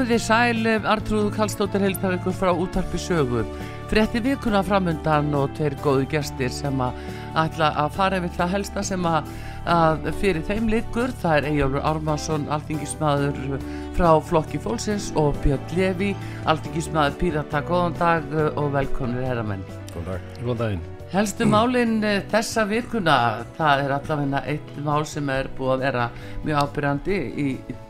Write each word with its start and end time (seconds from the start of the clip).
Komið 0.00 0.14
þið 0.14 0.22
sæl, 0.24 0.68
Artrúðu 0.88 1.30
Kallstóttir 1.34 1.82
heiltar 1.84 2.14
ykkur 2.16 2.32
frá 2.32 2.48
útvarpi 2.56 2.96
sögu. 2.96 3.42
Frétti 3.90 4.22
vikuna 4.24 4.62
framundan 4.64 5.26
og 5.36 5.50
tveir 5.58 5.74
góðu 5.84 6.06
gestir 6.08 6.48
sem 6.56 6.78
að 6.80 7.02
ætla 7.42 7.66
að 7.82 7.98
fara 7.98 8.16
yfir 8.16 8.32
það 8.38 8.54
helsta 8.54 8.84
sem 8.88 9.04
að, 9.04 9.28
að 9.68 10.08
fyrir 10.22 10.46
þeim 10.48 10.70
likur. 10.72 11.12
Það 11.20 11.36
er 11.36 11.48
Eyjólfur 11.50 11.84
Ármarsson, 11.90 12.46
alþingismadur 12.56 13.66
frá 13.98 14.08
Flokki 14.30 14.62
Fólksins 14.64 15.10
og 15.20 15.36
Björn 15.44 15.76
Levi, 15.76 16.14
alþingismadur 16.48 17.20
Pírata. 17.20 17.60
Góðan 17.68 17.98
dag 18.00 18.32
og 18.54 18.72
velkomnir 18.78 19.28
herramenn. 19.28 19.68
Góðan 19.92 20.08
dag. 20.14 20.32
Góðan 20.40 20.64
daginn. 20.64 20.88
Helstu 21.10 21.42
málinn 21.42 22.04
eh, 22.06 22.20
þessa 22.30 22.62
vikuna, 22.70 23.14
það 23.56 23.80
er 23.82 23.92
allavegna 23.96 24.44
eitt 24.46 24.68
mál 24.86 25.02
sem 25.10 25.26
er 25.34 25.48
búið 25.58 25.72
að 25.72 25.80
vera 25.82 26.04
mjög 26.44 26.60
ábyrjandi 26.60 27.16
í 27.18 27.46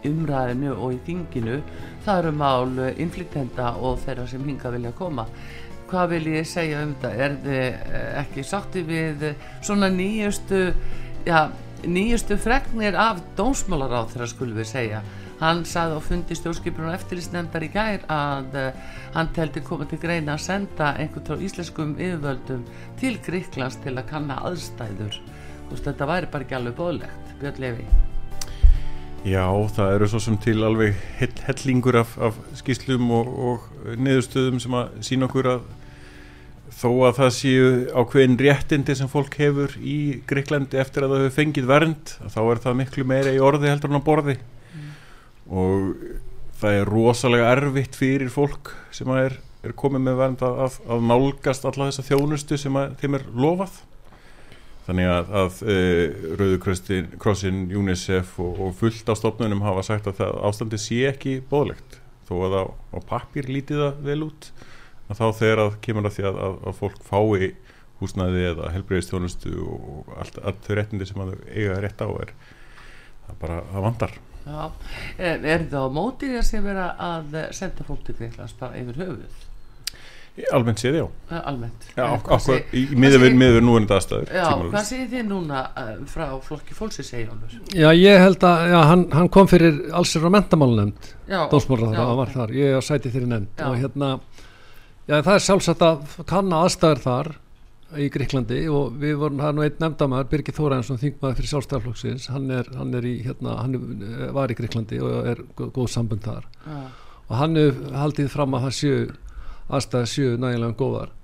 umræðinu 0.08 0.70
og 0.72 0.94
í 0.94 1.00
þinginu. 1.04 1.58
Það 2.04 2.18
eru 2.22 2.32
mál 2.40 2.78
inflytenda 3.02 3.74
og 3.76 3.98
þeirra 4.04 4.26
sem 4.30 4.44
hinga 4.48 4.72
vilja 4.72 4.92
koma. 4.96 5.26
Hvað 5.90 6.12
vil 6.14 6.28
ég 6.36 6.46
segja 6.46 6.84
um 6.86 6.94
þetta? 6.94 7.10
Er 7.24 7.34
þið 7.44 7.58
eh, 7.60 8.10
ekki 8.22 8.44
sátti 8.46 8.84
við 8.86 9.24
svona 9.66 9.90
nýjustu, 9.90 10.60
já, 11.26 11.40
nýjustu 11.82 12.38
fregnir 12.40 12.98
af 12.98 13.20
dómsmálaráð 13.38 14.14
þeirra 14.14 14.30
skulum 14.30 14.60
við 14.62 14.70
segja? 14.70 15.02
Hann 15.40 15.62
sagði 15.64 15.96
á 15.96 16.00
fundi 16.04 16.36
stjórnskipunar 16.36 16.98
eftirlýsnefndar 16.98 17.64
í 17.64 17.70
gær 17.72 18.04
að 18.12 18.58
uh, 18.60 18.90
hann 19.14 19.30
teldi 19.36 19.62
komið 19.64 19.94
til 19.94 20.00
greina 20.02 20.36
að 20.36 20.44
senda 20.44 20.90
einhvern 21.00 21.24
frá 21.30 21.46
íslenskum 21.48 21.96
yfirvöldum 21.96 22.68
til 23.00 23.14
Gríklands 23.24 23.80
til 23.80 23.96
að 23.96 24.08
kanna 24.12 24.36
aðstæður. 24.50 25.16
Veist 25.72 25.88
þetta 25.88 26.12
væri 26.12 26.30
bara 26.36 26.48
ekki 26.48 26.60
alveg 26.60 26.78
bóðlegt, 26.84 27.36
Björn 27.40 27.64
Levi. 27.64 27.90
Já, 29.20 29.44
það 29.76 29.90
eru 29.98 30.06
svo 30.08 30.18
sem 30.24 30.36
til 30.40 30.62
alveg 30.64 30.96
hellingur 31.44 31.98
af, 32.00 32.14
af 32.24 32.38
skýslum 32.56 33.10
og, 33.12 33.26
og 33.28 33.90
niðurstöðum 34.00 34.62
sem 34.62 34.76
að 34.78 34.94
sína 35.04 35.26
okkur 35.28 35.48
að 35.50 35.66
þó 36.80 36.88
að 37.04 37.18
það 37.18 37.34
séu 37.36 37.66
ákveðin 38.00 38.38
réttindi 38.40 38.96
sem 38.96 39.10
fólk 39.12 39.36
hefur 39.36 39.74
í 39.84 39.98
Gríklandi 40.30 40.80
eftir 40.80 41.04
að 41.04 41.12
það 41.12 41.24
hefur 41.26 41.36
fengið 41.36 41.68
vernd, 41.68 42.14
þá 42.32 42.40
er 42.46 42.62
það 42.64 42.78
miklu 42.80 43.06
meira 43.12 43.36
í 43.36 43.42
orði 43.44 43.68
heldur 43.68 43.92
en 43.92 44.00
á 44.00 44.08
borði. 44.08 44.38
Og 45.52 45.92
það 46.62 46.78
er 46.78 46.92
rosalega 46.94 47.52
erfitt 47.58 48.00
fyrir 48.00 48.32
fólk 48.32 48.72
sem 48.96 49.12
er, 49.18 49.36
er 49.60 49.76
komið 49.76 50.06
með 50.06 50.20
vernd 50.22 50.48
að, 50.48 50.64
að, 50.64 50.80
að 50.96 51.08
nálgast 51.12 51.68
alla 51.68 51.90
þessa 51.90 52.08
þjónustu 52.08 52.60
sem 52.64 52.80
að, 52.80 52.96
þeim 53.04 53.20
er 53.20 53.28
lofað 53.36 53.82
þannig 54.90 55.06
að, 55.06 55.32
að 55.38 55.58
e, 55.70 55.78
Rauðukrossin, 56.40 57.64
UNICEF 57.78 58.34
og, 58.42 58.60
og 58.66 58.76
fullt 58.80 59.06
á 59.06 59.14
stofnunum 59.14 59.62
hafa 59.62 59.84
sagt 59.86 60.08
að 60.10 60.18
það 60.24 60.38
ástandi 60.50 60.80
sé 60.82 61.04
ekki 61.12 61.36
bóðlegt 61.50 62.00
þó 62.26 62.34
að 62.48 62.56
á, 62.58 62.64
á 62.66 62.98
pappir 63.06 63.50
lítið 63.50 63.84
það 63.84 64.00
vel 64.08 64.20
út 64.26 64.48
að 65.10 65.20
þá 65.20 65.26
þegar 65.40 65.62
að 65.64 65.76
kemur 65.86 66.08
að 66.08 66.16
því 66.16 66.26
að 66.30 66.72
fólk 66.80 67.04
fái 67.06 67.52
húsnaði 68.00 68.46
eða 68.48 68.72
helbreyðistjónustu 68.74 69.52
og 69.60 70.10
allt, 70.16 70.40
allt 70.42 70.66
þau 70.66 70.74
réttindi 70.78 71.06
sem 71.06 71.22
að 71.22 71.34
þau 71.34 71.46
eiga 71.52 71.78
rétt 71.84 72.02
á 72.02 72.08
er 72.08 72.34
það 73.28 73.40
bara, 73.44 73.60
það 73.70 73.86
vandar 73.86 74.18
Já, 74.40 74.62
er, 75.20 75.66
það 75.68 75.86
á 75.86 75.90
mótið 75.92 76.36
að 76.40 76.46
sé 76.48 76.62
vera 76.64 76.90
að 77.06 77.38
senda 77.54 77.86
fólk 77.86 78.06
til 78.06 78.16
Greiklands 78.18 78.56
bara 78.58 78.80
yfir 78.80 79.02
höfuð? 79.04 79.49
Almennt 80.54 80.80
séð, 80.80 80.96
já. 81.00 81.06
Almennt. 81.40 81.86
Já, 81.96 82.04
okkur, 82.16 82.60
í 82.76 82.84
miður 82.96 83.64
nú 83.64 83.74
en 83.76 83.86
þetta 83.86 83.98
aðstæður. 83.98 84.30
Já, 84.38 84.46
hvað 84.62 84.86
segir 84.88 85.08
þið 85.10 85.26
núna 85.28 85.64
uh, 85.68 85.90
frá 86.08 86.24
flokki 86.46 86.76
fólksins 86.76 87.10
segjálfur? 87.12 87.58
Já, 87.74 87.88
ég 87.98 88.22
held 88.22 88.46
að, 88.46 88.62
já, 88.70 88.78
hann, 88.92 89.04
hann 89.16 89.30
kom 89.34 89.50
fyrir 89.50 89.82
allsir 89.96 90.24
á 90.24 90.30
mentamálunemnd, 90.32 91.10
dósmórraður, 91.52 91.98
það 91.98 92.16
var 92.22 92.34
þar, 92.36 92.56
ég 92.56 92.86
sæti 92.86 93.12
þeirri 93.12 93.30
nefnd 93.34 93.62
og 93.66 93.76
hérna, 93.82 94.10
já, 95.10 95.16
það 95.18 95.32
er 95.34 95.46
sjálfsagt 95.48 95.86
að 95.86 96.18
kanna 96.30 96.64
aðstæður 96.64 97.04
þar 97.04 97.32
í 97.98 98.06
Gríklandi 98.12 98.60
og 98.70 98.94
við 99.00 99.16
vorum, 99.18 99.40
það 99.40 99.48
er 99.48 99.56
nú 99.56 99.64
einn 99.66 99.80
nefndamæður 99.82 100.28
Birgir 100.30 100.54
Þórænsson, 100.54 101.00
þingmaður 101.00 101.38
fyrir 101.40 101.50
sjálfstæðarflokksins 101.50 102.28
hann, 102.30 102.46
er, 102.54 102.68
hann, 102.78 102.92
er 102.94 103.08
í, 103.08 103.16
hérna, 103.24 103.56
hann 103.64 103.74
var 104.36 104.52
í 104.52 104.56
Gríklandi 104.58 105.00
og 105.02 105.30
er 105.32 105.42
góð, 105.58 105.88
sambund 105.90 106.22
þar 106.22 106.46
ja. 106.66 106.84
og 107.26 107.34
hann 107.40 107.58
er 107.58 107.80
haldið 107.98 108.30
fram 108.30 108.54
að 108.54 108.68
það 108.68 108.76
séu 108.78 109.00
aðstæði 109.70 110.10
séu 110.12 110.36
nægilega 110.40 110.78
góðar. 110.78 111.14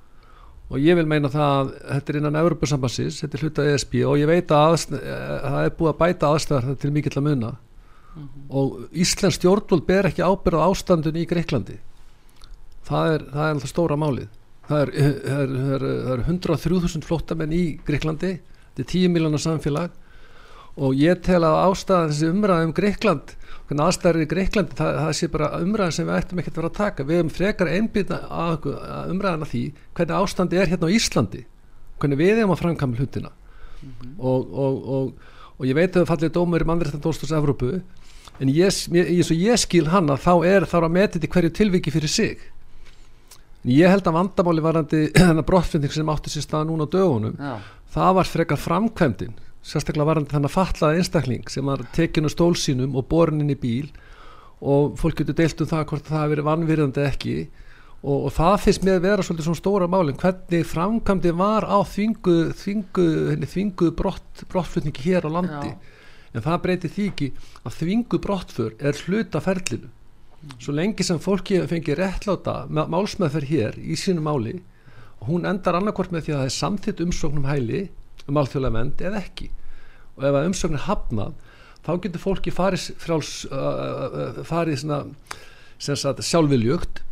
Og 0.66 0.82
ég 0.82 0.98
vil 0.98 1.06
meina 1.06 1.30
það 1.30 1.52
að 1.56 1.68
þetta 1.92 2.12
er 2.12 2.18
innan 2.20 2.38
Európa-sambansins, 2.40 3.20
þetta 3.22 3.38
er 3.38 3.44
hlutað 3.44 3.68
ESB 3.72 3.92
og 4.06 4.16
ég 4.18 4.30
veit 4.30 4.54
að 4.54 4.78
það 4.90 5.60
er 5.60 5.76
búið 5.78 5.92
að 5.92 6.00
bæta 6.00 6.30
aðstæðar 6.32 6.80
til 6.82 6.90
mikill 6.94 7.18
að 7.20 7.28
muna. 7.28 7.52
Mm 8.16 8.22
-hmm. 8.22 8.48
og 8.48 8.96
Íslands 8.96 9.36
stjórnvöld 9.36 9.86
ber 9.86 10.06
ekki 10.08 10.24
ábyrð 10.24 10.56
á 10.56 10.66
ástandun 10.66 11.20
í 11.20 11.26
Gríklandi 11.28 11.76
það 12.86 13.12
er, 13.14 13.24
það 13.32 13.46
er 13.46 13.54
alltaf 13.54 13.72
stóra 13.72 13.98
málið. 13.98 14.34
Það 14.66 14.82
er, 14.82 14.92
er, 15.36 15.54
er, 15.76 15.86
er 16.14 16.22
103.000 16.26 17.06
flóttamenn 17.06 17.54
í 17.54 17.64
Greiklandi 17.86 18.32
þetta 18.40 18.82
er 18.82 18.90
10 18.92 19.14
miljónar 19.14 19.42
samfélag. 19.42 19.94
Og 20.76 20.96
ég 20.98 21.22
tel 21.24 21.40
að 21.46 21.60
ástæðan 21.70 22.10
þessi 22.12 22.30
umræðum 22.32 22.70
um 22.70 22.76
Greikland 22.76 23.34
hvernig 23.66 23.86
aðstæður 23.86 24.22
í 24.22 24.28
Greiklandi 24.30 24.78
það, 24.78 24.98
það 25.02 25.12
sé 25.18 25.28
bara 25.32 25.50
umræðan 25.58 25.94
sem 25.96 26.06
við 26.06 26.18
ættum 26.20 26.40
ekkert 26.42 26.56
að 26.56 26.60
vera 26.60 26.70
að 26.70 26.78
taka 26.78 27.06
við 27.06 27.20
hefum 27.20 27.32
frekar 27.34 27.70
einbýta 27.72 28.18
umræðan 29.10 29.46
að 29.46 29.52
því 29.52 29.62
hvernig 29.98 30.16
ástandi 30.20 30.60
er 30.60 30.70
hérna 30.70 30.90
á 30.90 30.94
Íslandi 30.96 31.42
hvernig 31.98 32.20
við 32.20 32.40
hefum 32.40 32.54
að 32.54 32.62
framkama 32.62 33.00
hlutina 33.00 33.32
mm 33.32 33.90
-hmm. 33.90 34.12
og, 34.18 34.54
og, 34.54 34.88
og, 34.96 35.12
og 35.58 35.66
ég 35.66 35.74
veit 35.74 35.96
að 35.96 36.04
það 36.04 36.10
fallir 36.12 36.34
dómur 36.36 36.62
í 36.62 36.68
mannrættandósturs 36.70 37.34
Evrópu 37.34 37.80
en 38.40 38.48
ég, 38.48 38.70
ég, 38.92 39.30
ég 39.32 39.56
skil 39.58 39.88
hann 39.88 40.10
að 40.12 40.22
þá 40.26 40.34
er 40.46 40.68
þá 40.68 40.78
að 40.84 40.92
metja 40.92 41.18
þetta 41.18 41.32
hverju 41.34 41.50
tilviki 41.50 41.90
fyrir 41.90 42.12
sig 42.12 42.38
ég 43.66 43.90
held 43.90 44.06
að 44.06 44.18
vandamáli 44.20 44.62
varandi 44.62 45.02
þennan 45.16 45.46
brottfinding 45.46 45.92
sem 45.92 46.12
átti 46.12 46.30
sér 46.30 46.46
stað 46.46 46.68
núna 46.70 46.86
á 46.86 46.92
dögunum 46.92 47.34
Já. 47.34 47.58
það 47.96 48.14
var 48.20 48.30
frekar 48.30 48.60
framkvæmdin 48.62 49.34
sérstaklega 49.66 50.08
varandi 50.08 50.32
þannig 50.32 50.52
að 50.52 50.56
fallaða 50.56 51.00
einstakling 51.00 51.50
sem 51.52 51.66
var 51.66 51.82
tekinu 51.96 52.30
stólsínum 52.30 52.96
og 52.98 53.08
borin 53.10 53.50
í 53.50 53.58
bíl 53.58 53.88
og 54.62 54.94
fólk 55.00 55.20
getur 55.20 55.36
deilt 55.36 55.60
um 55.60 55.70
það 55.70 55.88
hvort 55.90 56.06
það 56.06 56.20
hefur 56.20 56.32
verið 56.34 56.48
vanvirðandi 56.48 57.02
ekki. 57.04 57.34
Og, 58.06 58.28
og 58.28 58.30
það 58.36 58.54
finnst 58.62 58.86
með 58.86 58.98
að 58.98 59.06
vera 59.08 59.26
svolítið 59.26 59.48
svona 59.48 59.60
stóra 59.60 59.88
málin. 59.90 60.18
Hvernig 60.20 60.68
framkvæmdi 60.70 61.32
var 61.36 61.66
á 61.66 61.78
þvingu, 61.90 62.36
þvingu, 62.60 63.06
þvingu 63.50 63.90
brott, 63.98 64.44
brottflutningi 64.52 65.04
hér 65.08 65.26
á 65.26 65.30
landi. 65.40 65.74
Já. 65.74 65.92
en 66.36 66.44
það 66.44 66.62
breyti 66.62 66.88
því 66.92 67.04
ekki 67.10 67.26
að 67.64 67.76
þvingu 67.80 68.18
brottfur 68.20 68.74
er 68.78 68.98
hluta 69.06 69.40
ferlinu. 69.40 69.88
Svo 70.60 70.74
lengi 70.76 71.04
sem 71.06 71.18
fólki 71.22 71.62
fengi 71.66 71.96
réttláta 71.96 72.66
málsmeðferð 72.68 73.48
hér 73.50 73.78
í 73.80 73.96
sínu 73.98 74.22
máli 74.22 74.58
hún 75.26 75.46
endar 75.48 75.78
annarkort 75.78 76.12
með 76.12 76.26
því 76.26 76.34
að 76.34 76.40
það 76.40 76.48
er 76.48 76.54
samþitt 76.56 77.02
umsóknum 77.06 77.48
hæli 77.48 77.80
um 78.26 78.40
alþjóðlega 78.40 78.76
vend 78.76 79.04
eða 79.08 79.22
ekki. 79.22 79.50
Og 80.16 80.26
ef 80.26 80.38
að 80.38 80.48
umsóknir 80.50 80.86
hafnað 80.86 81.34
þá 81.86 81.90
getur 82.04 82.22
fólki 82.22 82.54
farið 82.54 82.86
frjáls 83.02 83.32
uh, 83.50 84.40
farið 84.46 84.82
svona 84.82 86.14
sjálfviljugt. 86.30 87.02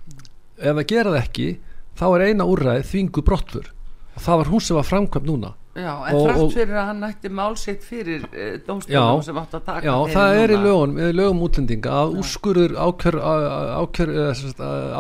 Ef 0.59 0.73
það 0.73 0.89
gera 0.91 1.15
það 1.15 1.21
ekki 1.23 1.51
þá 1.99 2.07
er 2.09 2.27
eina 2.31 2.49
úrræð 2.51 2.89
þvingu 2.91 3.27
brottfur 3.27 3.71
og 4.15 4.23
það 4.23 4.41
var 4.41 4.51
hún 4.53 4.63
sem 4.63 4.77
var 4.79 4.87
framkvæmt 4.87 5.27
núna. 5.27 5.55
Já, 5.75 5.91
en 6.07 6.21
frækt 6.23 6.53
fyrir 6.55 6.77
að 6.79 6.85
hann 6.87 7.01
nætti 7.03 7.31
málsitt 7.35 7.83
fyrir 7.83 8.23
uh, 8.29 8.35
eh, 8.39 8.53
dómstofnum 8.63 9.23
sem 9.27 9.39
átt 9.41 9.57
að 9.59 9.65
taka 9.67 9.89
Já, 9.89 9.95
það 10.13 10.37
er 10.39 10.53
í 10.55 10.59
lögum, 10.63 10.93
lögum 11.19 11.41
útlendinga 11.49 11.95
að 11.99 12.15
úrskurður 12.21 12.77
ákjör, 12.79 13.17
ákjör, 13.81 14.13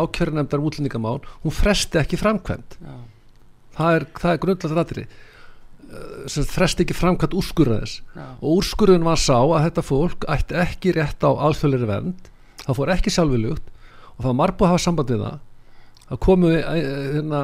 ákjörnefndar 0.00 0.64
útlendingamál 0.66 1.20
hún 1.44 1.54
fresti 1.54 2.00
ekki 2.02 2.18
framkvæmt 2.18 2.74
það 3.78 4.00
er, 4.00 4.08
er 4.32 4.42
grunnlega 4.42 4.80
rættri 4.80 5.06
sem 6.30 6.46
frest 6.48 6.80
ekki 6.82 6.96
framkvæmt 6.96 7.36
úrskurðaðis 7.38 7.98
og 8.16 8.48
úrskurðun 8.58 9.06
var 9.06 9.20
sá 9.20 9.36
að 9.38 9.66
þetta 9.68 9.84
fólk 9.84 10.26
ætti 10.30 10.58
ekki 10.60 10.94
rétt 10.96 11.26
á 11.26 11.30
alþjóðleiri 11.32 11.90
vernd 11.90 12.30
það 12.64 12.78
fór 12.78 12.92
ekki 12.94 13.12
sjálfurlugt 13.12 13.72
og 14.14 14.22
það 14.22 14.30
var 14.30 14.40
margbúið 14.40 14.68
að 14.68 14.74
hafa 14.74 14.84
samband 14.84 15.12
við 15.12 15.22
það. 15.24 15.38
Það 16.04 16.20
komu 16.26 16.50
hérna, 16.52 17.38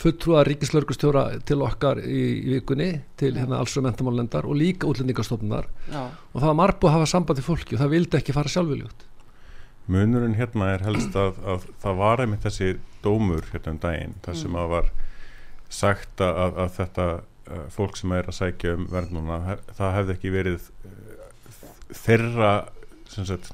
fulltrúa 0.00 0.44
ríkislaurgustjóra 0.46 1.24
til 1.48 1.58
okkar 1.66 2.00
í, 2.00 2.20
í 2.44 2.52
vikunni 2.54 2.90
til 3.20 3.32
hérna, 3.34 3.58
alls 3.58 3.74
og 3.78 3.86
mentamálendar 3.86 4.46
og 4.46 4.58
líka 4.58 4.86
útlendingarstofnunar 4.90 5.66
og 5.90 6.36
það 6.38 6.46
var 6.46 6.60
margbúið 6.60 6.92
að 6.92 6.96
hafa 6.98 7.10
samband 7.10 7.40
við 7.40 7.48
fólki 7.48 7.76
og 7.76 7.82
það 7.82 7.94
vildi 7.96 8.20
ekki 8.20 8.36
fara 8.36 8.54
sjálfurlugt. 8.54 9.06
Munurinn 9.90 10.38
hérna 10.38 10.70
er 10.72 10.86
helst 10.86 11.16
að, 11.18 11.40
að 11.44 11.66
það 11.82 11.98
var 12.00 12.22
einmitt 12.24 12.46
þessi 12.46 12.70
dómur 13.04 13.50
hérna 13.50 13.74
um 13.74 13.80
daginn 13.82 14.14
þar 14.24 14.38
sem 14.40 14.54
mm. 14.54 14.60
að 14.62 14.70
var 14.72 14.92
sagt 15.74 16.22
að, 16.24 16.62
að 16.62 16.70
þetta 16.78 17.08
fólk 17.74 17.98
sem 17.98 18.12
er 18.16 18.28
að 18.30 18.38
sækja 18.38 18.72
um 18.78 18.86
verðnuna 18.92 19.58
það 19.76 19.92
hefði 19.98 20.14
ekki 20.16 20.32
verið 20.32 20.70
uh, 20.86 21.66
þeirra 21.94 22.52
sagt, 23.12 23.50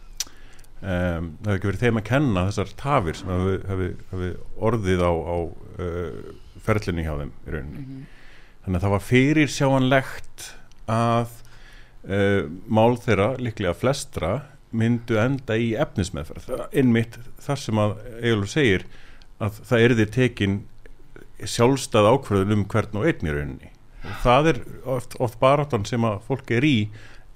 um, 0.81 1.32
það 1.42 1.50
hefði 1.50 1.56
ekki 1.56 1.70
verið 1.70 1.82
þeim 1.84 2.00
að 2.00 2.06
kenna 2.10 2.46
þessar 2.48 2.72
tafir 2.81 3.19
sem 3.19 3.32
hefði, 3.34 3.56
hefði, 3.72 3.90
hefði 4.12 4.31
orðið 4.69 5.02
á, 5.02 5.12
á 5.12 5.37
uh, 5.40 6.31
ferlinni 6.62 7.06
hjá 7.06 7.12
þeim 7.16 7.34
í 7.34 7.56
rauninni. 7.56 7.82
Mm 7.82 7.90
-hmm. 7.90 8.06
þannig 8.64 8.78
að 8.78 8.87
það 8.87 8.94
var 8.94 9.06
fyrir 9.08 9.54
sjáanlegt 9.58 10.48
að 10.90 11.37
mál 12.64 12.94
þeirra 12.96 13.34
líklega 13.37 13.75
flestra 13.76 14.31
myndu 14.72 15.19
enda 15.20 15.52
í 15.60 15.75
efnismeðferð. 15.76 16.46
Innmitt 16.72 17.19
þar 17.44 17.60
sem 17.60 17.81
að 17.82 17.92
Egilur 18.22 18.48
segir 18.48 18.87
að 19.37 19.58
það 19.69 19.84
er 19.84 19.94
því 19.98 20.06
tekin 20.14 20.54
sjálfstað 21.44 22.08
ákveðun 22.14 22.56
um 22.56 22.64
hvern 22.72 23.02
og 23.02 23.10
einn 23.10 23.28
í 23.28 23.34
rauninni 23.34 23.72
og 24.05 24.20
það 24.25 24.52
er 24.52 24.61
oft, 24.97 25.17
oft 25.20 25.41
baráttan 25.41 25.87
sem 25.88 26.05
að 26.06 26.20
fólk 26.29 26.52
er 26.56 26.67
í 26.67 26.76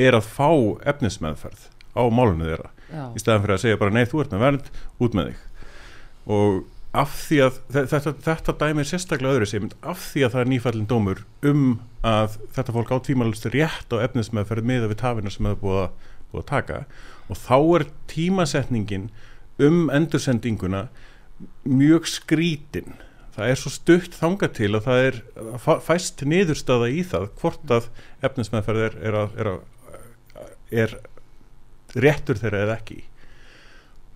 er 0.00 0.16
að 0.16 0.28
fá 0.34 0.50
efnismeðferð 0.90 1.68
á 1.94 2.02
málunni 2.10 2.48
þeirra. 2.48 2.70
Já. 2.94 3.08
í 3.16 3.22
staðan 3.22 3.42
fyrir 3.42 3.56
að 3.56 3.62
segja 3.64 3.80
bara 3.80 3.94
nei 3.94 4.04
þú 4.06 4.22
ert 4.22 4.34
með 4.34 4.44
vernd 4.44 4.70
út 5.02 5.16
með 5.16 5.30
þig. 5.30 5.42
Og 6.34 6.58
af 6.94 7.14
því 7.24 7.38
að 7.46 7.56
þetta, 7.74 8.12
þetta 8.22 8.54
dæmi 8.60 8.84
er 8.84 8.88
sérstaklega 8.88 9.38
öðru 9.38 9.48
sem 9.50 9.70
af 9.82 10.02
því 10.12 10.24
að 10.26 10.34
það 10.34 10.42
er 10.44 10.50
nýfallin 10.52 10.90
dómur 10.90 11.22
um 11.50 11.64
að 12.06 12.36
þetta 12.54 12.74
fólk 12.76 12.92
átvímalust 12.94 13.48
er 13.48 13.56
rétt 13.58 13.96
á 13.96 14.04
efnismeðferð 14.04 14.68
með 14.68 14.88
við 14.92 15.00
tafina 15.00 15.32
sem 15.32 15.48
það 15.48 15.56
er 15.56 15.62
búið 15.64 15.80
að, 15.80 16.12
búið 16.30 16.44
að 16.44 16.50
taka. 16.52 16.78
Og 17.24 17.40
þá 17.40 17.56
er 17.78 17.86
tímasetningin 18.12 19.08
um 19.64 19.80
endursendinguna 19.94 20.86
mjög 21.66 22.06
skrítin 22.10 22.94
það 23.34 23.50
er 23.50 23.58
svo 23.58 23.72
stutt 23.72 24.16
þanga 24.18 24.48
til 24.54 24.70
að 24.76 24.86
það 24.86 25.06
er 25.08 25.20
fæst 25.82 26.22
niðurstaða 26.28 26.90
í 26.94 27.02
það 27.06 27.28
hvort 27.40 27.72
að 27.74 27.88
efnismæðferð 28.26 28.84
er, 28.86 28.98
er, 29.10 29.18
er, 29.42 30.50
er 30.84 30.94
réttur 31.98 32.38
þeirra 32.38 32.64
eða 32.66 32.76
ekki. 32.78 33.00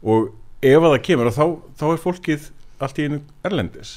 Og 0.07 0.31
ef 0.63 0.79
að 0.79 0.93
það 0.93 1.01
kemur 1.09 1.33
þá, 1.35 1.47
þá 1.81 1.87
er 1.91 2.05
fólkið 2.05 2.51
allt 2.79 3.01
í 3.01 3.09
einu 3.09 3.23
erlendis. 3.47 3.95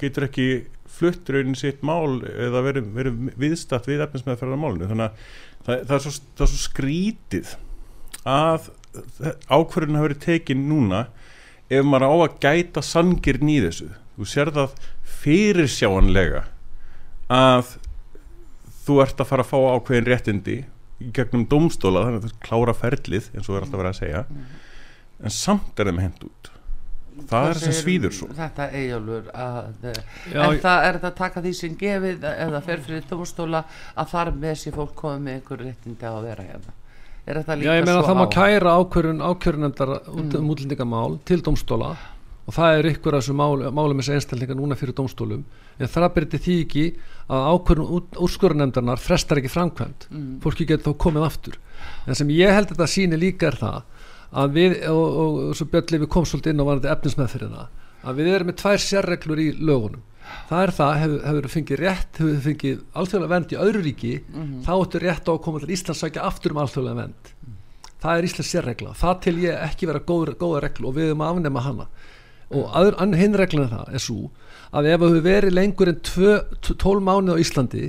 Getur 0.00 0.26
ekki 0.26 0.48
flutt 0.96 1.28
raunin 1.30 1.58
sitt 1.58 1.84
mál 1.86 2.22
eða 2.26 2.62
verið 2.64 2.88
veri 2.96 3.12
viðstatt 3.38 3.86
við 3.88 4.02
efnismæðferðar 4.06 4.60
málinu. 4.60 4.88
Þannig 4.90 5.06
að 5.06 5.22
það, 5.66 5.86
það, 5.86 5.94
er 5.96 6.02
svo, 6.06 6.14
það 6.38 6.46
er 6.46 6.52
svo 6.52 6.62
skrítið 6.64 7.54
að 8.26 8.68
ákverðin 9.52 9.98
hafi 9.98 10.08
verið 10.08 10.24
tekin 10.24 10.66
núna 10.70 11.04
ef 11.68 11.86
maður 11.86 12.08
á 12.10 12.14
að 12.16 12.36
gæta 12.42 12.82
sangirn 12.82 13.50
í 13.52 13.58
þessu 13.62 13.90
þú 14.16 14.28
sér 14.30 14.52
það 14.56 14.76
fyrir 15.16 15.68
sjáanlega 15.70 16.46
að 17.32 17.76
þú 18.86 19.00
ert 19.02 19.20
að 19.20 19.30
fara 19.30 19.44
að 19.44 19.50
fá 19.50 19.58
ákveðin 19.76 20.10
réttindi 20.10 20.58
í 21.02 21.08
gegnum 21.14 21.46
domstóla 21.50 22.06
þannig 22.06 22.22
að 22.22 22.28
þú 22.28 22.44
klára 22.46 22.74
ferlið 22.76 23.30
eins 23.34 23.48
og 23.48 23.58
er 23.58 23.66
alltaf 23.66 23.80
verið 23.80 23.92
að 23.92 23.98
segja 24.00 24.22
en 25.16 25.34
samt 25.34 25.80
er 25.80 25.90
þeim 25.90 26.04
hend 26.04 26.28
út. 26.28 26.52
Það 27.16 27.30
Hvað 27.30 27.46
er 27.48 27.58
sem 27.62 27.72
svíður 27.72 28.12
svo. 28.12 28.26
þetta 28.36 28.64
eigjálfur 28.76 29.28
en 29.32 30.58
það 30.60 30.82
er 30.84 30.98
þetta 30.98 31.08
að 31.08 31.14
taka 31.20 31.42
því 31.46 31.52
sem 31.56 31.76
gefið 31.80 32.26
eða 32.28 32.58
fer 32.66 32.82
fyrir 32.84 33.06
domstóla 33.08 33.62
að 33.96 34.10
þar 34.10 34.32
með 34.42 34.58
sér 34.60 34.76
fólk 34.76 34.92
komið 34.98 35.22
með 35.24 35.38
einhver 35.38 35.62
réttindi 35.64 36.08
að 36.10 36.18
vera 36.26 36.44
hérna? 36.50 36.74
Er 37.26 37.40
þetta 37.40 37.56
líka 37.56 37.70
Já, 37.70 37.78
ég 37.80 37.88
meina 37.88 38.04
það 38.06 38.20
má 38.20 38.26
kæra 38.36 38.74
ákvörun 38.76 39.24
ákvörunendar 39.24 39.94
mm. 39.96 40.28
um 40.38 40.52
útlendingamál 40.52 41.16
til 41.26 41.40
domstóla 41.48 41.94
og 42.46 42.54
það 42.54 42.78
er 42.78 42.88
ykkur 42.92 43.16
af 43.16 43.24
þessu 43.24 43.34
máli, 43.36 43.70
málum 43.74 44.00
þessu 44.00 44.14
einstaklinga 44.16 44.56
núna 44.58 44.78
fyrir 44.78 44.94
domstólum 44.94 45.44
en 45.76 45.90
það 45.90 46.12
byrti 46.14 46.40
því 46.44 46.56
ekki 46.64 46.84
að 47.26 47.46
ákvörun 47.52 48.10
úrskurunemdarnar 48.22 49.02
frestar 49.02 49.40
ekki 49.40 49.50
framkvæmt 49.50 50.06
mm. 50.10 50.28
fólki 50.44 50.66
getur 50.68 50.94
þá 50.94 51.02
komið 51.06 51.26
aftur. 51.26 51.58
En 52.06 52.18
sem 52.18 52.30
ég 52.30 52.54
held 52.54 52.70
að 52.70 52.76
þetta 52.76 52.92
síni 52.92 53.18
líka 53.18 53.50
er 53.50 53.58
það 53.60 53.80
að 54.36 54.54
við, 54.56 54.76
og, 54.92 55.06
og, 55.06 55.40
og 55.48 55.58
svo 55.58 55.68
björnlega 55.72 56.04
við 56.04 56.12
komum 56.14 56.30
svolítið 56.30 56.54
inn 56.54 56.62
á 56.62 56.68
varandi 56.68 56.92
efnismæðfyrirna 56.94 57.66
að 58.06 58.20
við 58.20 58.30
erum 58.34 58.50
með 58.50 58.58
tvær 58.62 58.82
sérreglur 58.82 59.42
í 59.42 59.48
lögunum. 59.58 60.04
Það 60.50 60.62
er 60.62 60.72
það, 60.74 60.92
hefur, 61.02 61.20
hefur 61.26 61.48
fengið 61.52 61.80
rétt 61.82 62.18
hefur 62.20 62.40
fengið 62.46 62.80
alþjóðlega 62.98 63.32
vend 63.34 63.52
í 63.52 63.60
öðru 63.62 63.82
ríki 63.84 64.14
mm 64.18 64.40
-hmm. 64.42 64.62
þá 64.66 64.72
ertu 64.76 65.02
rétt 65.02 65.28
á 65.30 65.32
að 65.34 65.42
koma 65.44 65.60
til 65.62 65.74
Íslands 65.74 66.02
sækja 66.02 66.26
aftur 66.26 66.54
um 66.54 66.62
alþjóðlega 66.62 66.98
vend 66.98 67.30
mm. 67.30 67.54
það 68.02 68.18
er 68.18 68.26
Íslands 68.26 68.50
sérregla, 68.50 68.94
það 68.94 69.20
til 69.22 69.36
ég 69.44 69.62
ekki 69.68 69.86
vera 69.86 70.02
góð, 70.02 70.34
góða 70.34 70.62
reglu 70.66 70.88
og 70.88 70.96
við 70.98 71.06
erum 71.06 71.22
að 71.22 71.30
afnema 71.30 71.62
hana 71.62 71.86
og 72.54 73.14
hinn 73.18 73.38
regluna 73.38 73.70
það 73.72 73.94
er 73.94 74.02
svo 74.02 74.30
að 74.76 74.90
ef 74.92 75.04
við 75.04 75.22
verið 75.24 75.56
lengur 75.56 75.90
en 75.90 76.00
12 76.04 77.02
mánuð 77.02 77.38
á 77.38 77.42
Íslandi 77.42 77.86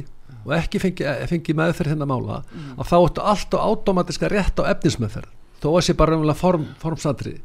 og 0.47 0.53
ekki 0.55 0.81
fengið 0.81 1.25
fengi 1.31 1.57
meðferð 1.57 1.93
hennar 1.93 2.09
mála 2.09 2.39
mm. 2.45 2.77
að 2.79 2.89
þá 2.91 2.97
ertu 3.01 3.25
alltaf 3.33 3.67
átomatiska 3.71 4.31
rétt 4.31 4.61
á 4.63 4.69
efnismeðferð 4.71 5.33
þó 5.61 5.69
að 5.73 5.83
sé 5.87 5.97
bara 5.97 6.37
form, 6.37 6.67
formsatrið 6.81 7.43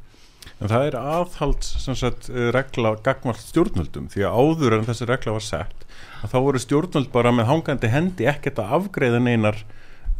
En 0.62 0.70
það 0.70 0.84
er 0.86 0.96
aðhald 0.98 1.64
sagt, 1.66 2.28
eh, 2.30 2.50
regla 2.54 2.92
gagmalt 3.02 3.40
stjórnvöldum 3.42 4.08
því 4.12 4.24
að 4.28 4.36
áður 4.38 4.76
en 4.76 4.86
þessi 4.86 5.08
regla 5.10 5.34
var 5.34 5.44
sett 5.46 5.86
að 6.22 6.34
þá 6.34 6.38
voru 6.46 6.60
stjórnvöld 6.62 7.10
bara 7.14 7.32
með 7.34 7.48
hangandi 7.50 7.90
hendi 7.90 8.28
ekkert 8.30 8.60
að 8.62 8.74
afgreða 8.78 9.18
neinar 9.22 9.58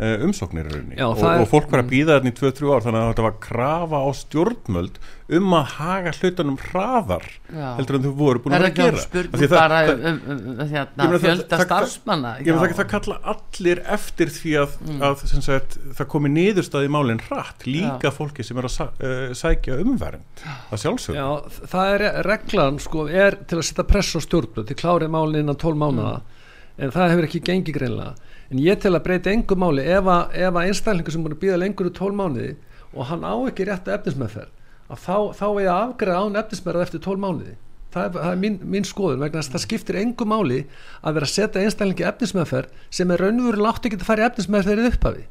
umsóknir 0.01 0.69
Já, 0.97 1.05
og, 1.05 1.21
og 1.21 1.49
fólk 1.51 1.69
var 1.71 1.83
að 1.83 1.89
mm. 1.89 1.91
býða 1.93 2.15
þetta 2.17 2.31
í 2.31 2.37
2-3 2.39 2.71
ár 2.73 2.85
þannig 2.87 3.03
að 3.03 3.11
þetta 3.11 3.25
var 3.27 3.35
krafa 3.45 3.99
á 4.01 4.09
stjórnmöld 4.17 4.97
um 5.37 5.53
að 5.57 5.67
haga 5.77 6.13
hlutunum 6.17 6.57
hraðar 6.61 7.27
Já. 7.53 7.67
heldur 7.77 7.99
en 7.99 8.07
þú 8.07 8.13
voru 8.17 8.43
búin 8.43 8.57
að 8.57 8.67
að 8.67 8.79
gera 8.81 9.05
það 9.05 9.53
bara 9.53 9.83
um, 9.93 10.19
um, 10.33 10.41
um, 10.57 11.15
fjölda 11.23 11.61
starfsmanna 11.67 12.33
það, 12.41 12.83
kalla 12.95 13.19
allir 13.35 13.83
eftir 13.99 14.33
því 14.33 14.57
að, 14.65 14.75
mm. 14.89 15.05
að 15.09 15.25
sagt, 15.47 15.79
það 16.01 16.11
komi 16.17 16.33
niðurstaði 16.35 16.91
í 16.91 16.95
málinn 16.97 17.23
hratt 17.29 17.69
líka 17.69 18.11
Já. 18.11 18.15
fólki 18.17 18.49
sem 18.49 18.59
er 18.61 18.69
að 18.69 18.81
uh, 18.83 19.23
sækja 19.39 19.79
umvernd 19.85 20.45
það 20.73 20.85
sjálfsögur 20.87 21.63
það 21.77 21.95
er 21.95 22.07
reglan 22.27 22.83
sko 22.83 23.07
er 23.09 23.39
til 23.45 23.61
að 23.61 23.69
setja 23.71 23.89
press 23.93 24.17
á 24.17 24.21
stjórnmöld 24.25 24.73
til 24.73 24.81
klárið 24.83 25.15
málinn 25.15 25.45
innan 25.45 25.61
12 25.61 25.81
mánuða 25.85 26.19
mm. 26.19 26.45
en 26.83 26.95
það 26.97 27.15
hefur 27.15 27.31
ekki 27.31 27.45
gengið 27.53 27.81
greinlega 27.81 28.32
en 28.53 28.61
ég 28.61 28.81
tel 28.81 28.93
að 28.97 29.05
breyta 29.07 29.33
engum 29.33 29.63
máli 29.63 29.85
ef 29.89 30.09
að, 30.13 30.37
að 30.45 30.61
einstaklingur 30.67 31.15
sem 31.15 31.25
búin 31.25 31.37
að 31.37 31.43
býða 31.43 31.61
lengur 31.63 31.89
úr 31.89 31.97
tól 31.97 32.13
mánuði 32.17 32.55
og 32.93 33.09
hann 33.09 33.25
á 33.25 33.35
ekki 33.49 33.67
rétt 33.69 33.89
að 33.89 33.99
efnismæðferð 33.99 34.51
að 34.93 35.05
þá, 35.07 35.17
þá 35.39 35.45
er 35.49 35.61
ég 35.65 35.71
að 35.73 35.85
afgræða 35.87 36.23
án 36.23 36.41
efnismæðar 36.43 36.85
eftir 36.85 37.03
tól 37.03 37.19
mánuði. 37.21 37.55
Það 37.93 38.05
er, 38.05 38.13
það 38.17 38.31
er 38.31 38.41
mín, 38.41 38.59
mín 38.73 38.87
skoðun 38.89 39.23
vegna 39.25 39.41
að 39.41 39.53
það 39.53 39.65
skiptir 39.67 39.99
engum 40.01 40.31
máli 40.33 40.59
að 41.01 41.17
vera 41.17 41.29
að 41.29 41.33
setja 41.33 41.63
einstaklingi 41.65 42.07
efnismæðferð 42.09 42.85
sem 42.99 43.13
er 43.13 43.25
raunveru 43.25 43.65
látt 43.65 43.89
ekki 43.89 44.01
að 44.01 44.07
fara 44.09 44.25
í 44.25 44.29
efnismæðferðið 44.31 44.89
upphafi. 44.93 45.27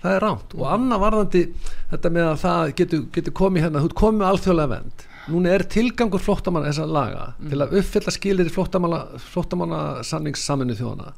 Það 0.00 0.16
er 0.16 0.24
ránt 0.24 0.54
og 0.56 0.64
annað 0.74 1.02
varðandi 1.04 1.42
þetta 1.90 2.12
með 2.14 2.28
að 2.30 2.38
það 2.44 2.72
getur, 2.80 3.02
getur 3.14 3.36
komið 3.40 3.66
hérna, 3.66 3.82
þú 3.84 3.96
komið 4.00 4.28
alþjóðlega 4.30 4.72
vend 4.74 5.06
núna 5.30 5.52
er 5.54 5.66
tilgangur 5.70 6.22
flóttamanna 6.24 6.70
þess 6.70 6.82
að 6.82 6.94
laga 6.96 7.24
mm. 7.34 7.50
til 7.50 7.60
að 7.60 7.74
uppfylla 7.80 8.14
skilir 8.14 8.50
flóttamanna 8.54 9.80
samningssaminu 10.06 10.76
þjóðana 10.78 11.12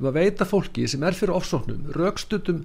um 0.00 0.08
að 0.10 0.16
veita 0.16 0.48
fólki 0.48 0.88
sem 0.88 1.04
er 1.04 1.16
fyrir 1.16 1.36
ofsóknum 1.36 1.92
raukstutum 1.96 2.64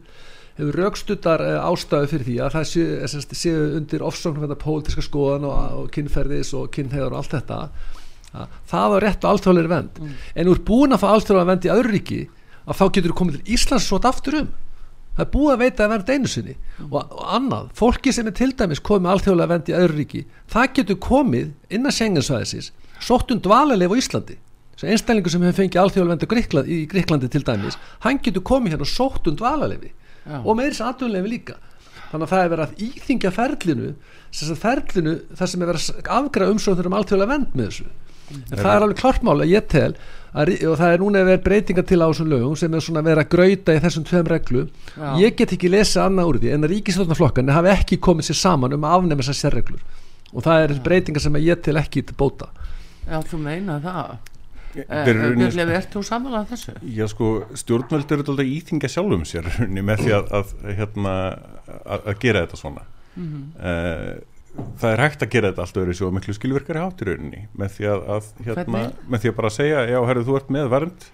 hefur 0.56 0.78
raukstuttar 0.80 1.44
uh, 1.44 1.52
eh, 1.52 1.68
ástæðu 1.68 2.10
fyrir 2.12 2.28
því 2.30 2.36
að 2.46 2.56
það 2.56 2.68
séu, 2.72 2.88
eh, 3.04 3.38
séu 3.42 3.64
undir 3.80 4.06
ofsóknum 4.08 4.46
þetta 4.46 4.60
pólitíska 4.62 5.04
skoðan 5.04 5.48
og, 5.50 5.80
og 5.82 5.90
kynferðis 5.96 6.54
og 6.56 6.70
kynhegar 6.76 7.12
og 7.12 7.22
allt 7.22 7.36
þetta 7.36 7.62
að, 8.36 8.54
það 8.72 8.94
var 8.94 9.06
rétt 9.06 9.26
og 9.26 9.34
alltfálega 9.34 9.72
vend 9.74 10.00
mm. 10.00 10.14
en 10.36 10.52
ert 10.54 10.68
búin 10.68 10.96
að 10.96 11.04
fá 11.04 11.10
alltfálega 11.12 11.50
vend 11.52 11.68
í 11.68 11.74
öðru 11.76 11.96
ríki 11.96 12.22
að 12.66 12.80
þá 12.80 12.86
getur 12.86 13.12
þú 13.12 13.18
komið 13.20 13.38
til 13.42 13.58
Íslands 13.58 13.90
svo 13.90 14.00
aftur 14.00 14.40
um 14.42 14.54
það 15.16 15.26
er 15.26 15.32
búið 15.36 15.54
að 15.54 15.62
veita 15.64 15.86
að 15.86 15.94
verða 15.94 16.16
einu 16.16 16.32
sinni 16.32 16.56
mm. 16.56 16.88
og, 16.88 17.04
og 17.04 17.28
annað, 17.36 17.70
fólki 17.76 18.16
sem 18.16 18.32
er 18.32 18.36
til 18.40 18.52
dæmis 18.56 18.84
komið 18.84 19.12
alltfálega 19.12 19.52
vend 19.52 19.72
í 19.72 19.76
öðru 19.76 20.00
ríki 20.00 20.26
það 20.52 20.74
getur 20.80 21.02
komið 21.04 21.52
innan 21.76 21.96
senginsvæðisins 22.00 22.72
sóttun 23.04 23.44
dvalarleif 23.44 23.92
á 23.92 24.00
Íslandi 24.00 24.40
einstaklingu 24.84 25.32
sem 25.32 25.46
hefur 25.46 25.62
fengið 25.62 25.82
alþjóðalvendu 25.84 26.28
Gríkland, 26.28 26.68
í 26.68 26.84
Gríklandi 26.92 27.30
til 27.32 27.46
dæmis 27.48 27.78
hann 28.04 28.20
getur 28.24 28.44
komið 28.44 28.76
hérna 28.76 28.90
sótt 28.90 29.30
und 29.32 29.40
valalefi 29.40 29.94
og 30.26 30.58
með 30.58 30.72
þessi 30.72 30.86
aðdunlefi 30.90 31.32
líka. 31.32 31.56
Þannig 32.12 32.26
að 32.26 32.32
það 32.32 32.44
er 32.44 32.52
verið 32.54 32.66
að 32.66 32.82
íþingja 32.86 33.32
ferlinu 33.36 33.92
þess 34.36 34.52
að 34.52 34.60
ferlinu 34.64 35.14
þar 35.38 35.52
sem 35.52 35.64
er 35.64 35.72
verið 35.72 35.88
að 35.96 36.12
afgræða 36.18 36.56
umsóknur 36.56 36.90
um 36.90 36.98
alþjóðlega 37.00 37.32
vend 37.32 37.56
með 37.56 37.70
þessu. 37.70 37.88
En 38.36 38.58
það 38.58 38.72
er 38.72 38.84
alveg 38.84 39.00
klartmála, 39.00 39.46
ég 39.46 39.66
tel 39.70 39.92
að, 40.34 40.52
og 40.66 40.78
það 40.80 40.94
er 40.94 41.02
núna 41.04 41.24
vera 41.28 41.42
breytinga 41.46 41.84
til 41.86 42.00
á 42.02 42.10
þessum 42.10 42.32
lögum 42.32 42.56
sem 42.58 42.74
er 42.74 42.84
svona 42.84 43.04
vera 43.06 43.22
að 43.22 43.32
gröita 43.36 43.76
í 43.76 43.82
þessum 43.84 44.06
tveim 44.08 44.30
reglu 44.32 44.64
Já. 44.96 45.10
ég 45.22 45.36
get 45.38 45.54
ekki 45.54 45.70
lesa 45.70 46.08
annað 46.10 46.32
úr 46.32 46.40
því 46.42 46.54
en 46.56 46.66
að 46.66 46.74
ríkisvöldnaflokkarnir 46.74 47.56
hafi 47.56 47.72
ekki 47.76 48.00
komið 48.02 48.32
sér 48.32 48.40
saman 48.42 48.74
um 48.76 48.88
að 48.88 48.98
afnema 48.98 49.22
þessar 49.22 49.40
sérreglur. 49.44 49.84
Og 50.34 50.46
það 50.48 50.64
er 50.64 50.80
breytinga 50.88 51.22
sem 51.22 51.38
ég 51.46 51.62
tel 51.64 51.78
ekki 51.80 52.02
til 52.10 52.18
bóta. 52.18 52.50
Já, 53.06 53.20
þú 53.30 53.44
meina 53.46 53.78
það 53.84 54.18
Björnlefi, 54.76 55.66
ert 55.78 55.94
þú 55.94 56.04
samanlega 56.06 56.50
þessu? 56.52 56.76
Já 56.96 57.08
sko, 57.12 57.32
stjórnvöld 57.58 58.12
eru 58.12 58.26
alltaf 58.26 58.52
íþinga 58.52 58.92
sjálfum 58.92 59.26
sér 59.28 59.50
með 59.90 60.04
því 60.04 60.16
að, 60.18 60.32
að, 60.40 60.54
hérna, 60.82 61.16
að, 61.80 62.00
að 62.00 62.24
gera 62.24 62.46
þetta 62.46 62.60
svona. 62.60 62.86
Mm 63.16 63.28
-hmm. 63.32 64.24
það 64.82 64.92
er 64.92 65.04
hægt 65.06 65.24
að 65.24 65.32
gera 65.32 65.52
þetta 65.52 65.66
alltaf 65.66 65.84
öðru 65.84 65.96
svo 65.96 66.12
miklu 66.12 66.36
skilvirkari 66.36 66.84
háturauninni 66.84 67.46
með 67.56 67.76
því 67.78 67.90
að 67.94 68.32
hérna, 68.48 68.82
með 69.08 69.24
því 69.24 69.32
að 69.32 69.38
bara 69.40 69.54
segja, 69.56 69.86
já, 69.88 70.00
herru, 70.10 70.26
þú 70.28 70.38
ert 70.42 70.52
með 70.52 70.70
vernd. 70.76 71.08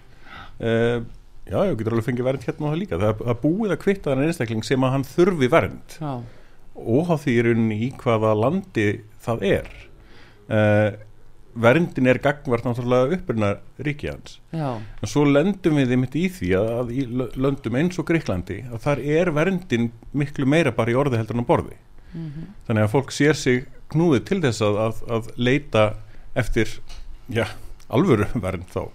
Uh, 0.62 0.98
já, 1.46 1.58
ég 1.66 1.78
getur 1.78 1.94
alveg 1.94 2.08
fengið 2.08 2.28
vernd 2.28 2.44
hérna 2.46 2.66
og 2.66 2.72
það 2.72 2.82
líka, 2.82 2.98
það 2.98 3.24
er 3.30 3.40
búið 3.42 3.72
að 3.74 3.82
kvitta 3.84 4.10
þann 4.10 4.26
einstakling 4.26 4.66
sem 4.66 4.84
að 4.84 4.94
hann 4.96 5.06
þurfi 5.06 5.48
vernd. 5.50 5.96
Og 6.72 7.10
á 7.12 7.16
því 7.20 7.38
rauninni 7.46 7.78
í 7.86 7.88
hvaða 8.02 8.34
landi 8.34 8.88
það 9.22 9.48
er. 9.52 9.72
Uh, 10.50 10.90
verndin 11.54 12.08
er 12.08 12.20
gangvart 12.22 12.64
náttúrulega 12.64 13.16
uppurna 13.16 13.50
ríki 13.84 14.08
hans 14.08 14.38
en 14.52 15.10
svo 15.10 15.24
lendum 15.28 15.76
við 15.76 15.94
einmitt 15.96 16.16
í 16.16 16.26
því 16.32 16.52
að, 16.58 16.92
í 16.92 17.04
löndum 17.36 17.76
eins 17.76 18.00
og 18.00 18.08
Greiklandi 18.08 18.62
að 18.70 18.84
þar 18.86 19.02
er 19.18 19.32
verndin 19.36 19.90
miklu 20.12 20.48
meira 20.48 20.72
bara 20.72 20.94
í 20.94 20.98
orði 20.98 21.20
heldur 21.20 21.38
en 21.38 21.44
á 21.44 21.50
borði. 21.50 21.76
Mm 22.12 22.24
-hmm. 22.28 22.48
þannig 22.66 22.82
að 22.82 22.92
fólk 22.92 23.12
sér 23.12 23.36
sig 23.36 23.66
knúið 23.92 24.24
til 24.28 24.40
þess 24.42 24.62
að, 24.62 24.80
að, 24.86 24.98
að 25.08 25.30
leita 25.36 25.84
eftir 26.34 26.68
já, 27.28 27.46
alvöru 27.88 28.26
vernd 28.34 28.68
þá 28.72 28.88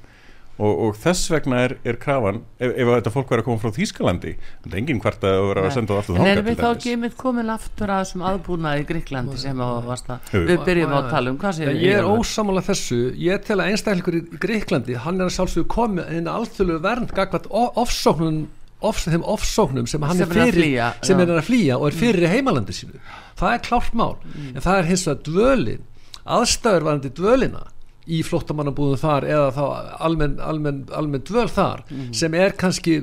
og, 0.58 0.72
og 0.88 0.96
þess 0.98 1.32
vegna 1.32 1.60
er, 1.68 1.76
er 1.86 1.98
krafan 2.02 2.42
ef, 2.58 2.72
ef 2.72 2.90
þetta 2.90 3.14
fólk 3.14 3.32
verður 3.32 3.44
að 3.44 3.48
koma 3.48 3.62
frá 3.62 3.74
Þýskalandi 3.78 4.34
það 4.42 4.72
er 4.72 4.80
enginn 4.82 5.02
hvert 5.04 5.26
að 5.28 5.40
vera 5.52 5.66
að 5.68 5.76
senda 5.76 5.94
það 5.94 6.02
alltaf 6.02 6.22
en 6.22 6.32
erum 6.32 6.48
við 6.48 6.62
þá 6.62 6.68
ekki 6.70 6.96
með 7.02 7.18
komin 7.22 7.52
aftur 7.54 7.94
að 7.94 8.04
þessum 8.04 8.26
aðbúnaði 8.32 8.84
í 8.84 8.88
Gríklandi 8.92 9.40
sem 9.42 9.64
varsta, 9.88 10.20
við 10.34 10.64
byrjum 10.68 10.96
á 10.96 10.98
að 11.00 11.10
tala 11.14 11.34
um 11.34 11.40
ja, 11.48 11.74
ég 11.78 12.00
er 12.00 12.08
ósamála 12.08 12.64
þessu. 12.66 13.00
Ég 13.22 13.44
tel 13.46 13.60
að 13.62 13.74
einstaklingur 13.74 14.18
í 14.18 14.22
Gríklandi 14.42 14.98
hann 15.04 15.22
er 15.22 15.30
að 15.30 15.36
sjálfsögðu 15.38 15.70
komið 15.72 16.14
að 16.18 16.32
alþjóðlu 16.34 16.80
vernd 16.84 17.14
gagvat 17.18 17.48
ofsóknum 17.54 18.42
of, 18.86 19.02
þeim 19.06 19.26
ofsóknum 19.26 19.88
sem 19.90 20.04
hann 20.06 20.20
sem 20.20 20.30
er 20.30 20.42
fyrir 20.42 20.58
flýja, 20.60 20.90
sem 21.06 21.22
er 21.24 21.34
að 21.34 21.46
flýja 21.48 21.80
og 21.80 21.90
er 21.90 21.98
fyrir 21.98 22.28
mm. 22.28 22.34
heimalandi 22.36 22.76
sínu. 22.78 23.02
Það 23.40 23.56
er 23.56 23.64
klárt 23.70 23.98
mál. 23.98 24.18
Mm. 24.34 24.52
en 24.54 24.66
það 24.66 24.82
er 24.82 24.92
hins 24.92 25.08
vegar 25.08 25.24
dvölin 25.28 25.88
aðstæður 26.28 26.88
varandi 26.90 27.14
dvölina 27.16 27.66
í 28.08 28.24
flottamannabúðum 28.26 29.00
þar 29.02 29.28
eða 29.28 29.48
þá 29.56 29.64
almenn, 30.08 30.36
almenn, 30.44 30.84
almenn 30.96 31.26
dvöl 31.28 31.48
þar 31.52 31.84
mm 31.86 31.96
-hmm. 31.98 32.14
sem 32.16 32.34
er 32.34 32.56
kannski 32.60 32.98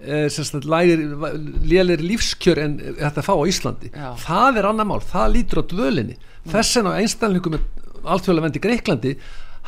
eh, 0.00 0.28
lélir 1.64 2.02
lífskjör 2.02 2.60
en 2.62 2.76
þetta 3.00 3.24
fá 3.26 3.34
á 3.34 3.44
Íslandi 3.50 3.90
Já. 3.90 4.10
það 4.26 4.58
er 4.58 4.68
annar 4.70 4.86
mál, 4.86 5.00
það 5.00 5.32
lítur 5.36 5.62
á 5.62 5.64
dvölinni 5.72 6.16
mm. 6.16 6.52
þess 6.52 6.76
vegna 6.76 6.94
á 6.94 7.00
einstælningum 7.00 7.56
með 7.56 7.62
alþjóðlega 8.04 8.46
vendi 8.46 8.64
Greiklandi 8.66 9.16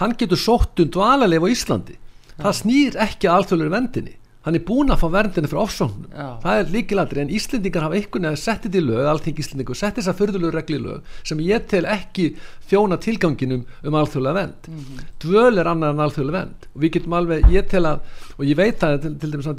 hann 0.00 0.16
getur 0.19 0.38
sótt 0.38 0.81
um 0.81 0.90
dvalarleif 0.90 1.43
á 1.43 1.49
Íslandi 1.55 1.97
Já. 1.97 2.43
það 2.45 2.59
snýr 2.61 3.00
ekki 3.07 3.28
að 3.28 3.37
alþjóðlega 3.37 3.76
vendinni 3.76 4.16
hann 4.47 4.55
er 4.55 4.62
búin 4.62 4.93
að 4.95 5.00
fá 5.03 5.09
verndinu 5.11 5.49
fyrir 5.50 5.62
ofsóknum 5.65 6.11
það 6.43 6.61
er 6.61 6.69
líkilatri 6.71 7.23
en 7.25 7.33
Íslendingar 7.35 7.87
hafa 7.87 7.99
einhvern 7.99 8.29
veginn 8.29 8.38
sett 8.38 8.62
þetta 8.62 8.79
í 8.79 8.85
lög, 8.87 9.03
allting 9.11 9.41
Íslendingur 9.43 9.79
sett 9.79 9.99
þess 9.99 10.12
að 10.12 10.21
förðulegu 10.21 10.53
regli 10.55 10.79
lög 10.85 11.17
sem 11.26 11.43
ég 11.43 11.67
tel 11.73 11.83
ekki 11.91 12.29
þjóna 12.71 13.00
tilganginum 13.03 13.65
um 13.83 13.99
alþjóðlega 13.99 14.38
vend 14.38 14.71
mm 14.71 14.79
-hmm. 14.79 15.11
dvöl 15.25 15.59
er 15.59 15.71
annar 15.73 15.95
en 15.95 16.05
alþjóðlega 16.07 16.38
vend 16.38 16.69
og 16.75 16.81
við 16.83 16.95
getum 16.95 17.19
alveg, 17.19 17.50
ég 17.50 17.69
tel 17.69 17.85
að 17.91 18.00
og 18.38 18.45
ég 18.47 18.57
veit 18.57 18.83
að 18.87 19.00
til, 19.03 19.31
dæmis 19.31 19.50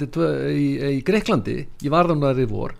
í, 0.56 0.66
í 0.96 1.02
Greiklandi, 1.04 1.66
ég 1.82 1.90
var 1.90 2.08
þannig 2.08 2.24
að 2.24 2.32
það 2.32 2.38
er 2.38 2.48
í 2.48 2.52
vor 2.56 2.72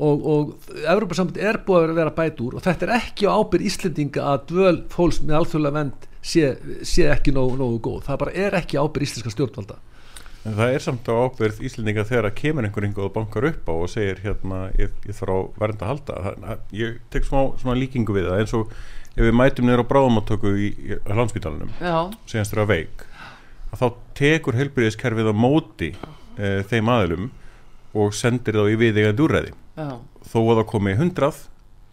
og, 0.00 0.26
og 0.26 0.54
Európa-samt 0.86 1.36
er 1.36 1.58
búið 1.66 1.90
að 1.90 1.98
vera 1.98 2.14
bæt 2.14 2.40
úr 2.40 2.54
og 2.54 2.62
þetta 2.62 2.86
er 2.86 2.96
ekki 3.00 3.26
á 3.26 3.34
ábyrð 3.34 3.66
Íslendinga 3.66 4.22
að 4.22 4.46
dvöl 4.54 4.78
fólks 4.88 5.20
með 5.20 5.40
alþjóðlega 5.40 5.78
vend 5.80 6.10
sé, 6.22 6.56
sé 6.86 7.10
ekki 7.10 7.34
nógu, 7.34 7.58
nógu 7.58 7.80
En 10.48 10.54
það 10.56 10.74
er 10.74 10.84
samt 10.84 11.08
á 11.12 11.14
ábyrð 11.20 11.58
Íslendinga 11.68 12.06
þegar 12.08 12.30
að 12.30 12.38
kemur 12.38 12.64
einhver 12.64 12.86
yngur 12.86 13.08
og 13.10 13.12
bankar 13.12 13.44
upp 13.50 13.66
á 13.68 13.74
og 13.74 13.90
segir 13.92 14.22
hérna 14.24 14.70
ég, 14.80 14.94
ég 15.04 15.16
þarf 15.18 15.36
á 15.36 15.38
verðin 15.60 15.84
að 15.84 15.90
halda. 15.92 16.16
Það, 16.24 16.62
ég 16.80 16.96
tek 17.12 17.28
smá 17.28 17.40
svona 17.60 17.76
líkingu 17.76 18.16
við 18.16 18.30
það 18.30 18.40
eins 18.40 18.54
og 18.56 18.72
ef 19.10 19.26
við 19.26 19.36
mætum 19.36 19.68
niður 19.68 19.84
á 19.84 19.90
bráðamáttöku 19.90 20.54
í, 20.56 20.70
í 20.72 20.98
landsbytalanum 21.10 21.72
segjast 22.30 22.56
að 22.56 22.70
veik 22.70 23.04
að 23.70 23.82
þá 23.82 23.86
tekur 24.18 24.58
helbriðiskerfið 24.58 25.30
á 25.30 25.34
móti 25.36 25.90
e, 26.38 26.62
þeim 26.70 26.90
aðlum 26.90 27.30
og 28.00 28.14
sendir 28.14 28.58
þá 28.58 28.70
í 28.70 28.78
viðegandi 28.80 29.24
úrræði. 29.24 29.54
Þó 30.30 30.38
að 30.40 30.60
það 30.60 30.66
komi 30.72 30.96
hundrað 30.98 31.40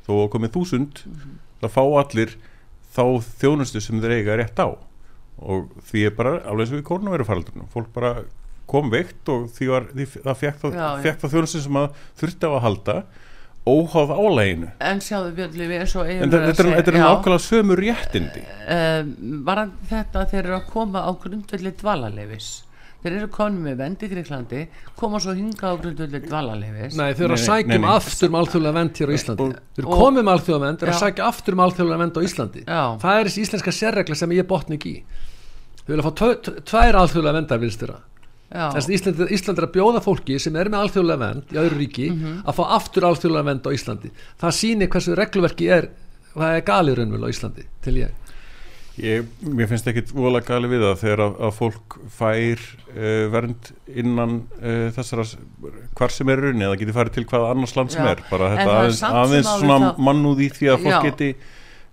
þó 0.05 0.11
að 0.13 0.21
það 0.21 0.31
komi 0.35 0.51
þúsund 0.53 1.01
mm 1.03 1.17
-hmm. 1.17 1.37
það 1.63 1.73
fá 1.75 1.83
allir 2.01 2.35
þá 2.95 3.03
þjónustu 3.41 3.81
sem 3.81 4.01
þeir 4.01 4.15
eiga 4.17 4.37
rétt 4.39 4.61
á 4.61 4.67
og 5.37 5.69
því 5.89 6.07
er 6.09 6.17
bara 6.17 6.35
alveg 6.43 6.65
eins 6.65 6.73
og 6.73 6.81
í 6.81 6.87
kórnaverufaraldunum 6.87 7.69
fólk 7.73 7.93
bara 7.95 8.13
kom 8.67 8.91
veikt 8.91 9.29
og 9.31 9.47
því 9.55 9.69
var, 9.71 9.87
því, 9.93 10.07
það 10.17 10.41
fekk 10.41 10.59
það, 10.63 10.77
það 11.07 11.33
þjónustin 11.33 11.65
sem 11.67 11.79
að 11.79 12.03
þurfti 12.19 12.49
á 12.49 12.51
að 12.51 12.63
halda 12.65 12.97
óháð 13.67 14.13
álæginu 14.15 14.69
en 14.89 15.01
sjáðu 15.03 15.33
Björnli 15.37 15.67
við 15.69 15.83
eins 15.83 15.95
og 15.99 16.11
en 16.11 16.31
þetta 16.31 16.79
er 16.81 16.97
nákvæmlega 16.97 17.43
sömu 17.43 17.77
réttindi. 17.79 18.43
Um, 18.63 19.11
var 19.47 19.65
þetta 19.89 20.25
þeir 20.31 20.41
eru 20.45 20.57
að 20.59 20.69
koma 20.71 21.03
á 21.03 21.11
grundvelli 21.19 21.73
dvalarleifis 21.79 22.49
þeir 23.03 23.13
eru 23.19 23.29
konum 23.33 23.67
með 23.67 23.77
vendi 23.83 24.07
í 24.07 24.11
Greiklandi 24.11 24.63
koma 24.97 25.21
svo 25.23 25.35
hinga 25.37 25.69
á 25.69 25.73
grundvelli 25.77 26.21
dvalarleifis 26.25 26.97
nei 26.97 27.13
þeir 27.13 27.27
eru 27.27 27.37
að 27.37 27.45
sækja 27.45 27.77
um 27.77 27.87
aftur 27.93 28.31
um 28.31 28.39
alþjóðlega 28.41 28.77
vend 28.79 29.01
hér 29.01 29.13
á 29.13 29.17
Íslandi. 29.17 29.47
Þeir 29.77 29.85
eru 29.85 30.01
komið 30.01 30.23
um 30.23 30.33
alþjóðlega 30.33 30.65
vend 30.65 30.81
þeir 30.81 30.89
eru 30.89 30.95
að 30.97 31.05
sækja 31.05 31.29
aftur 31.31 31.57
um 31.57 31.63
alþjóðlega 31.67 32.01
vend 32.03 32.17
á 32.17 32.21
Íslandi. 32.27 32.65
Já. 32.67 32.83
það 33.03 33.21
er 33.21 33.29
þessi 33.29 33.45
íslenska 33.45 33.75
sérregla 33.79 34.17
sem 34.17 34.35
ég 34.37 34.49
botni 34.49 34.77
ekki 34.79 34.91
í. 34.91 35.01
Þau 35.83 35.91
vilja 35.93 36.07
fá 36.07 36.13
tvær 36.73 37.01
alþjóðlega 37.03 37.37
vendar 37.39 37.97
að 38.47 38.93
Ísland, 38.95 39.25
Ísland 39.27 39.57
er 39.59 39.65
að 39.67 39.73
bjóða 39.75 39.99
fólki 39.99 40.37
sem 40.39 40.55
er 40.55 40.69
með 40.71 40.85
alþjóðlega 40.85 41.19
vend 41.19 41.49
í 41.51 41.57
öðru 41.59 41.79
ríki 41.81 42.05
mm 42.07 42.19
-hmm. 42.21 42.37
að 42.47 42.55
fá 42.55 42.63
aftur 42.77 43.03
alþjóðlega 43.03 43.43
vend 43.43 43.67
á 43.67 43.75
Íslandi. 43.75 44.11
Það 44.39 44.55
sýnir 44.55 44.87
hversu 44.93 45.15
reglverki 45.19 45.67
er 45.67 45.89
það 46.31 46.55
er 46.55 46.63
galið 46.63 46.95
raunvel 47.01 47.27
á 47.27 47.33
Íslandi 47.33 47.67
til 47.83 47.97
ég 47.99 48.26
Ég, 48.97 49.27
mér 49.45 49.67
finnst 49.69 49.85
ekki 49.91 50.01
vola 50.09 50.39
gali 50.41 50.69
við 50.71 50.81
það 50.81 51.01
þegar 51.03 51.21
að, 51.27 51.35
að 51.45 51.51
fólk 51.53 51.97
fær 52.17 52.63
uh, 52.95 53.27
vernd 53.33 53.69
innan 53.93 54.39
uh, 54.57 54.87
þessara 54.95 55.27
hvar 55.99 56.13
sem 56.15 56.31
er 56.33 56.41
runni 56.47 56.65
eða 56.65 56.79
geti 56.81 56.95
farið 56.95 57.19
til 57.19 57.25
hvaða 57.29 57.51
annars 57.53 57.75
land 57.77 57.93
sem 57.93 58.01
Já. 58.01 58.15
er 58.15 58.23
bara 58.31 58.49
þetta 58.55 58.75
aðeins, 58.79 59.03
aðeins 59.05 59.51
svona 59.51 59.79
það... 59.83 60.03
mannúð 60.09 60.43
í 60.47 60.49
því 60.57 60.71
að 60.73 60.83
fólk 60.87 60.95
Já. 60.95 60.99
geti 61.11 61.31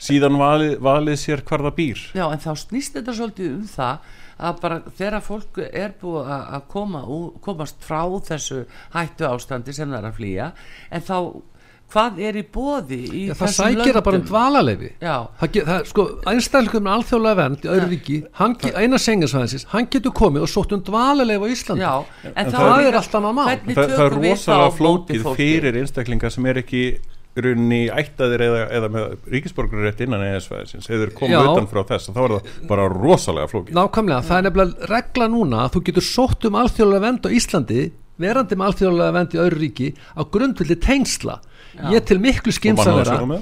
síðan 0.09 0.41
valið, 0.41 0.77
valið 0.89 1.21
sér 1.21 1.45
hvar 1.45 1.67
það 1.69 1.79
býr 1.83 2.05
Já 2.17 2.25
en 2.27 2.45
þá 2.47 2.51
snýst 2.65 2.97
þetta 2.97 3.17
svolítið 3.21 3.53
um 3.53 3.67
það 3.75 4.13
að 4.35 4.61
bara 4.65 4.79
þegar 4.99 5.23
fólk 5.23 5.61
er 5.69 5.93
búið 6.01 6.31
að 6.35 6.63
koma, 6.73 7.03
komast 7.45 7.85
frá 7.85 8.01
þessu 8.27 8.65
hættu 8.97 9.29
ástandi 9.29 9.77
sem 9.77 9.93
það 9.93 10.01
er 10.01 10.09
að 10.09 10.17
flýja 10.19 10.49
en 10.91 11.05
þá 11.05 11.19
hvað 11.95 12.21
er 12.29 12.39
í 12.41 12.45
bóði 12.55 13.01
í 13.07 13.23
Já, 13.29 13.35
það 13.39 13.55
sækir 13.55 13.97
það 13.97 14.05
bara 14.09 14.21
um 14.21 14.27
dvalarleifi 14.29 14.91
sko, 15.91 16.07
einstælkum 16.33 16.87
með 16.87 16.97
alþjóðlega 16.99 17.41
vernd 17.41 17.65
í 17.65 17.73
öðru 17.75 17.91
ríki, 17.95 18.21
eina 18.75 19.01
senginsvæðinsins 19.01 19.69
hann 19.73 19.91
getur 19.93 20.15
komið 20.17 20.47
og 20.49 20.53
sótt 20.53 20.75
um 20.75 20.85
dvalarleifi 20.85 21.47
á 21.47 21.55
Íslandi. 21.55 21.87
Já, 21.87 21.95
en, 22.25 22.37
en 22.43 22.55
það 22.55 22.87
er 22.89 23.01
alltaf 23.01 23.25
náma 23.25 23.49
það 23.49 23.95
er 23.95 24.17
rosalega 24.19 24.71
flótið 24.79 25.29
fyrir 25.39 25.83
einstaklingar 25.83 26.35
sem 26.35 26.51
er 26.51 26.65
ekki 26.65 26.87
runni 27.35 27.89
ættaðir 27.91 28.45
eða, 28.47 28.61
eða 28.79 28.91
með 28.95 29.15
ríkisborgarétt 29.33 30.05
innan 30.05 30.23
ESV-sins 30.29 30.87
eða 30.87 31.09
komið 31.19 31.49
utan 31.51 31.67
frá 31.71 31.83
þess 31.89 32.13
þá 32.15 32.21
er 32.23 32.35
það 32.37 32.53
bara 32.71 32.87
rosalega 32.93 33.51
flókið. 33.51 33.75
Nákvæmlega, 33.75 34.27
það 34.29 34.39
er 34.39 34.47
nefnilega 34.49 34.91
regla 34.93 35.29
núna 35.33 35.65
að 35.65 35.75
þú 35.75 35.85
getur 35.89 36.07
sótt 36.07 36.47
um 36.47 36.59
alþjóðlega 36.63 37.07
vend 37.09 37.27
á 37.27 37.31
Íslandi 37.35 37.83
verandi 38.23 38.59
með 38.59 38.69
alþjóðlega 38.69 39.17
vend 39.17 39.35
í 39.35 39.41
öðru 39.43 39.61
ríki 39.65 39.89
á 40.15 40.23
grundvildi 40.23 40.79
tengsla. 40.83 41.41
Ég 41.95 42.05
til 42.09 42.21
miklu 42.23 42.55
skynsalera 42.55 43.41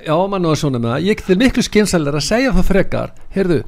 Já, 0.00 0.16
mann 0.32 0.46
og 0.48 0.56
svona 0.56 0.80
með 0.80 0.94
það 0.94 1.06
ég 1.10 1.22
til 1.26 1.36
miklu 1.40 1.62
skynsalera 1.66 2.20
að 2.22 2.24
segja 2.24 2.52
það 2.56 2.68
frekar. 2.70 3.10
Heyrðu, 3.34 3.58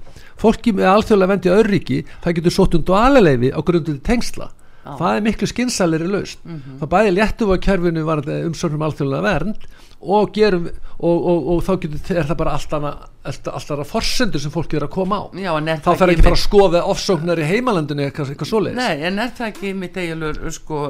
fólki 0.40 0.72
með 0.72 0.88
alþjóðlega 0.88 1.32
vend 1.34 1.46
í 1.46 1.52
öðru 1.52 1.72
ríki 1.74 1.98
það 2.24 2.36
getur 2.38 2.54
sótt 2.56 2.76
um 2.78 2.84
dvaleleifi 2.88 3.52
á 3.52 3.60
grundvildi 3.60 4.00
tengsla 4.06 4.48
Á. 4.82 4.98
það 4.98 5.16
er 5.16 5.24
miklu 5.28 5.46
skynnsalir 5.46 6.02
í 6.02 6.10
laust 6.10 6.42
mm 6.44 6.56
-hmm. 6.56 6.78
það 6.80 6.92
bæði 6.94 7.14
léttu 7.14 7.46
á 7.46 7.56
kjörfinu 7.66 8.02
umsörnum 8.50 8.86
alþjóðlega 8.88 9.22
vernd 9.22 9.66
og, 10.02 10.32
gerum, 10.34 10.66
og, 10.98 11.26
og, 11.30 11.48
og 11.52 11.60
þá 11.62 11.72
getur, 11.84 12.16
er 12.18 12.26
það 12.26 12.38
bara 12.40 12.54
alltaf 12.58 13.82
forsendur 13.86 14.42
sem 14.42 14.50
fólk 14.50 14.74
er 14.74 14.86
að 14.86 14.90
koma 14.96 15.20
á 15.22 15.24
Já, 15.38 15.52
þá 15.84 15.90
þarf 16.00 16.14
ekki 16.14 16.24
fara 16.26 16.38
að 16.38 16.42
skoða 16.42 16.82
ofsóknar 16.90 17.42
í 17.42 17.46
heimalandinu 17.46 18.06
eitthvað, 18.08 18.32
eitthvað 18.34 18.50
svoleiðis 18.50 18.80
Nei, 18.80 19.06
en 19.06 19.22
er 19.22 19.30
það 19.38 19.52
ekki 19.52 19.72
mitt 19.78 20.00
eiginlega 20.02 20.54
sko, 20.58 20.80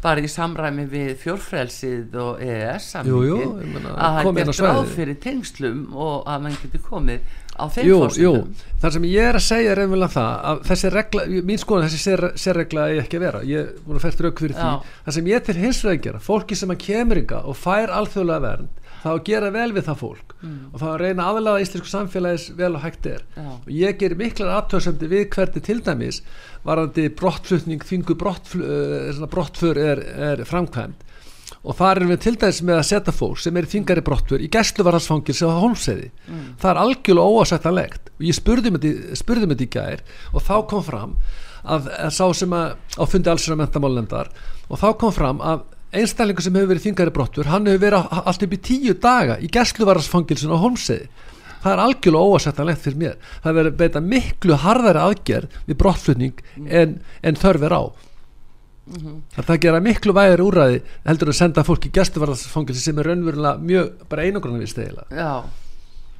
bara 0.00 0.24
í 0.24 0.32
samræmi 0.32 0.86
við 0.88 1.12
fjórfrelsið 1.20 2.16
og 2.24 2.42
EES 2.46 2.88
jú, 3.10 3.20
jú, 3.28 3.38
að 3.92 4.18
það 4.20 4.32
getur 4.40 4.62
ráð 4.70 4.96
fyrir 4.96 5.20
tengslum 5.20 5.84
og 5.92 6.24
að 6.24 6.46
mann 6.46 6.58
getur 6.64 6.84
komið 6.88 7.38
á 7.60 7.66
þeim 7.74 7.90
fórsendum 7.92 8.66
þar 8.80 8.94
sem 8.96 9.06
ég 9.10 9.28
er 9.28 9.38
að 9.38 9.46
segja 9.46 9.76
einhverja 9.76 10.10
það 10.14 10.32
að 10.50 10.62
þessi 10.70 10.92
regla, 10.96 11.26
mín 11.50 11.60
skoðan 11.60 11.88
þessi 11.90 12.18
sérregla 12.40 12.88
er 12.88 13.02
ekki 13.04 13.20
að 13.20 13.24
vera, 13.26 13.42
ég 13.46 13.66
er 13.66 13.84
búin 13.84 14.00
að 14.00 14.06
fært 14.06 14.24
rauk 14.24 14.42
fyrir 14.44 14.56
því, 14.56 14.74
þar 15.06 15.16
sem 15.18 15.30
ég 15.30 15.46
til 15.46 15.56
hins 15.60 15.82
vegar 15.84 16.04
gera 16.06 16.22
fólki 16.24 16.58
sem 16.58 16.72
að 16.72 16.84
kemur 16.86 17.20
ynga 17.20 17.42
og 17.44 17.58
fær 17.60 17.92
alþjóðlega 18.00 18.46
vernd 18.46 18.80
þá 19.00 19.10
að 19.14 19.22
gera 19.30 19.50
vel 19.54 19.68
við 19.76 19.86
það 19.88 20.00
fólk. 20.00 20.34
Mm. 20.40 20.60
og 20.70 20.80
þá 20.80 20.86
að 20.90 20.98
reyna 21.02 21.26
aðlaða 21.28 21.64
íslensku 21.64 21.90
samfélagis 21.90 22.46
vel 22.56 22.70
og 22.76 22.84
hægt 22.84 23.06
er. 23.10 23.22
Já. 23.36 23.48
og 23.48 23.70
ég 23.76 23.98
ger 24.00 24.16
miklar 24.16 24.52
aftöðsöndi 24.56 25.10
við 25.10 25.26
hverdi 25.34 25.62
til 25.64 25.78
dæmis 25.84 26.20
varandi 26.64 27.06
brottflutning, 27.16 27.84
þingu 27.84 28.16
brottfl, 28.20 28.64
uh, 28.64 29.22
brottfur 29.32 29.80
er, 29.80 30.02
er 30.30 30.44
framkvæmt 30.48 31.06
og 31.60 31.76
það 31.78 31.90
er 31.92 32.08
við 32.10 32.20
til 32.24 32.34
dæmis 32.40 32.60
með 32.66 32.78
að 32.80 32.88
setja 32.90 33.14
fólk 33.14 33.40
sem 33.42 33.58
er 33.58 33.68
þingari 33.70 34.04
brottfur 34.06 34.44
í 34.44 34.50
gæsluvarðarsfangir 34.54 35.36
sem 35.36 35.50
á 35.50 35.62
holmseði 35.62 36.08
mm. 36.10 36.46
það 36.62 36.70
er 36.72 36.82
algjörlega 36.84 37.40
óasættanlegt 37.40 38.12
og 38.14 38.26
ég 38.28 38.38
spurði 38.38 38.74
með 38.74 38.86
þetta 39.20 39.66
í 39.66 39.70
gær 39.74 40.04
og 40.32 40.46
þá 40.46 40.54
kom 40.70 40.86
fram 40.86 41.16
að, 41.64 41.90
að 41.96 42.14
sá 42.16 42.24
sem 42.36 42.56
að 42.56 42.76
á 42.96 43.04
fundi 43.10 43.32
alls 43.32 43.48
er 43.48 43.56
að 43.56 43.62
mentamálendar 43.64 44.32
og 44.68 44.80
þá 44.80 44.88
kom 45.00 45.14
fram 45.14 45.42
að 45.44 45.66
einstaklingu 45.90 46.44
sem 46.44 46.54
hefur 46.54 46.70
verið 46.70 46.86
þingari 46.86 47.14
brottur 47.14 47.50
hann 47.50 47.66
hefur 47.66 47.84
verið 47.88 48.14
allt 48.22 48.46
upp 48.46 48.54
í 48.54 48.62
tíu 48.70 48.94
daga 49.02 49.40
í 49.42 49.50
gæsluvarasfangilsun 49.50 50.54
á 50.54 50.62
Holmseði 50.62 51.10
það 51.60 51.74
er 51.74 51.82
algjörlega 51.84 52.34
óasettanlegt 52.34 52.84
fyrir 52.84 53.00
mér. 53.00 53.16
Það 53.44 53.58
verður 53.58 53.76
beita 53.80 54.02
miklu 54.04 54.58
harðari 54.62 55.02
aðgerð 55.04 55.58
við 55.66 55.78
brottflutning 55.82 56.44
en, 56.66 56.94
en 57.22 57.40
þörfir 57.40 57.76
á 57.76 57.82
mm 58.86 59.00
-hmm. 59.00 59.42
það 59.46 59.60
gera 59.60 59.80
miklu 59.80 60.12
vægir 60.12 60.42
úræði 60.44 60.82
heldur 61.06 61.28
að 61.28 61.40
senda 61.40 61.64
fólk 61.64 61.86
í 61.86 61.90
gæsluvarasfangilsun 61.90 62.82
sem 62.82 62.98
er 62.98 63.06
raunverulega 63.06 63.58
mjög 63.58 63.90
bara 64.08 64.22
einogrunna 64.22 64.62
við 64.62 64.72
stegila 64.74 65.04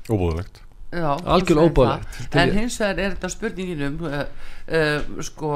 óbúðulegt 0.08 0.62
algjörlega 0.92 1.66
óbúðulegt 1.70 2.36
en 2.36 2.52
hins 2.52 2.80
vegar 2.80 2.98
er 2.98 3.10
þetta 3.14 3.28
spurninginum 3.28 3.98
uh, 4.04 4.24
uh, 4.68 5.22
sko 5.22 5.50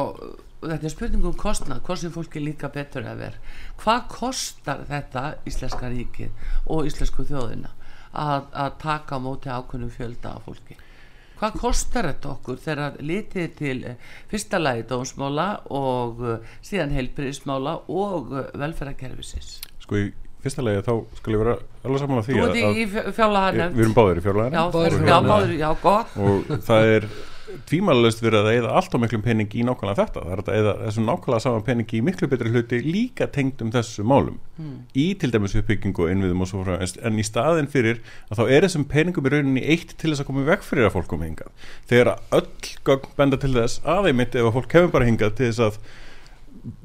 þetta 0.64 0.86
er 0.86 0.92
spurningum 0.92 1.36
kostnað, 1.36 1.82
hvað 1.84 2.00
sem 2.00 2.12
fólki 2.14 2.40
líka 2.40 2.70
betur 2.72 3.06
að 3.08 3.24
vera 3.24 3.56
hvað 3.82 4.06
kostar 4.08 4.84
þetta 4.88 5.24
Íslenska 5.48 5.90
ríkið 5.92 6.30
og 6.66 6.88
Íslensku 6.88 7.26
þjóðina 7.28 7.70
að, 8.12 8.46
að 8.52 8.70
taka 8.78 9.18
á 9.18 9.24
móti 9.24 9.50
ákveðnum 9.50 9.90
fjölda 9.92 10.36
af 10.38 10.46
fólki 10.48 10.78
hvað 11.40 11.58
kostar 11.60 12.08
þetta 12.10 12.32
okkur 12.34 12.60
þegar 12.64 12.98
litið 13.02 13.54
til 13.58 13.76
eh, 13.90 14.10
fyrsta 14.30 14.60
lagi 14.62 14.84
dómsmála 14.90 15.48
og 15.74 16.22
uh, 16.24 16.56
síðan 16.64 16.94
heilbyrðismála 16.94 17.78
og 17.90 18.32
uh, 18.32 18.46
velferðarkerfisins? 18.60 19.58
Sko 19.84 20.00
í 20.00 20.08
fyrsta 20.44 20.64
lagi 20.64 20.84
þá 20.84 20.94
skulle 21.18 21.38
ég 21.38 21.44
vera 21.44 21.58
alveg 21.84 22.02
saman 22.04 22.20
á 22.20 22.24
því 22.26 22.40
að, 22.40 22.58
að 22.62 22.80
við 23.74 23.84
erum 23.86 23.96
báðir 23.96 24.20
í 24.20 24.24
fjárlæðin 24.24 24.58
já, 24.58 24.64
já, 25.08 25.20
báðir, 25.28 25.54
já, 25.60 25.70
gott. 25.82 26.18
Og 26.20 26.50
það 26.66 26.90
er 26.96 27.08
tvímælulegst 27.68 28.22
verið 28.24 28.48
að 28.48 28.56
eða 28.58 28.72
allt 28.78 28.94
á 28.94 28.98
miklum 29.02 29.22
pening 29.24 29.54
í 29.54 29.64
nákvæmlega 29.66 29.98
þetta. 30.00 30.22
Það 30.24 30.34
er 30.34 30.42
að 30.42 30.50
eða 30.58 30.74
þessum 30.82 31.08
nákvæmlega 31.08 31.44
saman 31.44 31.66
pening 31.66 31.94
í 31.94 32.02
miklu 32.04 32.28
betri 32.30 32.52
hluti 32.54 32.80
líka 32.84 33.28
tengd 33.34 33.64
um 33.64 33.72
þessu 33.74 34.06
málum. 34.06 34.38
Mm. 34.54 34.74
í 34.94 35.06
til 35.18 35.32
dæmis 35.34 35.56
uppbyggingu 35.58 36.04
og 36.04 36.12
innviðum 36.12 36.44
og 36.44 36.46
svo 36.46 36.60
frá 36.62 36.76
en 36.78 37.18
í 37.18 37.24
staðin 37.26 37.66
fyrir 37.70 37.98
að 38.30 38.38
þá 38.38 38.42
er 38.54 38.66
þessum 38.68 38.84
peningum 38.92 39.26
í 39.26 39.32
rauninni 39.32 39.64
eitt 39.74 39.96
til 39.98 40.12
þess 40.12 40.22
að 40.22 40.28
koma 40.28 40.46
vekk 40.46 40.62
fyrir 40.62 40.86
að 40.86 40.94
fólk 40.94 41.08
koma 41.10 41.26
hingað. 41.26 41.50
Þegar 41.90 42.12
öll 42.38 42.70
gang 42.86 43.08
benda 43.18 43.40
til 43.42 43.50
þess 43.56 43.82
aðeimitt 43.82 44.38
ef 44.38 44.46
að 44.46 44.56
fólk 44.60 44.78
hefur 44.78 44.94
bara 44.94 45.08
hingað 45.10 45.34
til 45.40 45.50
þess 45.50 45.64
að 45.66 45.80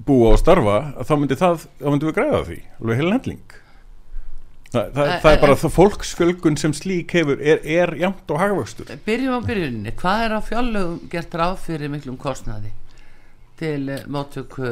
búa 0.08 0.34
og 0.34 0.42
starfa 0.42 0.80
þá 1.06 1.14
myndi 1.20 1.38
það, 1.40 1.66
þá 1.78 1.88
myndi 1.92 2.10
við 2.10 2.18
græða 2.18 2.44
því. 2.50 2.62
Alveg 2.80 3.04
heil 3.04 3.14
hendling 3.14 3.59
Það, 4.70 4.90
það, 4.94 5.08
það 5.24 5.32
er 5.32 5.40
bara 5.42 5.54
það 5.58 5.72
fólksfjölgun 5.74 6.60
sem 6.62 6.74
slík 6.78 7.14
hefur 7.18 7.40
er, 7.42 7.64
er 7.66 7.96
jamt 7.98 8.30
og 8.30 8.38
hagvöxtur 8.38 8.92
Byrjum 9.08 9.40
á 9.40 9.42
byrjunni, 9.48 9.94
hvað 9.98 10.26
er 10.28 10.36
á 10.38 10.40
fjallögum 10.46 11.00
gert 11.10 11.38
ráð 11.42 11.56
fyrir 11.64 11.90
miklum 11.90 12.20
kostnaði 12.22 12.70
til 13.60 13.90
eh, 13.90 14.04
móttöku 14.06 14.68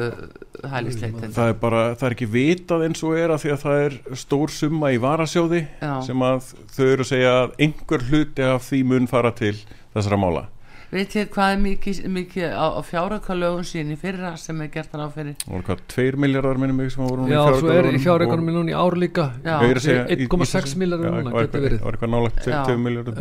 hælisleitin? 0.70 1.34
Það 1.34 1.50
er 1.50 1.58
bara, 1.60 1.82
það 1.98 2.06
er 2.08 2.16
ekki 2.16 2.28
vitað 2.32 2.84
eins 2.86 3.02
og 3.04 3.18
er 3.18 3.34
að 3.34 3.42
því 3.42 3.52
að 3.54 3.64
það 3.64 3.82
er 3.88 3.98
stór 4.22 4.54
summa 4.54 4.92
í 4.94 5.00
varasjóði 5.02 5.64
Já. 5.66 5.92
sem 6.06 6.24
að 6.28 6.52
þau 6.76 6.84
eru 6.86 7.04
að 7.04 7.10
segja 7.10 7.34
að 7.40 7.58
einhver 7.66 8.06
hluti 8.12 8.46
af 8.46 8.68
því 8.68 8.84
mun 8.92 9.10
fara 9.10 9.34
til 9.36 9.56
þessara 9.96 10.20
mála 10.20 10.46
veit 10.92 11.14
ég 11.18 11.28
hvað 11.34 11.52
er 11.52 11.58
mikið, 11.62 11.98
mikið 12.14 12.44
á, 12.56 12.66
á 12.78 12.80
fjáraukalögun 12.88 13.66
sín 13.68 13.90
í 13.92 13.96
fyrra 14.00 14.30
sem 14.40 14.56
er 14.64 14.70
gert 14.72 14.94
hann 14.94 15.04
á 15.04 15.08
fyrir 15.12 15.34
og 15.48 15.60
hvað, 15.66 15.82
2 15.92 16.16
miljardar 16.22 16.56
minnum 16.60 16.78
mig 16.80 16.92
sem 16.94 17.04
voru 17.04 17.26
já, 17.28 17.42
svo 17.58 17.68
er 17.74 17.90
í 17.92 18.00
fjáraukalögun 18.00 18.56
núna 18.56 18.72
í 18.72 18.76
ár 18.78 18.96
líka. 18.96 19.26
1,6 19.44 20.76
miljardar 20.80 21.12
núna 21.18 21.30
getur 21.36 21.60
verið. 21.66 21.82
og 21.82 21.88
eitthvað 21.92 22.10
nálagt 22.14 22.40
2 22.48 22.76
miljardar 22.80 23.14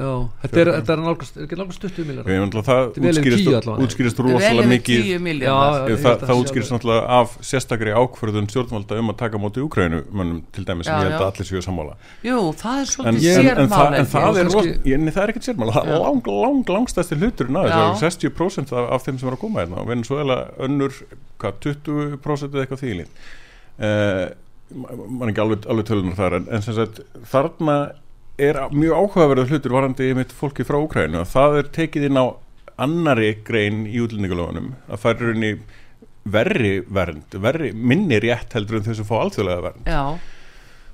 þetta 0.45 0.57
er, 0.63 0.67
er 0.79 0.97
nálgast 1.03 1.83
20 1.83 2.07
miljardar 2.07 2.63
það 2.67 2.81
útskýrist 3.83 4.17
rosalega 4.23 4.69
mikið 4.71 5.01
það 6.07 6.35
útskýrist 6.37 6.71
náttúrulega 6.71 7.03
af 7.19 7.35
sérstakri 7.43 7.91
ákverðun 7.91 8.47
stjórnvalda 8.51 8.99
um 9.01 9.11
að 9.11 9.19
taka 9.25 9.41
móti 9.41 9.59
í 9.59 9.65
Ukrænu 9.67 9.99
til 10.55 10.63
dæmis 10.67 10.87
sem 10.87 10.95
ég 10.95 11.09
held 11.09 11.19
að 11.19 11.27
allir 11.27 11.47
séu 11.49 11.61
sammála. 11.65 11.93
Jú, 12.25 12.37
það 12.57 12.79
er 12.81 12.89
svolítið 12.91 13.21
sérmála 13.37 13.97
en 13.97 14.07
það 15.11 15.23
er 15.23 15.33
ekkert 15.33 15.47
sérmála 15.49 15.83
lang, 15.87 16.27
lang, 16.31 16.71
langstæðstir 16.77 17.21
hlutur 17.21 17.51
ná 17.65 17.77
þessu 17.97 18.29
60% 18.29 18.73
af, 18.75 18.89
af 18.95 19.05
þeim 19.05 19.19
sem 19.19 19.29
er 19.29 19.37
að 19.37 19.43
koma 19.43 19.63
hérna. 19.63 19.81
Og 19.83 19.89
Venezuela 19.91 20.39
önnur 20.63 20.95
hvað, 21.41 21.61
20% 21.65 22.53
eða 22.53 22.65
eitthvað 22.65 22.83
þýlin 22.83 23.13
eh, 23.83 24.25
mann 24.75 25.31
ekki 25.31 25.43
alveg, 25.43 25.65
alveg 25.71 25.89
tölunar 25.89 26.19
þar 26.19 26.39
en, 26.39 26.51
en 26.51 26.65
sem 26.65 26.75
sagt 26.77 27.01
þarna 27.31 27.77
er 28.37 28.59
mjög 28.69 29.01
áhugaverðið 29.01 29.53
hlutur 29.53 29.73
varandi 29.73 30.11
mitt 30.17 30.33
fólki 30.35 30.65
frá 30.67 30.77
Úkrænu 30.77 31.23
og 31.23 31.29
það 31.31 31.61
er 31.61 31.69
tekið 31.79 32.09
inn 32.09 32.21
á 32.21 32.25
annari 32.77 33.31
grein 33.47 33.85
í 33.89 33.97
útlendingalöfunum 34.03 34.73
að 34.85 35.05
það 35.05 35.23
er 35.25 35.59
verri 36.27 36.73
vernd, 36.91 37.37
verri 37.39 37.71
minni 37.71 38.19
rétt 38.19 38.51
heldur 38.57 38.81
en 38.81 38.85
þess 38.89 39.01
að 39.01 39.07
fá 39.07 39.15
alþjóðlega 39.21 39.63
vernd. 39.69 39.87
Já 39.87 40.19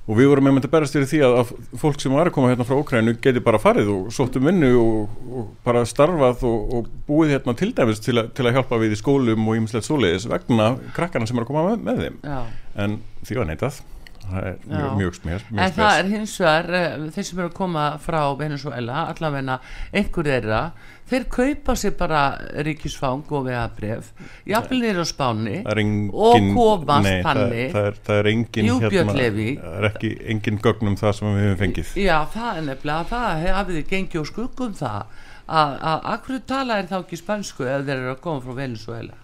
og 0.03 0.17
við 0.19 0.27
vorum 0.27 0.49
með 0.49 0.65
að 0.67 0.73
berast 0.73 0.97
yfir 0.97 1.07
því 1.07 1.19
að, 1.23 1.37
að 1.39 1.79
fólk 1.79 2.01
sem 2.03 2.15
var 2.15 2.27
að 2.27 2.35
koma 2.35 2.49
hérna 2.51 2.65
frá 2.67 2.75
Ókrænu 2.75 3.13
geti 3.23 3.43
bara 3.43 3.61
farið 3.61 3.91
og 3.93 4.09
sóttum 4.11 4.49
vinnu 4.49 4.71
og, 4.75 5.13
og 5.31 5.53
bara 5.63 5.85
starfað 5.87 6.43
og, 6.49 6.73
og 6.75 6.89
búið 7.07 7.37
hérna 7.37 7.55
til 7.59 7.71
dæmis 7.77 8.03
til, 8.03 8.17
a, 8.19 8.25
til 8.27 8.49
að 8.49 8.57
hjálpa 8.57 8.81
við 8.81 8.97
í 8.97 8.99
skólum 8.99 9.47
og 9.47 9.59
ímislegt 9.61 9.87
svoleiðis 9.87 10.27
vegna 10.31 10.73
krakkana 10.97 11.29
sem 11.29 11.39
er 11.39 11.45
að 11.45 11.51
koma 11.53 11.65
með, 11.69 11.87
með 11.87 12.03
þeim 12.03 12.19
Já. 12.27 12.39
en 12.83 12.97
því 13.23 13.39
var 13.39 13.49
neitað 13.53 13.79
það 14.23 14.47
er 14.49 14.57
mjög, 14.65 14.89
mjög 14.99 15.15
smér 15.19 15.39
en 15.39 15.45
smés. 15.51 15.75
það 15.77 15.99
er 15.99 16.09
hins 16.13 16.33
vegar 16.41 16.73
eh, 16.79 17.05
þeir 17.15 17.27
sem 17.29 17.39
eru 17.39 17.49
að 17.51 17.55
koma 17.59 17.85
frá 18.03 18.19
Venezuela 18.39 19.05
allavegna 19.13 19.59
einhver 19.91 20.29
þeirra 20.29 20.61
þeir 21.09 21.25
kaupa 21.31 21.75
sér 21.77 21.95
bara 21.99 22.21
ríkisfang 22.65 23.33
og 23.35 23.47
vegabref 23.47 24.11
jafnir 24.49 25.01
á 25.01 25.05
spáni 25.07 25.57
engin, 25.61 26.07
og 26.13 26.37
komast 26.55 27.11
þannig 27.27 27.73
það, 27.73 27.73
það, 27.75 27.99
það 28.07 28.21
er 28.21 28.31
engin 28.31 28.71
hérna, 28.71 29.17
það 29.17 29.75
er 29.81 29.89
ekki 29.91 30.13
engin 30.33 30.61
gögnum 30.63 30.97
það 30.99 31.17
sem 31.19 31.29
við 31.33 31.45
hefum 31.47 31.59
fengið. 31.63 31.93
Já 32.03 32.17
það 32.33 32.61
er 32.61 32.67
nefnilega 32.69 33.09
það 33.11 33.45
hafið 33.59 33.83
gengið 33.91 34.23
og 34.23 34.31
skuggum 34.31 34.77
það. 34.79 35.19
Að, 35.43 35.73
akkur 36.13 36.39
tala 36.47 36.79
er 36.79 36.87
þá 36.87 37.01
ekki 37.01 37.19
spænsku 37.19 37.67
ef 37.67 37.83
þeir 37.83 37.97
eru 37.97 38.13
að 38.13 38.23
koma 38.23 38.43
frá 38.45 38.55
Venezuela 38.61 39.22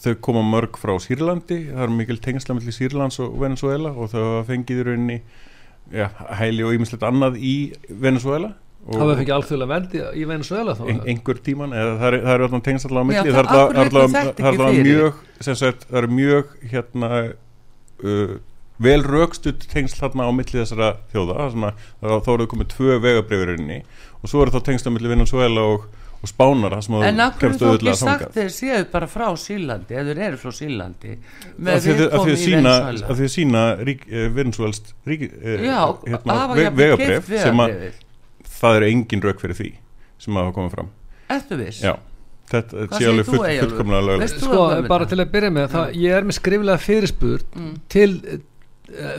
þau 0.00 0.16
koma 0.24 0.42
mörg 0.46 0.78
frá 0.80 0.94
Sýrlandi 1.02 1.60
það 1.70 1.84
er 1.86 1.94
mikil 1.94 2.18
tengsla 2.22 2.56
mellir 2.56 2.76
Sýrlands 2.76 3.20
og 3.22 3.36
Venezuela 3.40 3.92
og 3.92 4.10
þau 4.12 4.24
fengið 4.48 4.82
í 4.82 4.88
rauninni 4.88 5.20
ja, 5.92 6.10
hæli 6.38 6.66
og 6.66 6.76
ímislegt 6.76 7.06
annað 7.06 7.40
í 7.40 7.54
Venezuela 7.88 8.54
Það 8.80 9.10
fengið 9.18 9.34
alþjóðlega 9.34 9.70
vendi 9.74 10.02
í 10.16 10.22
Venezuela 10.24 10.74
þá? 10.78 10.84
Ein, 10.88 11.00
einhver 11.12 11.40
tíman, 11.44 11.74
eða 11.76 11.96
það 12.00 12.06
er, 12.08 12.22
er 12.32 12.44
alltaf 12.46 12.62
tengsla 12.64 12.88
allavega 12.90 13.08
mellir, 13.10 13.34
það 13.34 14.46
er 14.46 14.46
alltaf 14.50 14.78
mjög 14.86 15.18
sagt, 15.60 15.84
það 15.90 15.98
er 16.00 16.06
mjög 16.16 16.54
hérna 16.70 17.10
uh, 17.20 18.32
vel 18.80 19.04
raukstutt 19.04 19.66
tengsl 19.68 20.00
hérna 20.00 20.28
á 20.28 20.32
milli 20.32 20.62
þessara 20.62 20.90
þjóða, 21.12 21.50
svona, 21.52 21.72
þá 22.00 22.30
eru 22.32 22.46
þau 22.46 22.52
komið 22.54 22.70
tvö 22.72 22.96
vegabreyfurinni 23.04 23.82
og 24.20 24.32
svo 24.32 24.46
eru 24.46 24.56
þá 24.56 24.64
tengsla 24.70 24.94
mellir 24.94 25.12
Venezuela 25.12 25.66
og 25.74 25.84
og 26.20 26.28
spánara 26.28 26.80
sem 26.84 26.96
en 27.08 27.22
akkur 27.24 27.54
þú 27.56 27.70
ekki 27.78 27.94
sagt 27.96 28.34
þeir 28.36 28.50
séu 28.52 28.82
bara 28.92 29.08
frá 29.08 29.26
Sílandi 29.40 29.96
eða 29.96 30.10
þeir 30.10 30.22
eru 30.26 30.40
frá 30.42 30.52
Sílandi 30.52 31.14
með 31.56 31.88
viðkomi 31.88 32.34
í 32.34 32.50
Venezuela 32.50 33.06
að 33.06 33.22
því 33.22 33.28
að 33.28 33.32
sína 33.36 33.64
Venezuelst 34.36 34.92
hérna, 35.06 36.38
vegabref 36.58 37.32
sem 37.32 37.64
að 37.64 37.74
það 38.60 38.78
eru 38.80 38.92
engin 38.92 39.24
rauk 39.24 39.40
fyrir 39.40 39.56
því 39.56 39.72
sem 40.20 40.36
að 40.36 40.44
hafa 40.44 40.56
komið 40.58 40.72
fram. 40.76 40.88
Ertu 41.32 41.56
viss? 41.56 41.80
Já 41.80 41.94
þetta 42.50 42.86
sé 42.98 43.08
alveg 43.08 43.28
full, 43.28 43.42
fullkomlega 43.46 44.06
lögulegt 44.08 44.42
sko 44.42 44.62
bara 44.90 45.06
til 45.10 45.20
að 45.22 45.32
byrja 45.34 45.50
með 45.54 45.68
það, 45.74 45.92
ég 46.02 46.16
er 46.16 46.26
með 46.26 46.36
skriflega 46.40 46.82
fyrirspurt 46.82 47.56
mm. 47.56 47.74
til 47.92 48.10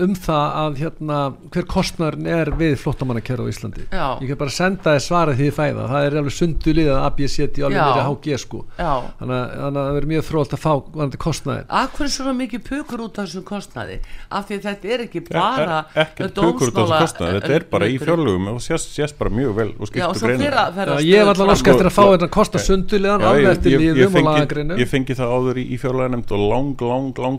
um 0.03 0.15
það 0.19 0.57
að 0.61 0.79
hérna, 0.81 1.19
hver 1.53 1.67
kostnærin 1.71 2.27
er 2.27 2.51
við 2.59 2.77
flottamannakerra 2.81 3.45
á 3.47 3.51
Íslandi. 3.51 3.87
Já. 3.91 4.07
ég 4.21 4.31
kan 4.31 4.41
bara 4.41 4.55
senda 4.55 4.95
þið 4.95 5.05
svarið 5.07 5.39
því 5.39 5.49
þið 5.49 5.57
fæða 5.57 5.87
það. 5.91 6.05
Er 6.07 6.17
alveg 6.21 6.35
sundu 6.35 6.75
lið 6.77 6.89
að 6.91 6.99
AB 7.07 7.19
seti 7.31 7.65
alveg 7.65 7.81
verið 7.81 8.07
HG 8.09 8.25
sko. 8.41 8.59
Þannig 8.77 9.37
að 9.37 9.79
það 9.81 9.93
verður 9.95 10.09
mjög 10.11 10.23
frólt 10.27 10.55
að 10.55 10.61
fá 10.61 10.73
varandi 10.91 11.19
kostnæðin 11.21 11.67
Akkur 11.81 12.05
er 12.05 12.11
svona 12.13 12.33
mikið 12.37 12.61
pukur 12.67 13.03
út 13.05 13.19
af 13.19 13.27
þessum 13.27 13.45
kostnæði 13.47 13.97
af 14.31 14.47
því 14.47 14.55
þetta 14.65 14.85
er 14.95 14.99
ekki 15.05 15.21
bara 15.27 15.41
ja, 15.61 15.79
e 15.81 16.03
ekki 16.03 16.27
pukur 16.37 16.67
út 16.71 16.75
af 16.75 16.81
þessum 16.81 17.05
kostnæði 17.05 17.33
þetta 17.37 17.53
er 17.57 17.63
bara 17.71 17.85
í 17.87 17.97
fjárlugum 18.01 18.45
og 18.51 18.59
sést, 18.63 18.87
sést 18.95 19.15
bara 19.19 19.31
mjög 19.33 19.51
vel 19.57 19.69
og 19.77 19.85
skiptu 19.89 20.21
greina 20.21 20.63
Ég 21.01 21.19
var 21.21 21.33
alltaf 21.33 21.47
náttúrulega 21.51 21.73
eftir 21.75 21.89
að 21.89 21.95
fá 21.95 22.05
þetta 22.05 22.29
kosta 22.37 22.57
sundu 22.61 22.95
liðan 23.01 23.21
Ég 24.81 24.89
fengi 24.91 25.13
það 25.17 25.27
áður 25.35 25.55
í 25.61 25.77
fjárluganemnd 25.81 26.29
og 26.35 26.39
lang, 26.51 26.75
lang, 26.91 27.09
lang 27.21 27.37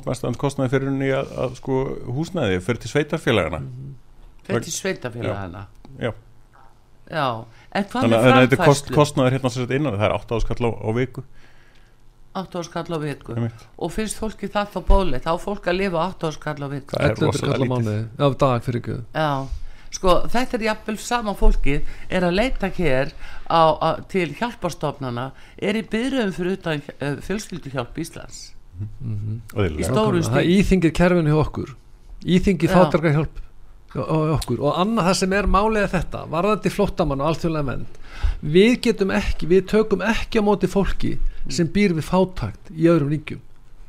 kostnæði 2.22 2.60
fyrir 2.62 2.80
til 2.80 2.90
sveitarfélagana 2.94 3.58
-hmm. 3.58 3.94
fyrir 4.46 4.62
til 4.62 4.72
sveitarfélagana 4.72 5.66
já, 5.98 6.12
já. 7.10 7.44
en 7.74 7.84
hvað 7.84 8.02
með 8.08 8.18
framfæslu 8.22 8.48
þetta 8.48 8.64
kost, 8.64 8.90
kostnaður 8.92 9.32
hérna 9.32 9.50
sér 9.50 9.72
innan 9.76 9.96
það 9.98 10.08
er 10.08 10.14
8 10.16 10.36
áskall 10.36 10.68
á, 10.68 10.70
á 10.72 10.90
viku. 10.96 11.24
8 12.34 12.60
áskall 12.62 12.96
á 12.96 12.98
viku. 13.02 13.34
Og 13.78 13.92
finnst 13.92 14.16
fólki 14.20 14.48
það 14.48 14.70
þá 14.74 14.78
bóðleitt 14.88 15.26
þá 15.26 15.34
fólk 15.40 15.66
að 15.68 15.78
lifa 15.80 16.06
8 16.06 16.30
áskall 16.30 16.62
á 16.64 16.68
viku? 16.72 16.96
Það 16.96 17.10
er 17.10 17.18
rosalega 17.20 17.64
lítið. 17.64 18.06
af 18.18 18.38
dag 18.38 18.64
fyrir 18.64 19.04
já. 19.12 19.48
Sko 19.92 20.14
þetta 20.32 20.56
er 20.56 20.62
jafnvel 20.64 20.96
sama 20.98 21.34
fólki 21.36 21.74
er 22.08 22.24
að 22.24 22.38
leita 22.38 22.70
hér 22.72 23.12
á, 23.44 23.76
á, 23.76 24.00
til 24.08 24.32
hjálparstofnana 24.38 25.32
er 25.60 25.76
í 25.76 25.82
byrjum 25.84 26.32
fyrir 26.32 26.56
utan 26.56 26.80
uh, 26.80 27.20
fjölskylduhjálp 27.20 27.98
Íslands. 28.00 28.54
Mm 28.80 29.42
-hmm. 29.52 29.78
í 29.78 29.84
stóru 29.84 30.22
stíl 30.24 30.32
Það 30.32 30.48
íþingir 30.56 30.92
kerfinu 30.96 31.30
hjá 31.30 31.40
okkur 31.44 31.76
íþingi 32.24 32.70
þáttarkar 32.70 33.16
hjálp 33.16 33.40
okkur. 33.92 34.62
Og 34.62 34.78
annað 34.80 35.10
það 35.10 35.18
sem 35.20 35.34
er 35.36 35.48
málega 35.52 35.90
þetta 35.92 36.24
varðandi 36.32 36.72
flottamann 36.72 37.20
og 37.20 37.32
alþjóðlega 37.32 37.68
menn 37.68 37.86
við 38.42 38.74
getum 38.86 39.12
ekki, 39.14 39.48
við 39.50 39.66
tökum 39.72 40.04
ekki 40.06 40.40
á 40.40 40.46
móti 40.46 40.70
fólki 40.70 41.16
sem 41.52 41.68
býr 41.68 41.96
við 41.98 42.06
fátakt 42.08 42.70
í 42.72 42.88
öðrum 42.90 43.12
ríkjum. 43.12 43.42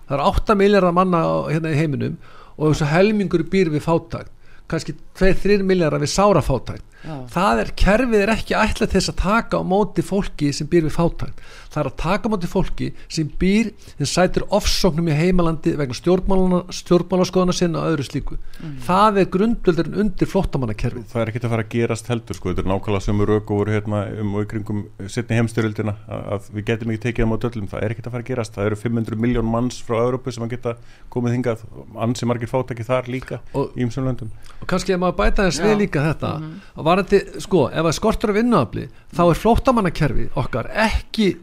Það 0.10 0.18
er 0.18 0.26
8 0.28 0.58
miljardar 0.60 0.96
manna 0.96 1.22
hérna 1.48 1.72
í 1.72 1.80
heiminum 1.80 2.18
og 2.58 2.74
þessu 2.74 2.90
helmingur 2.92 3.46
býr 3.50 3.72
við 3.74 3.86
fátakt 3.86 4.32
kannski 4.72 4.96
2-3 5.20 5.64
miljardar 5.68 6.02
við 6.02 6.12
sára 6.14 6.42
fátakt 6.44 6.84
Já. 7.04 7.16
það 7.34 7.62
er, 7.64 7.72
kerfið 7.84 8.22
er 8.24 8.32
ekki 8.32 8.56
ætla 8.58 8.88
til 8.88 8.96
þess 8.96 9.12
að 9.12 9.20
taka 9.20 9.60
á 9.60 9.64
móti 9.68 10.06
fólki 10.06 10.54
sem 10.56 10.70
býr 10.72 10.88
við 10.88 10.96
fátakt 10.96 11.42
það 11.74 11.82
er 11.82 11.90
að 11.90 11.98
taka 12.04 12.30
á 12.30 12.32
móti 12.34 12.50
fólki 12.50 12.90
sem 13.12 13.30
býr 13.40 13.72
sem 13.98 14.10
sætir 14.10 14.46
ofsóknum 14.54 15.10
í 15.10 15.18
heimalandi 15.18 15.76
vegna 15.80 15.98
stjórnmálaskoðana 15.98 17.56
sinna 17.56 17.84
og 17.84 17.94
öðru 17.94 18.08
slíku. 18.08 18.38
Mm. 18.64 18.76
það 18.86 19.20
er 19.22 19.30
grundvöldurinn 19.34 20.00
undir 20.04 20.30
flottamannakerfið 20.30 21.08
það 21.12 21.24
er 21.24 21.32
ekki 21.32 21.42
að 21.44 21.54
fara 21.54 21.66
að 21.66 21.72
gerast 21.74 22.12
heldur 22.12 22.38
sko. 22.38 22.54
Þetta 22.54 22.64
er 22.64 22.70
nákvæmlega 22.72 23.06
sem 23.08 23.24
eru 23.26 23.38
ökkur 23.40 23.72
hérna 23.74 24.04
um 24.22 24.36
og 24.38 24.46
ykringum 24.46 24.84
setni 25.12 25.40
heimstyrildina 25.40 25.96
að 26.08 26.52
við 26.54 26.68
getum 26.70 26.94
ekki 26.94 27.04
tekið 27.08 27.28
á 27.28 27.32
móti 27.32 27.50
öllum. 27.50 27.70
Það 27.72 27.88
er 27.88 27.96
ekki 27.96 28.06
að 28.06 28.16
fara 28.16 28.26
að 28.26 28.30
gerast. 28.32 28.58
Það 28.58 28.70
eru 28.70 28.80
500 28.84 29.24
miljón 29.26 29.50
manns 29.50 29.80
frá 29.84 29.98
Európu 30.02 30.34
sem 30.34 30.46
að 30.46 30.56
geta 30.56 30.76
komið 31.14 31.38
hingað. 31.38 31.66
Ansi 32.06 32.30
margir 32.30 32.52
fátaki 32.52 32.86
þar 32.88 33.10
líka 33.12 33.42
og, 33.54 33.74
í 33.78 33.86
umsum 33.88 34.08
löndum. 34.08 34.32
Og 34.62 34.70
kannski 34.70 34.96
ef 34.96 35.02
maður 35.02 35.20
bæta 35.22 35.48
þess 35.50 35.64
við 35.64 35.78
líka 35.86 36.06
þetta 36.06 36.36
mm 36.38 36.48
-hmm 36.48 36.84
varandi, 36.84 37.22
sko, 37.44 37.68
ef 37.72 37.88
það 37.88 37.98
skortur 37.98 38.34
af 38.34 38.38
vinnuafli 38.40 38.86
þá 39.14 39.24
er 39.26 39.42
flóttamannakerfi 39.42 40.30
okkar 40.40 40.70
ekki, 40.88 41.34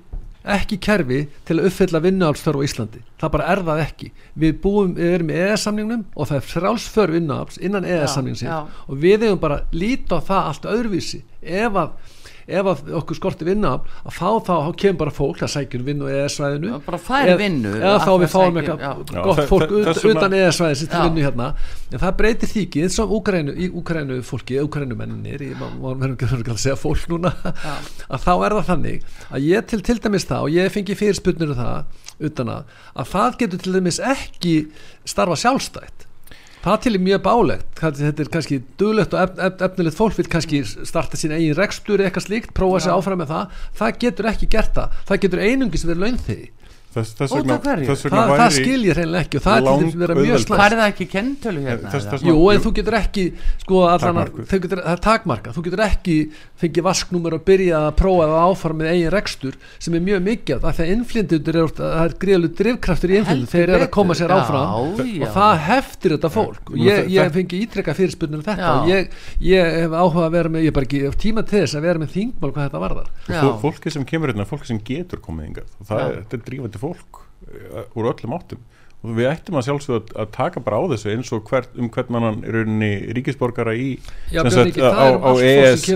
ekki 0.44 0.78
kerfi 0.80 1.20
til 1.48 1.58
að 1.58 1.68
uppfylla 1.68 2.00
vinnuaflstörf 2.04 2.60
á 2.60 2.66
Íslandi. 2.66 3.02
Það 3.20 3.32
bara 3.34 3.48
er 3.52 3.62
það 3.66 3.82
ekki. 3.84 4.10
Við, 4.40 4.54
búum, 4.62 4.94
við 4.96 5.16
erum 5.16 5.32
í 5.32 5.36
EES-samningnum 5.36 6.04
og 6.14 6.30
það 6.30 6.38
er 6.38 6.46
frálsför 6.48 7.12
vinnuafls 7.16 7.60
innan 7.60 7.88
EES-samningsin 7.88 8.52
og 8.52 9.02
við 9.02 9.26
hefum 9.26 9.42
bara 9.42 9.60
lítið 9.72 10.16
á 10.16 10.20
það 10.30 10.48
allt 10.52 10.70
öðruvísi. 10.72 11.22
Ef 11.40 11.76
að 11.82 12.09
ef 12.50 12.82
okkur 13.00 13.18
skorti 13.18 13.46
vinna 13.48 13.76
að 13.78 14.16
fá 14.16 14.28
þá, 14.42 14.52
þá 14.66 14.70
kemur 14.82 14.98
bara 15.04 15.14
fólk 15.14 15.44
að 15.46 15.52
sækja 15.54 15.80
um 15.80 15.86
vinnu 15.86 16.10
í 16.10 16.16
ES-svæðinu 16.18 16.80
bara 16.86 17.00
fær 17.00 17.32
vinnu 17.40 17.74
eða 17.78 17.94
þá 18.02 18.10
við 18.22 18.34
fáum 18.34 18.60
eitthvað 18.60 19.14
gott 19.28 19.42
fólk 19.50 19.74
utan 20.10 20.36
ES-svæðinu 20.40 20.80
sem 20.80 20.90
til 20.90 21.04
vinnu 21.06 21.24
hérna 21.26 21.48
en 21.90 22.02
það 22.02 22.18
breytir 22.20 22.52
því 22.52 22.66
ekki 22.66 22.84
eins 22.86 22.98
og 23.02 23.16
í 23.60 23.70
Úkrænu 23.80 24.20
fólki, 24.26 24.58
Úkrænu 24.64 24.98
menninir 24.98 25.46
maður 25.60 26.02
verður 26.02 26.36
ekki 26.40 26.54
að 26.54 26.62
segja 26.64 26.78
fólk 26.80 27.06
núna 27.12 27.32
að 27.40 28.26
þá 28.26 28.32
er 28.34 28.58
það 28.58 28.68
þannig 28.72 29.08
að 29.30 29.48
ég 29.48 29.66
til, 29.70 29.80
til 29.86 29.98
dæmis 30.02 30.28
það 30.28 30.46
og 30.46 30.54
ég 30.58 30.74
fengi 30.74 30.98
fyrirspunnir 30.98 31.54
um 31.54 31.60
það 31.60 32.30
utan 32.30 32.54
að 32.58 32.78
að 32.94 33.10
það 33.14 33.40
getur 33.42 33.64
til 33.64 33.74
dæmis 33.78 34.00
ekki 34.12 34.54
starfa 35.08 35.38
sjálfstætt 35.40 36.09
það 36.64 36.78
til 36.84 36.94
er 36.94 37.04
mjög 37.06 37.22
bálegt 37.24 37.82
þetta 37.82 38.24
er 38.24 38.32
kannski 38.36 38.60
duglegt 38.80 39.16
og 39.16 39.42
efnilegt 39.48 39.96
fólk 39.96 40.18
vil 40.18 40.28
kannski 40.30 40.62
starta 40.68 41.16
sín 41.20 41.34
eigin 41.36 41.56
rekstur 41.56 42.02
eitthvað 42.04 42.26
slíkt, 42.26 42.54
prófa 42.56 42.84
sér 42.84 42.96
áfram 42.98 43.22
með 43.22 43.32
það. 43.32 43.60
Það 43.80 44.00
getur 44.04 44.30
ekki 44.34 44.50
gert 44.52 44.74
það, 44.76 44.98
það 45.08 45.22
getur 45.24 45.44
einungis 45.46 45.86
verið 45.88 46.04
launþegi 46.04 46.48
Þess, 46.90 47.12
þess 47.14 47.34
vegna, 47.36 47.56
þess 47.62 48.06
Þa, 48.10 48.22
það 48.34 48.52
skil 48.56 48.80
ég 48.82 48.96
reynilega 48.98 49.22
ekki 49.22 49.38
og 49.38 49.42
það 49.44 49.56
er 49.56 49.66
til 49.68 49.74
að 49.86 50.00
vera 50.00 50.14
mjög 50.16 50.40
slæmt. 50.42 50.48
hvað 50.50 50.64
er 50.64 50.78
það 50.80 50.88
ekki 50.90 51.04
kentölu 51.12 51.60
hérna 51.62 51.90
þess, 51.92 52.24
jú 52.26 52.34
en 52.50 52.62
þú 52.64 52.72
getur 52.80 52.96
ekki 52.98 53.24
sko, 53.60 53.82
allan, 53.86 54.18
getur, 54.50 54.80
það 54.82 54.90
er 54.90 55.02
takmarka 55.04 55.52
þú 55.54 55.62
getur 55.68 55.82
ekki 55.84 56.16
fengið 56.58 56.82
vasknúmer 56.88 57.36
og 57.36 57.44
byrja 57.46 57.76
að 57.86 57.94
prófa 58.00 58.26
það 58.26 58.42
áfram 58.48 58.78
með 58.82 58.90
eigin 58.90 59.14
rekstur 59.14 59.54
sem 59.78 59.94
er 59.94 60.02
mjög 60.08 60.20
mikið 60.26 60.66
af 60.66 60.74
því 60.80 60.82
að 60.82 60.90
innflindur 60.96 61.60
er, 61.62 61.70
er 62.00 62.10
gríðalug 62.24 62.52
drivkraftur 62.58 63.14
í 63.14 63.20
innflindu 63.20 63.46
þeir 63.54 63.68
eru 63.68 63.86
að 63.86 63.94
koma 63.94 64.18
sér 64.18 64.34
áfram 64.34 64.66
já, 64.66 65.06
já. 65.06 65.22
og 65.22 65.28
það 65.38 65.54
heftir 65.68 66.16
þetta 66.16 66.30
fólk. 66.34 66.74
Og 66.74 66.76
ég, 66.82 67.06
ég 67.14 67.30
fengi 67.38 67.62
ítrekka 67.68 67.94
fyrirspunnum 67.94 68.42
þetta 68.42 68.66
og 68.80 68.90
ég, 68.90 69.14
ég 69.46 69.62
hef 69.84 69.92
áhuga 69.94 70.26
að 70.26 70.34
vera 70.34 70.50
með 70.50 70.66
ég 70.66 70.70
er 70.72 70.76
bara 70.80 70.88
ekki 70.90 71.06
tíma 71.22 71.46
til 71.46 71.62
þess 71.62 71.78
að 71.78 71.86
vera 71.86 72.02
með 72.02 72.10
þingmál 72.16 72.50
hvað 72.50 72.66
þetta 72.66 72.82
varðar 72.82 73.06
fólk 76.80 77.24
eh, 77.46 77.84
úr 77.94 78.10
öllum 78.12 78.36
áttum 78.36 78.64
og 79.00 79.14
við 79.16 79.30
ættum 79.30 79.56
að 79.56 79.66
sjálfsögða 79.68 80.16
að 80.20 80.32
taka 80.34 80.60
bara 80.64 80.76
á 80.76 80.84
þessu 80.92 81.12
eins 81.14 81.30
og 81.32 81.46
hvert, 81.48 81.70
um 81.80 81.88
hvern 81.92 82.10
mann 82.12 82.26
er 82.44 82.56
rauninni 82.58 82.90
ríkisborgara 83.16 83.72
í 83.72 83.88
Já, 84.28 84.42
sagt, 84.52 84.74
ekki, 84.74 84.82
á, 84.84 85.16
á, 85.16 85.30
ES, 85.40 85.86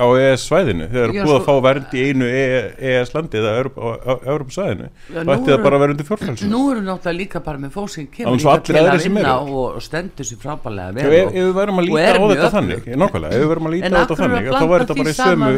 á 0.00 0.06
ES 0.16 0.46
svæðinu 0.48 0.88
þegar 0.94 1.12
búið 1.18 1.34
að 1.36 1.44
fá 1.44 1.52
vernd 1.68 1.92
í 1.92 2.06
einu 2.08 2.30
ES 2.32 3.12
landi 3.12 3.42
eða 3.42 3.52
Európa 3.60 4.56
svæðinu 4.56 4.88
það 5.12 5.34
ætti 5.34 5.52
það 5.52 5.64
bara 5.66 5.78
að 5.78 5.84
vera 5.84 5.96
undir 5.96 6.08
fjórfælsum 6.08 6.52
Nú 6.54 6.62
eru 6.72 6.84
náttúrulega 6.86 7.18
líka 7.18 7.44
bara 7.44 7.60
með 7.60 7.78
sem 7.92 8.08
kemur 8.16 8.64
til 8.64 8.80
að 8.80 9.04
vinna 9.04 9.36
og 9.44 9.78
stendur 9.84 10.28
sér 10.28 10.40
frábælega 10.40 10.96
vel 10.96 11.18
Ef 11.18 11.36
við 11.36 11.52
verðum 11.56 11.82
að 11.82 11.88
líta 11.90 12.16
á 12.16 12.24
þetta 12.32 12.50
þannig 12.54 12.88
nákvæmlega, 12.88 13.36
ef 13.36 13.42
við 13.42 13.52
verðum 13.52 13.68
að 13.68 13.76
líta 13.76 13.88
á 13.88 13.98
þetta 13.98 14.18
þannig 14.22 14.48
þá 14.48 14.64
er 14.64 14.84
þetta 14.84 14.98
bara 14.98 15.12
í 15.12 15.18
sömu 15.18 15.52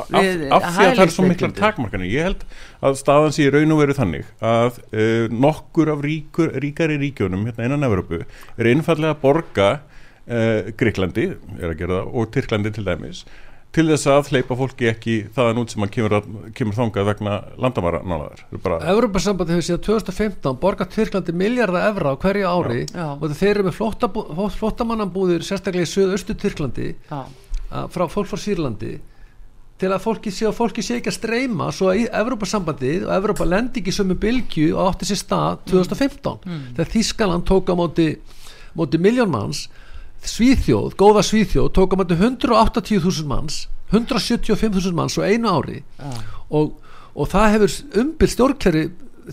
af 0.00 0.10
því 0.10 0.50
að 0.50 0.66
það 0.76 1.04
er 1.04 1.12
svo 1.14 1.26
miklar 1.28 1.54
takmarkanir. 1.56 2.10
Ég 2.10 2.28
held 2.28 2.44
að 2.80 2.98
staðan 3.00 3.34
sé 3.36 3.48
raun 3.52 3.74
og 3.74 3.80
veru 3.82 3.96
þannig 3.96 4.28
að 4.50 4.78
nokkur 5.44 5.92
af 5.94 6.04
rík 6.04 6.29
ríkur, 6.30 6.60
ríkari 6.60 6.98
ríkjónum 6.98 7.46
hérna 7.46 7.66
innan 7.66 7.84
Evropu 7.84 8.22
er 8.22 8.66
einfallega 8.66 9.14
að 9.14 9.22
borga 9.22 9.70
uh, 9.70 9.80
eh, 10.26 10.72
Greiklandi 10.76 11.32
og 12.12 12.30
Tyrklandi 12.32 12.70
til 12.70 12.84
dæmis 12.84 13.24
til 13.70 13.86
þess 13.86 14.06
að 14.10 14.32
hleypa 14.32 14.56
fólki 14.58 14.88
ekki 14.90 15.16
þaðan 15.34 15.60
út 15.62 15.70
sem 15.70 15.84
að 15.84 15.92
kemur, 15.94 16.14
að, 16.18 16.24
kemur 16.58 16.74
þangað 16.74 17.06
vegna 17.06 17.36
landamæranáðar 17.62 18.40
Európa-sambandi 18.90 19.54
hefur 19.54 19.66
síðan 19.68 19.84
2015 19.86 20.58
borgat 20.62 20.90
Tyrklandi 20.94 21.34
miljardar 21.34 21.90
evra 21.92 22.14
á 22.14 22.16
hverju 22.18 22.50
ári 22.50 22.80
já, 22.88 23.06
og 23.14 23.30
þeir 23.30 23.52
eru 23.52 23.68
með 23.68 23.78
flottamannambúðir 24.58 25.46
sérstaklega 25.46 25.86
í 25.86 25.92
söðu-östu 25.92 26.34
Tyrklandi 26.34 26.90
frá 27.70 28.08
fólk 28.10 28.32
frá 28.32 28.42
Sýrlandi 28.42 28.96
til 29.80 29.90
að 29.90 30.02
fólki 30.04 30.32
sé, 30.34 30.50
fólki 30.52 30.84
sé 30.84 30.98
ekki 30.98 31.10
að 31.10 31.16
streyma 31.16 31.70
svo 31.72 31.90
að 31.92 32.06
Evrópa-sambandið 32.20 33.06
og 33.06 33.12
Evrópa 33.16 33.46
lendi 33.48 33.80
ekki 33.80 33.94
sömu 33.96 34.16
bylgju 34.20 34.74
og 34.74 34.90
átti 34.90 35.08
sér 35.08 35.20
stað 35.22 35.62
2015 35.72 36.34
mm. 36.44 36.50
mm. 36.50 36.64
þegar 36.76 36.90
Þískaland 36.94 37.46
tók 37.48 37.72
á 37.72 37.74
móti, 37.78 38.08
móti 38.76 39.00
miljón 39.00 39.32
manns 39.32 39.68
Svíþjóð, 40.20 40.98
góða 41.00 41.24
Svíþjóð 41.24 41.70
tók 41.78 41.96
á 41.96 42.00
móti 42.02 42.18
180.000 42.18 43.30
manns 43.30 43.62
175.000 43.90 44.92
manns 44.96 45.16
á 45.16 45.24
einu 45.24 45.48
ári 45.48 45.80
ah. 45.98 46.20
og, 46.52 46.76
og 47.16 47.32
það 47.32 47.56
hefur 47.56 47.78
umbyll 48.04 48.34
stjórnkjæri 48.34 48.84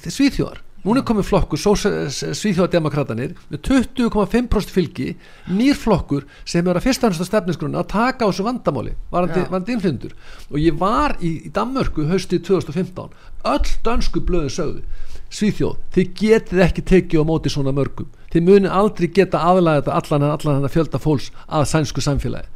Svíþjóðar 0.07 0.63
núna 0.87 1.01
er 1.01 1.07
komið 1.07 1.27
flokkur 1.27 1.59
Svíþjóðademokratanir 1.59 3.33
með 3.51 3.63
20,5% 3.67 4.71
fylgi 4.71 5.09
nýr 5.51 5.75
flokkur 5.75 6.27
sem 6.47 6.67
er 6.67 6.79
að 6.79 6.87
fyrst 6.87 7.03
aðeins 7.03 7.23
á 7.27 7.29
stefnisgrunna 7.29 7.83
að 7.83 7.91
taka 7.91 8.23
á 8.23 8.29
þessu 8.29 8.47
vandamáli 8.47 8.95
vandi 9.11 9.75
innflindur 9.75 10.15
og 10.47 10.61
ég 10.63 10.77
var 10.79 11.17
í, 11.19 11.33
í 11.47 11.51
Danmörku 11.51 12.07
haustið 12.07 12.45
2015 12.47 13.11
öll 13.51 13.75
dansku 13.83 14.23
blöðu 14.23 14.53
sögðu 14.53 14.85
Svíþjóð, 15.27 15.79
þið 15.91 16.11
getið 16.15 16.61
ekki 16.63 16.83
tekið 16.87 17.19
á 17.19 17.25
móti 17.27 17.51
svona 17.51 17.73
mörgum, 17.75 18.07
þið 18.31 18.45
munið 18.47 18.75
aldrei 18.79 19.09
geta 19.11 19.41
aðlæða 19.43 19.97
allan 19.97 20.23
en 20.23 20.31
allan 20.31 20.61
en 20.61 20.67
að 20.69 20.75
fjölda 20.77 21.01
fólks 21.03 21.27
að 21.51 21.65
sænsku 21.67 22.03
samfélagi. 22.05 22.47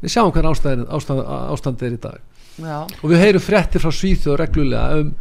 Við 0.00 0.14
sjáum 0.14 0.32
hvernig 0.32 0.54
ástandið 0.54 0.94
ástand, 0.96 1.20
ástand 1.52 1.84
er 1.84 1.98
í 1.98 2.00
dag. 2.00 2.24
Já. 2.58 2.78
og 2.88 3.04
við 3.12 3.20
heyrum 3.22 3.42
frettir 3.44 3.82
frá 3.82 3.92
Svíþjóð 3.94 4.40
reglulega 4.40 4.96
um, 4.98 5.12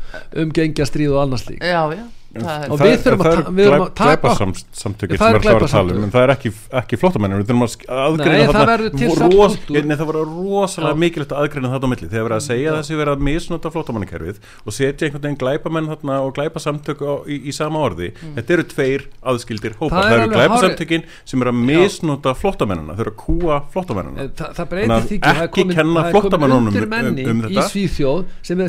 um 0.41 0.53
gengja 0.57 0.87
stríð 0.89 1.11
og 1.13 1.19
annars 1.21 1.43
lík 1.45 1.61
já, 1.61 1.83
já 1.93 2.07
og 2.35 2.81
við 2.81 2.95
þurfum 3.05 3.23
að, 3.27 3.37
við 3.55 3.73
að 3.73 3.83
taka 3.97 4.33
samtökir 4.75 5.19
sem 5.19 5.37
er 5.37 5.47
að 5.47 5.67
tala 5.71 5.95
um 5.95 6.03
en 6.05 6.11
það 6.13 6.25
er 6.25 6.33
ekki, 6.33 6.51
ekki 6.81 6.99
flottamennir 6.99 7.41
við 7.41 7.47
þurfum 7.51 7.65
að 7.65 7.71
aðgreina 8.03 8.51
þarna 8.51 9.97
það 9.97 10.07
voru 10.11 10.23
rosalega 10.27 10.99
mikilvægt 11.01 11.33
að 11.33 11.39
aðgreina 11.43 11.71
þetta 11.73 11.87
á 11.87 11.91
milli. 11.91 12.07
Þegar 12.07 12.17
við 12.17 12.27
erum 12.27 12.37
að 12.37 12.45
segja 12.47 12.67
að 12.71 12.77
þessi 12.81 12.99
verið 12.99 13.13
að 13.13 13.23
misnota 13.27 13.71
flottamannikerfið 13.73 14.37
og 14.63 14.75
setja 14.75 15.07
einhvern 15.07 15.23
veginn 15.25 15.39
glæpamenn 15.41 15.89
þarna 15.91 16.15
og 16.25 16.31
glæpa 16.37 16.59
samtök 16.63 16.99
á, 17.03 17.13
í, 17.25 17.39
í 17.47 17.55
sama 17.55 17.81
orði. 17.87 18.11
Mm. 18.13 18.35
þetta 18.37 18.55
eru 18.57 18.65
tveir 18.73 19.01
aðskildir 19.31 19.77
hópar. 19.79 19.97
Það, 19.97 20.07
það 20.07 20.17
eru 20.17 20.29
glæpasamtökin 20.35 21.07
sem 21.23 21.43
eru 21.43 21.53
að 21.53 21.59
misnota 21.71 22.35
flottamennina 22.37 22.97
þau 22.97 23.03
eru 23.05 23.13
að 23.13 23.19
kúa 23.23 23.59
flottamennina 23.73 24.27
breytir 24.67 25.07
því 25.07 25.17
ekki. 25.33 25.67
Kenna 25.77 26.05
flottamennunum 26.11 26.73
um, 26.73 26.97
um 27.31 27.43
þetta 27.47 27.53
í 27.53 27.67
Svíþjóð 27.71 28.21
sem 28.47 28.63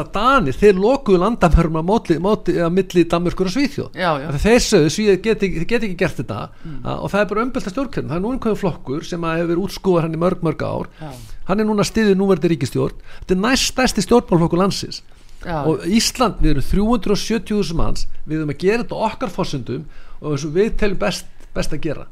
að 0.00 0.10
Danir, 0.14 0.56
þeir 0.58 0.78
lokuðu 0.78 1.20
landamörnum 1.22 1.80
á 1.80 1.84
móti, 1.88 2.16
móti 2.22 2.54
að 2.58 2.72
milli 2.76 3.04
Danmörkur 3.10 3.50
og 3.50 3.54
Svíþjóð 3.54 3.98
þeir 4.44 4.64
sögðu, 4.64 4.92
Svíð 4.94 5.20
get 5.24 5.44
ekki, 5.48 5.64
get 5.64 5.86
ekki 5.86 5.98
gert 5.98 6.18
þetta 6.22 6.40
mm. 6.48 6.80
að, 6.84 7.02
og 7.02 7.12
það 7.12 7.20
er 7.20 7.30
bara 7.32 7.44
umbelta 7.46 7.72
stjórnkjörn 7.74 8.10
það 8.10 8.18
er 8.18 8.24
nú 8.24 8.32
einhverjum 8.34 8.60
flokkur 8.62 9.06
sem 9.08 9.28
hefur 9.28 9.50
verið 9.52 9.64
útskúðar 9.66 10.06
hann 10.06 10.18
í 10.18 10.22
mörg 10.22 10.44
mörg 10.46 10.64
ár. 10.64 10.90
Já. 10.98 11.12
hann 11.50 11.62
er 11.62 11.68
núna 11.68 11.86
stiðið 11.86 12.18
núverði 12.20 12.52
ríkistjórn 12.54 13.06
þetta 13.20 13.36
er 13.36 13.42
næst 13.44 13.72
stærsti 13.72 14.04
stjórnmálflokkur 14.06 14.62
landsins. 14.62 15.02
Já. 15.44 15.62
og 15.62 15.84
Ísland, 15.86 16.40
við 16.42 16.56
erum 16.56 16.64
370.000 16.66 17.76
manns. 17.78 18.06
Við 18.26 18.40
erum 18.40 18.50
að 18.50 18.62
gera 18.64 18.82
þetta 18.82 19.02
okkar 19.06 19.30
fórsöndum 19.30 19.84
og 20.18 20.46
við 20.54 20.72
teljum 20.80 20.98
best, 20.98 21.28
best 21.54 21.74
að 21.76 21.84
gera. 21.84 22.06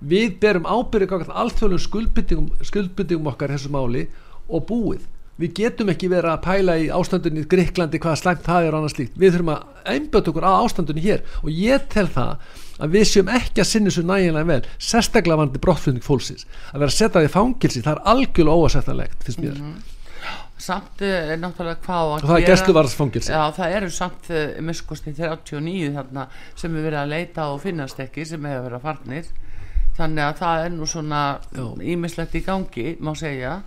Við 0.00 0.36
berum 0.40 0.68
ábyrðið 0.68 1.32
alþjóðlum 1.40 1.80
skuldbyttingum, 1.80 3.30
okkar 3.32 3.54
þessu 3.54 3.72
máli 3.72 4.06
og 4.48 4.64
búið 4.68 5.08
við 5.40 5.52
getum 5.56 5.90
ekki 5.92 6.10
verið 6.12 6.34
að 6.34 6.42
pæla 6.44 6.76
í 6.80 6.88
ástandunni 6.92 7.44
í 7.44 7.48
Greiklandi 7.50 8.00
hvaða 8.02 8.20
slæmt 8.20 8.42
það 8.46 8.66
er 8.66 8.74
og 8.74 8.80
annað 8.80 8.94
slíkt. 8.94 9.14
Við 9.20 9.36
þurfum 9.36 9.52
að 9.54 9.94
einbjöta 9.94 10.32
okkur 10.32 10.48
á 10.48 10.52
ástandunni 10.52 11.04
hér. 11.04 11.22
Og 11.40 11.54
ég 11.54 11.86
tel 11.92 12.06
það 12.12 12.58
að 12.80 12.96
við 12.96 13.06
séum 13.10 13.30
ekki 13.36 13.62
að 13.62 13.70
sinna 13.70 13.94
svo 13.94 14.04
nægilega 14.08 14.48
vel 14.50 14.60
sérstaklega 14.90 15.40
vandi 15.40 15.62
brottflutning 15.62 16.04
fólksins. 16.04 16.46
Að 16.72 16.84
vera 16.84 16.92
að 16.92 16.98
setja 16.98 17.14
það 17.16 17.28
í 17.28 17.32
fangilsi, 17.36 17.84
það 17.86 17.96
er 17.96 18.12
algjörlega 18.12 18.60
óasettanlegt 18.60 19.26
fyrst 19.26 19.42
mér. 19.42 19.56
Mm 19.56 19.72
-hmm. 19.72 19.96
Samt 20.60 21.00
er 21.00 21.32
eh, 21.32 21.38
náttúrulega 21.40 21.80
hvað 21.86 22.10
og 22.14 22.24
það 22.28 22.34
er 22.36 22.50
gæsluvarðsfangilsi 22.50 23.32
Já, 23.32 23.52
það 23.56 23.76
eru 23.76 23.90
samt 23.90 24.26
uh, 24.28 24.60
miskusti 24.60 25.14
39 25.16 25.94
þarna 25.94 26.26
sem 26.54 26.76
er 26.76 26.84
verið 26.84 27.00
að 27.00 27.12
leita 27.14 27.46
og 27.48 27.62
finnast 27.62 28.02
ekki 28.04 28.26
sem 28.28 28.44
hefur 28.44 28.66
verið 28.66 28.76
að 28.76 28.82
farnir. 28.82 29.30
Þannig 29.96 30.24
að 30.24 30.36
það 30.42 30.64
er 30.64 30.70
nú 30.74 30.86
svona 30.86 31.22
ímislegt 31.80 32.36
í 32.36 32.44
gangi, 32.44 32.96
má 33.00 33.14
segja 33.16 33.62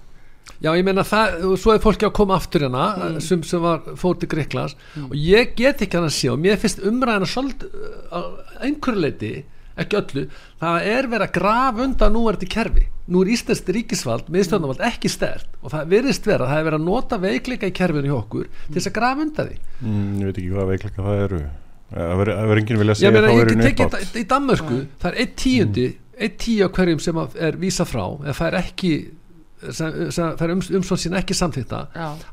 Já, 0.63 0.69
ég 0.77 0.85
meina 0.87 1.03
það, 1.07 1.41
svo 1.59 1.73
er 1.73 1.81
fólki 1.83 2.07
að 2.07 2.13
koma 2.15 2.37
aftur 2.39 2.63
hérna, 2.63 2.83
mm. 2.95 3.15
sem, 3.23 3.41
sem 3.47 3.59
var 3.63 3.81
fórt 3.99 4.23
í 4.23 4.29
Greiklands 4.31 4.77
mm. 4.95 5.09
og 5.09 5.15
ég 5.19 5.55
get 5.57 5.81
ekki 5.83 5.99
hann 5.99 6.07
að 6.07 6.19
og 6.31 6.37
mér 6.39 6.59
finnst 6.61 6.83
umræðina 6.87 7.27
svolítið 7.27 7.73
uh, 8.15 8.29
einhverju 8.63 9.03
leiti, 9.03 9.31
ekki 9.79 9.97
öllu 9.99 10.23
það 10.61 10.87
er 10.93 11.09
verið 11.11 11.25
að 11.27 11.33
grafa 11.35 11.83
undan 11.87 12.15
núverði 12.15 12.49
kerfi, 12.53 12.85
nú 13.11 13.23
er 13.25 13.31
Íslands 13.33 13.63
ríkisvald 13.75 14.29
miðstjórnavald 14.31 14.79
mm. 14.79 14.91
ekki 14.91 15.11
stert 15.11 15.57
og 15.59 15.73
það 15.73 15.91
verðist 15.95 16.29
vera 16.29 16.47
það 16.51 16.61
er 16.61 16.69
verið 16.69 16.79
að 16.79 16.87
nota 16.87 17.19
veikleika 17.23 17.71
í 17.71 17.75
kerfinu 17.81 18.11
hjá 18.11 18.19
okkur 18.21 18.47
til 18.53 18.77
þess 18.77 18.91
að 18.91 18.95
grafa 18.99 19.25
undan 19.25 19.49
því. 19.49 19.59
Mm, 19.81 20.13
Ég 20.21 20.29
veit 20.29 20.39
ekki 20.39 20.53
hvað 20.53 20.71
veikleika 20.71 21.07
það 21.09 21.25
eru. 21.25 21.41
Það 21.93 22.21
verður 22.23 22.61
enginn 22.61 22.79
vilja 22.79 22.95
segja 22.97 23.11
meina, 23.13 23.27
þá 23.27 23.41
eru 23.43 23.57
nefnbátt 23.59 24.15
Í 24.17 24.23
Danmörku, 24.31 24.77
það 25.01 25.11
er 25.11 25.19
einn 25.21 25.35
tíundi 25.37 25.89
einn 26.13 26.37
tíu 26.39 26.63
af 26.65 26.73
hverjum 26.77 27.01
sem 27.01 27.19
er 27.41 27.57
vísa 27.61 27.85
frá 27.89 28.03
eða 28.21 28.35
það 28.37 28.47
er 28.49 28.57
ekki 28.59 28.93
það 29.71 30.45
er 30.45 30.53
um, 30.53 30.61
umsvon 30.79 31.01
sín 31.01 31.17
ekki 31.17 31.35
samþýtta 31.37 31.81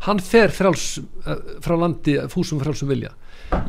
hann 0.06 0.22
fer 0.24 0.52
fráls, 0.54 0.98
eh, 1.26 1.42
frá 1.64 1.76
landi 1.78 2.16
fúsum 2.32 2.60
frálsum 2.62 2.90
vilja. 2.90 3.12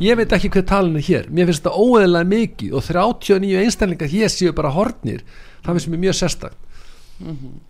Ég 0.02 0.16
veit 0.18 0.32
ekki 0.32 0.50
hvað 0.52 0.68
talin 0.70 0.98
er 1.00 1.06
hér. 1.06 1.28
Mér 1.30 1.48
finnst 1.48 1.64
þetta 1.64 1.74
óeðlega 1.74 2.28
mikið 2.30 2.76
og 2.78 2.84
39 2.86 3.64
einstaklingar 3.64 4.12
hér 4.12 4.30
séu 4.30 4.54
bara 4.54 4.70
hornir 4.74 5.24
það 5.64 5.74
finnst 5.74 5.90
mér 5.90 6.02
mjög 6.06 6.18
sérstakt. 6.20 6.58
Mm 7.18 7.36
-hmm. 7.36 7.60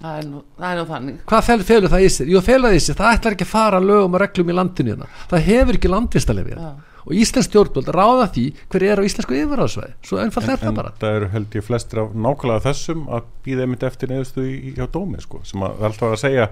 Það 0.00 0.16
er 0.20 0.26
nú, 0.30 0.42
það 0.58 0.70
er 0.70 0.80
nú 0.80 0.88
þannig. 0.90 1.20
Hvað 1.30 1.46
fel, 1.50 1.60
felur 1.68 1.92
það 1.92 2.06
í 2.06 2.08
sig? 2.16 2.32
Jú, 2.32 2.42
felur 2.44 2.68
það 2.68 2.78
í 2.78 2.82
sig, 2.86 2.98
það 2.98 3.14
ætlar 3.18 3.36
ekki 3.36 3.46
að 3.46 3.54
fara 3.54 3.84
lögum 3.84 4.18
og 4.18 4.24
reglum 4.24 4.50
í 4.50 4.58
landinu 4.58 4.94
hérna. 4.94 5.08
það 5.30 5.48
hefur 5.50 5.78
ekki 5.78 5.94
landvistalefið 5.94 6.66
og 7.04 7.12
Íslands 7.20 7.50
stjórnvöld 7.50 7.90
ráða 7.92 8.28
því 8.32 8.44
hver 8.72 8.84
er 8.88 9.00
á 9.00 9.04
íslensku 9.04 9.36
yfirráðsvæði 9.36 9.92
svo 10.08 10.20
einfalt 10.22 10.48
er 10.48 10.60
það 10.62 10.78
bara. 10.78 10.92
en 10.94 11.02
það 11.02 11.18
eru 11.18 11.28
held 11.34 11.58
ég 11.58 11.66
flestir 11.66 12.00
af 12.00 12.14
nákvæmlega 12.16 12.64
þessum 12.64 13.02
að 13.12 13.26
býða 13.44 13.66
einmitt 13.66 13.84
eftir 13.84 14.12
neðustu 14.12 14.46
hjá 14.78 14.86
dómi 14.94 15.20
sko, 15.20 15.42
sem 15.44 15.66
að 15.66 15.84
alltaf 15.90 16.14
að 16.14 16.22
segja 16.22 16.48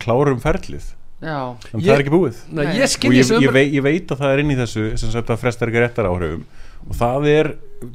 klárum 0.00 0.40
ferlið. 0.40 0.88
Já. 1.20 1.52
en 1.52 1.82
ég, 1.82 1.84
það 1.84 1.92
er 1.92 2.02
ekki 2.02 2.12
búið. 2.14 2.36
Nei, 2.48 2.62
ég, 2.78 2.94
og 2.96 3.12
ég, 3.12 3.32
ég, 3.44 3.52
veit, 3.52 3.72
ég 3.76 3.84
veit 3.84 4.12
að 4.14 4.22
það 4.22 4.30
er 4.32 4.40
inn 4.40 4.52
í 4.54 4.56
þessu 4.56 4.84
sem 5.02 5.12
sagt 5.12 5.32
að 5.34 5.42
frestar 5.42 5.68
ekki 5.68 5.82
réttar 5.82 6.08
áhrifum 6.08 6.46
og 6.88 6.96
það 6.96 7.28
er 7.30 7.52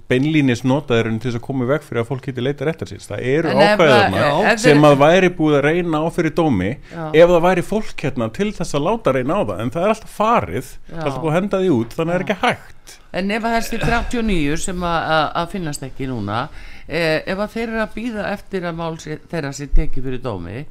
beinlínis 0.10 0.64
notaðurinn 0.66 1.20
til 1.22 1.30
þess 1.30 1.40
að 1.40 1.46
koma 1.46 1.68
veg 1.70 1.84
fyrir 1.86 2.02
að 2.02 2.08
fólk 2.10 2.26
geti 2.26 2.44
leita 2.44 2.66
réttar 2.66 2.90
síns 2.90 3.08
það 3.10 3.26
eru 3.32 3.54
ákvæðarna 3.54 4.56
sem 4.62 4.88
að 4.88 4.96
væri 5.02 5.30
búið 5.38 5.58
að 5.60 5.66
reyna 5.68 6.02
á 6.02 6.08
fyrir 6.14 6.34
dómi 6.38 6.72
já. 6.74 7.04
ef 7.14 7.34
það 7.34 7.44
væri 7.46 7.66
fólk 7.66 8.06
hérna 8.06 8.30
til 8.34 8.50
þess 8.56 8.78
að 8.78 8.88
láta 8.88 9.14
reyna 9.16 9.38
á 9.38 9.42
það 9.46 9.62
en 9.62 9.74
það 9.76 9.86
er 9.86 9.94
alltaf 9.94 10.16
farið 10.18 10.72
já. 10.72 10.96
alltaf 10.98 11.20
búið 11.22 11.32
að 11.32 11.38
henda 11.38 11.62
því 11.62 11.74
út, 11.76 11.98
þannig 11.98 12.16
að 12.16 12.16
það 12.16 12.20
er 12.20 12.26
ekki 12.26 12.40
hægt 12.46 12.96
En 13.16 13.32
ef 13.32 13.46
það 13.46 13.54
er 13.56 13.64
þessi 13.64 13.78
39 13.80 14.58
sem 14.66 14.82
að, 14.84 14.98
að, 15.16 15.28
að 15.40 15.54
finnast 15.54 15.86
ekki 15.86 16.10
núna 16.10 16.42
eh, 16.90 17.22
ef 17.24 17.40
að 17.46 17.54
þeir 17.54 17.68
eru 17.70 17.82
að 17.86 17.96
býða 17.96 18.26
eftir 18.34 18.68
að 18.68 18.82
mál 18.82 18.98
þeirra 19.06 19.54
sé 19.56 19.70
tekið 19.78 20.10
fyrir 20.10 20.26
dómi 20.26 20.66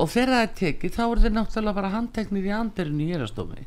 og 0.00 0.10
þeirra 0.14 0.46
er 0.46 0.54
tekið 0.56 0.96
þá 0.96 1.04
er 1.04 1.22
þeir 1.26 1.36
náttúrulega 1.36 1.78
bara 1.82 1.92
handteknir 1.92 2.48
í 2.48 2.54
andirinu 2.56 3.04
í 3.04 3.12
hérastómi 3.12 3.66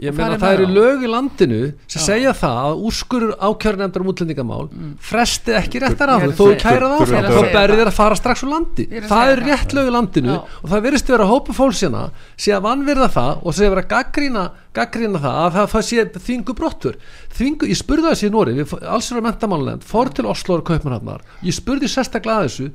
ég 0.00 0.14
meina 0.16 0.38
það 0.40 0.54
eru 0.56 0.66
lög 0.72 1.02
í 1.04 1.08
landinu 1.10 1.58
sem 1.84 2.00
Já. 2.00 2.04
segja 2.06 2.32
það 2.36 2.58
að 2.62 2.84
úrskurur 2.88 3.32
ákjörnefndar 3.36 4.04
um 4.04 4.10
útlendingamál 4.12 4.62
mm. 4.70 4.92
fresti 5.04 5.52
ekki 5.58 5.82
réttar 5.82 6.12
á 6.12 6.16
þau, 6.22 6.32
þó 6.38 6.44
kæra 6.62 6.88
það 6.88 7.02
áfram 7.02 7.26
þá 7.28 7.50
berðir 7.56 7.90
að 7.90 7.98
fara 7.98 8.16
strax 8.18 8.44
úr 8.46 8.52
landi 8.54 8.86
það 9.10 9.32
eru 9.34 9.46
rétt 9.50 9.74
lög 9.76 9.90
í 9.90 9.94
landinu 9.96 10.32
Já. 10.32 10.38
og 10.40 10.72
það 10.72 10.86
verist 10.86 11.12
vera 11.12 11.26
að 11.26 11.32
hópa 11.34 11.56
fólksina 11.58 12.04
sé 12.36 12.54
að 12.56 12.64
vannverða 12.68 13.10
það 13.16 13.42
og 13.42 13.56
sé 13.58 13.66
að 13.66 13.74
vera 13.74 13.84
gaggrína, 13.92 14.46
gaggrína 14.78 15.20
það 15.26 15.42
að 15.42 15.58
það, 15.58 15.68
það 15.74 15.84
sé 15.90 16.06
þvingu 16.16 16.56
brottur 16.62 16.98
þvingu, 17.36 17.68
ég 17.68 17.80
spurði 17.82 18.06
það 18.06 18.16
þessi 18.16 18.30
í 18.30 18.32
Nóri 18.32 18.56
alls 18.94 19.10
eru 19.12 19.20
að 19.20 19.28
mentamálulegnd, 19.28 19.84
fór 19.86 20.12
til 20.16 20.26
Oslo 20.32 20.56
og 20.56 20.64
Kaupmannhafnar, 20.68 21.22
ég 21.44 21.56
spurði 21.56 21.90
sérstaklega 21.92 22.48
þessu 22.48 22.72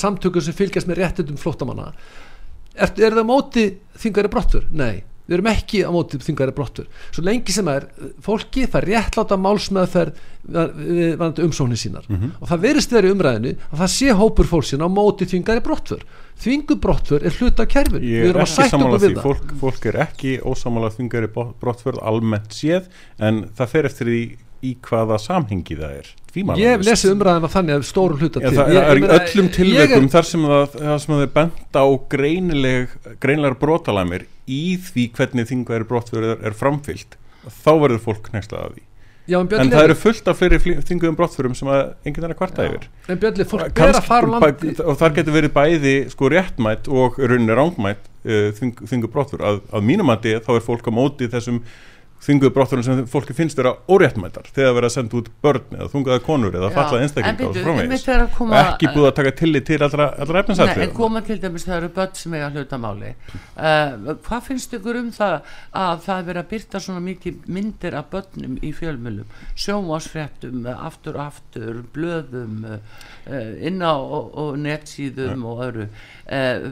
samtökum 0.00 0.44
sem 0.44 0.56
fylgjast 0.56 0.88
með 0.88 1.02
réttundum 1.02 1.40
flóttamanna 1.40 1.92
er, 2.78 2.92
er 2.96 3.14
það 3.14 3.28
móti 3.28 3.68
þvingari 3.98 4.32
brottur? 4.32 4.66
Nei 4.72 5.04
við 5.28 5.36
erum 5.36 5.50
ekki 5.52 5.82
á 5.84 5.90
mótið 5.92 6.24
þingari 6.24 6.54
brottur 6.56 6.88
svo 7.10 7.24
lengi 7.26 7.54
sem 7.54 7.68
er 7.68 7.86
fólki 8.24 8.64
það 8.70 8.86
réttláta 8.88 9.36
málsmeðferð 9.40 10.24
við 10.48 11.42
umsóknir 11.44 11.76
sínar. 11.76 12.06
Mm 12.08 12.16
-hmm. 12.16 12.30
og 12.40 12.48
það 12.48 12.64
verist 12.64 12.92
verið 12.92 13.12
umræðinu 13.12 13.52
að 13.68 13.78
það 13.82 13.92
sé 13.92 14.16
hópur 14.16 14.48
fólksinn 14.48 14.84
á 14.84 14.88
mótið 14.88 15.34
þingari 15.34 15.64
brottur 15.64 16.04
þvingu 16.38 16.78
brottur 16.80 17.24
er 17.26 17.34
hluta 17.36 17.66
af 17.66 17.68
kerfin 17.68 18.04
ég 18.06 18.30
er 18.30 18.40
ekki 18.40 18.68
sammálað 18.70 19.04
því. 19.04 19.14
fólk, 19.22 19.54
fólk 19.60 19.86
er 19.90 20.00
ekki 20.06 20.38
ósammálað 20.40 21.00
þingari 21.00 21.30
brottur 21.34 21.98
almennt 22.00 22.54
séð 22.54 22.88
en 23.18 23.48
það 23.58 23.74
fer 23.74 23.90
eftir 23.90 24.06
því 24.06 24.22
í 24.64 24.72
hvaða 24.82 25.18
samhengi 25.22 25.76
það 25.78 25.92
er. 26.00 26.08
Ég 26.58 26.82
lesi 26.86 27.10
umræðan 27.12 27.46
að 27.46 27.52
þannig 27.54 27.76
að 27.76 27.84
stóru 27.88 28.18
hluta 28.18 28.42
til. 28.42 28.50
það 28.56 28.72
er 28.80 29.00
í 29.00 29.04
öllum 29.16 29.50
tilveikum 29.54 30.08
þar 30.12 30.26
sem 30.26 30.48
það, 30.50 30.74
það 30.74 30.98
sem 31.04 31.14
það 31.14 31.22
er 31.22 31.32
bent 31.36 31.78
á 31.78 31.86
greinileg, 32.14 32.96
greinilegar 33.22 33.58
brotalæmir 33.62 34.26
í 34.48 34.62
því 34.88 35.06
hvernig 35.16 35.48
þingværi 35.52 35.88
brottfjörður 35.88 36.44
er 36.48 36.56
framfyllt 36.56 37.18
þá 37.48 37.72
verður 37.84 38.04
fólk 38.04 38.30
nextað 38.34 38.64
af 38.64 38.76
því. 38.76 38.84
Já, 39.28 39.36
en, 39.42 39.48
en 39.60 39.68
það 39.68 39.82
eru 39.84 39.96
fullt 40.00 40.28
af 40.30 40.38
fleiri 40.40 40.58
þinguðum 40.88 41.16
brottförum 41.18 41.56
sem 41.56 41.68
enginn 41.68 42.24
er 42.24 42.32
að 42.32 42.38
kvarta 42.38 42.64
yfir. 42.64 42.86
en 43.12 43.18
Björli, 43.20 43.44
fólk 43.48 43.66
verður 43.76 43.98
að 43.98 44.06
fara 44.06 44.28
um 44.28 44.36
landi. 44.38 44.70
og 44.80 44.96
þar 45.02 45.16
getur 45.18 45.34
verið 45.34 45.52
bæði 45.58 45.92
sko 46.14 46.30
réttmætt 46.32 46.88
og 46.88 47.18
rauninni 47.20 47.58
rángmætt 47.58 48.08
uh, 48.24 48.62
þingu 48.88 49.10
brottför. 49.12 49.44
Að, 49.44 49.60
að 49.68 49.84
mínum 49.84 50.14
að 50.14 50.30
þá 50.46 50.48
er 50.54 50.64
fólk 50.64 50.88
á 50.88 50.92
móti 50.96 51.28
þessum 51.28 51.60
þunguðu 52.24 52.52
brotturinn 52.54 52.86
sem 52.86 53.02
fólki 53.10 53.36
finnst 53.36 53.58
vera 53.58 53.74
óréttmættar 53.88 54.48
þegar 54.50 54.74
verið 54.78 54.88
að 54.88 54.94
senda 54.96 55.18
út 55.20 55.28
börn 55.44 55.76
eða 55.76 55.90
þungaða 55.92 56.22
konur 56.26 56.56
eða 56.58 56.70
fallað 56.74 57.04
einstaklinga 57.04 58.18
ekki 58.58 58.90
búið 58.94 59.08
að 59.08 59.14
taka 59.20 59.32
tillit 59.38 59.66
til 59.68 59.78
allra, 59.86 60.08
allra 60.18 60.42
efninsættrið 60.42 60.84
en 60.88 60.94
koma 60.96 61.22
til 61.26 61.38
dæmis 61.42 61.66
það 61.68 61.76
eru 61.78 61.90
börn 61.98 62.16
sem 62.18 62.34
eiga 62.34 62.50
hlutamáli. 62.54 63.12
Uh, 63.56 64.16
hvað 64.26 64.44
finnst 64.48 64.74
ykkur 64.78 64.98
um 65.00 65.10
það 65.14 65.36
að 65.82 66.02
það 66.06 66.24
verið 66.28 66.42
að 66.42 66.50
byrta 66.52 66.82
svona 66.84 67.04
mikið 67.06 67.48
myndir 67.58 67.98
af 67.98 68.10
börnum 68.12 68.58
í 68.62 68.72
fjölmjölum 68.76 69.36
sjónvásfrettum, 69.58 70.66
aftur 70.74 71.18
og 71.18 71.24
aftur 71.28 71.82
blöðum 71.94 72.66
uh, 72.68 72.78
inn 73.62 73.82
á 73.84 73.94
og, 73.94 74.32
og 74.38 74.58
netsíðum 74.62 75.44
ja. 75.44 75.52
og 75.52 75.64
öru 75.68 75.88
uh, 75.88 76.68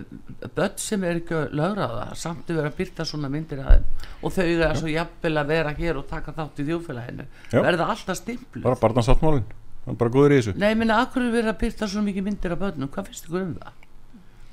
börn 0.56 0.76
sem 0.80 1.06
er 1.06 1.20
ekki 1.20 1.42
lögraða 1.56 2.10
samt 2.18 2.50
að 2.50 2.60
vera 2.60 2.72
að 2.72 2.80
byrta 2.80 3.08
svona 3.08 3.30
myndir 3.32 3.62
þeim. 3.62 3.88
Og 4.22 4.34
þau 4.34 4.46
er 4.46 4.78
svo 4.78 4.90
jafnvel 5.36 5.42
að 5.44 5.52
vera 5.54 5.74
hér 5.78 6.00
og 6.00 6.08
taka 6.10 6.34
þátt 6.36 6.60
í 6.62 6.68
þjófélaginu 6.70 7.28
verða 7.52 7.88
alltaf 7.94 8.20
stimplu 8.20 8.62
bara 8.64 8.80
barnasáttmálin, 8.80 9.46
bara 9.92 10.12
góður 10.12 10.36
í 10.36 10.40
þessu. 10.40 10.58
Nei, 10.58 10.72
minna, 10.74 11.00
akkur 11.04 11.26
er 11.26 11.34
verið 11.34 11.54
að 11.54 11.58
byrta 11.64 11.88
svo 11.90 12.04
mikið 12.06 12.28
myndir 12.30 12.56
af 12.56 12.62
börnum? 12.64 12.92
Hvað 12.92 13.10
finnst 13.10 13.28
ykkur 13.28 13.42
um 13.42 13.56
það? 13.60 13.82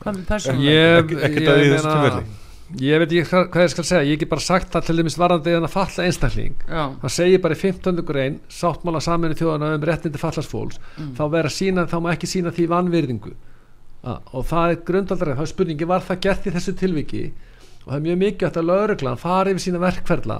hvað 0.03 0.17
með 0.17 0.25
persónulega? 0.31 1.19
ekkert 1.27 1.47
að 1.47 1.61
því 1.61 1.69
þessu 1.73 1.91
tilverði 1.91 2.41
ég 2.81 3.01
veit 3.01 3.11
ekki 3.11 3.29
hvað, 3.29 3.47
hvað 3.53 3.65
ég 3.65 3.71
skal 3.73 3.85
segja. 3.85 4.03
Ég 4.03 4.13
hef 4.13 4.17
ekki 4.17 4.29
bara 4.31 4.43
sagt 4.43 4.69
það 4.73 4.85
til 4.87 4.95
dæmis 4.97 5.17
varandi 5.19 5.53
en 5.53 5.67
að 5.67 5.73
falla 5.73 6.05
einstakling. 6.07 6.53
Já. 6.65 6.83
það 7.03 7.13
segir 7.17 7.41
bara 7.43 7.57
í 7.57 7.59
15. 7.61 8.03
grein 8.07 8.39
sáttmála 8.49 9.01
saminu 9.03 9.37
þjóðana 9.37 9.73
um 9.77 9.87
réttindi 9.89 10.21
fallasfólks 10.21 10.79
mm. 10.81 11.11
þá 11.19 11.23
verður 11.23 11.51
að 11.51 11.57
sína, 11.57 11.85
þá 11.91 11.97
má 12.01 12.09
ekki 12.13 12.29
sína 12.31 12.53
því 12.55 12.67
vanvirðingu. 12.71 13.35
Ah, 14.03 14.19
og 14.35 14.47
það 14.49 14.73
er 14.73 14.81
grundaldræð, 14.87 15.37
þá 15.37 15.45
er 15.45 15.51
spurningi 15.53 15.89
var 15.91 16.03
það 16.07 16.23
gert 16.25 16.47
í 16.47 16.55
þessu 16.55 16.75
tilviki? 16.79 17.23
Og 17.83 17.91
það 17.91 17.99
er 17.99 18.05
mjög 18.07 18.19
mikið 18.23 18.59
að 18.59 18.69
lauruglan 18.71 19.21
fari 19.21 19.55
við 19.55 19.65
sína 19.67 19.83
verkferðla 19.83 20.39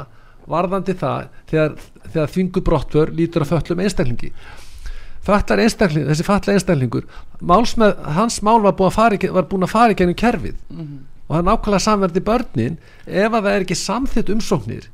varðandi 0.49 0.95
það 0.99 1.31
þegar, 1.49 1.75
þegar 2.09 2.35
þvingu 2.35 2.63
brottur 2.67 3.13
lítur 3.15 3.45
að 3.45 3.53
föllum 3.53 3.83
einstaklingi 3.83 4.31
fallar 5.23 5.63
einstakling, 5.63 6.07
þessi 6.09 6.25
fallar 6.27 6.57
einstaklingur 6.57 7.07
með, 7.39 7.93
hans 8.17 8.41
mál 8.43 8.59
var 8.63 8.75
búin 8.75 8.91
að 8.91 8.97
fara, 8.97 9.19
að 9.19 9.71
fara 9.71 9.93
í 9.93 9.99
gennum 9.99 10.19
kerfið 10.19 10.57
mm 10.67 10.81
-hmm. 10.81 10.99
og 11.27 11.35
það 11.35 11.39
er 11.39 11.47
nákvæmlega 11.49 11.85
samverði 11.87 12.25
börnin 12.27 12.77
ef 13.05 13.31
að 13.31 13.41
það 13.41 13.53
er 13.53 13.65
ekki 13.65 13.79
samþitt 13.79 14.33
umsóknir 14.35 14.89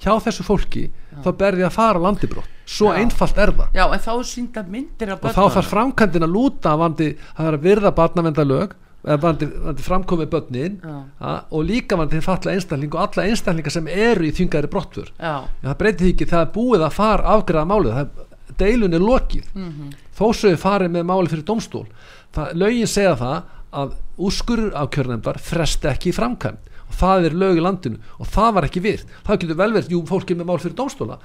hjá 0.00 0.12
þessu 0.20 0.44
fólki 0.44 0.86
Já. 0.88 1.20
þá 1.24 1.30
berði 1.36 1.66
að 1.66 1.76
fara 1.76 2.00
landibrótt 2.00 2.48
svo 2.66 2.92
Já. 2.92 3.00
einfalt 3.00 3.38
er 3.38 3.52
það 3.52 3.68
Já, 3.76 3.84
en 3.92 4.00
þá 4.00 4.12
sínda 4.24 4.64
myndir 4.64 5.12
af 5.12 5.20
börnum 5.20 5.44
og 5.44 5.52
þá 5.52 5.54
þarf 5.56 5.70
framkvæmdinn 5.70 6.26
að 6.26 6.34
lúta 6.34 6.76
vandi, 6.76 7.16
það 7.36 7.46
er 7.46 7.58
að 7.58 7.66
virða 7.68 7.92
barnavendalög 7.96 8.74
vandi, 9.06 9.46
vandi 9.46 9.82
framkomið 9.86 10.30
börnin 10.32 10.78
og 10.82 11.66
líka 11.66 11.98
vandi 11.98 12.20
falla 12.24 12.54
einstakling 12.56 12.94
og 12.94 13.04
alla 13.04 13.26
einstaklingar 13.30 13.74
sem 13.74 13.86
eru 13.88 14.26
í 14.26 14.32
þingari 14.34 14.70
brottfur 14.70 15.12
það 15.18 15.76
breytir 15.78 16.06
því 16.06 16.14
ekki 16.14 16.30
það 16.32 16.46
er 16.46 16.54
búið 16.56 16.86
að 16.86 16.96
fara 16.96 17.36
afgræða 17.36 17.70
málið 17.70 17.98
það 18.00 18.24
deilun 18.56 18.94
er 18.96 19.02
lokið. 19.02 19.44
Mm 19.54 19.70
-hmm. 19.70 19.94
þó 20.18 20.26
svo 20.34 20.50
er 20.50 20.56
farið 20.56 20.90
með 20.90 21.04
máli 21.10 21.28
fyrir 21.28 21.44
domstól 21.44 21.86
það, 22.34 22.52
lögin 22.54 22.86
segja 22.86 23.16
það 23.16 23.42
að 23.72 23.92
úrskurur 24.16 24.72
á 24.72 24.82
kjörnefndar 24.88 25.38
frest 25.38 25.84
ekki 25.84 26.10
í 26.10 26.16
framkvæm 26.16 26.56
og 26.86 26.94
það 27.00 27.24
er 27.28 27.34
lög 27.34 27.58
í 27.58 27.64
landinu 27.64 27.98
og 28.18 28.26
það 28.26 28.54
var 28.54 28.64
ekki 28.64 28.80
virt. 28.80 29.06
Það 29.26 29.40
getur 29.40 29.58
vel 29.60 29.72
verið, 29.72 29.90
jú, 29.90 30.02
fólk 30.06 30.30
er 30.30 30.38
með 30.38 30.48
mál 30.50 30.58
fyrir 30.62 30.76
domstóla 30.78 31.18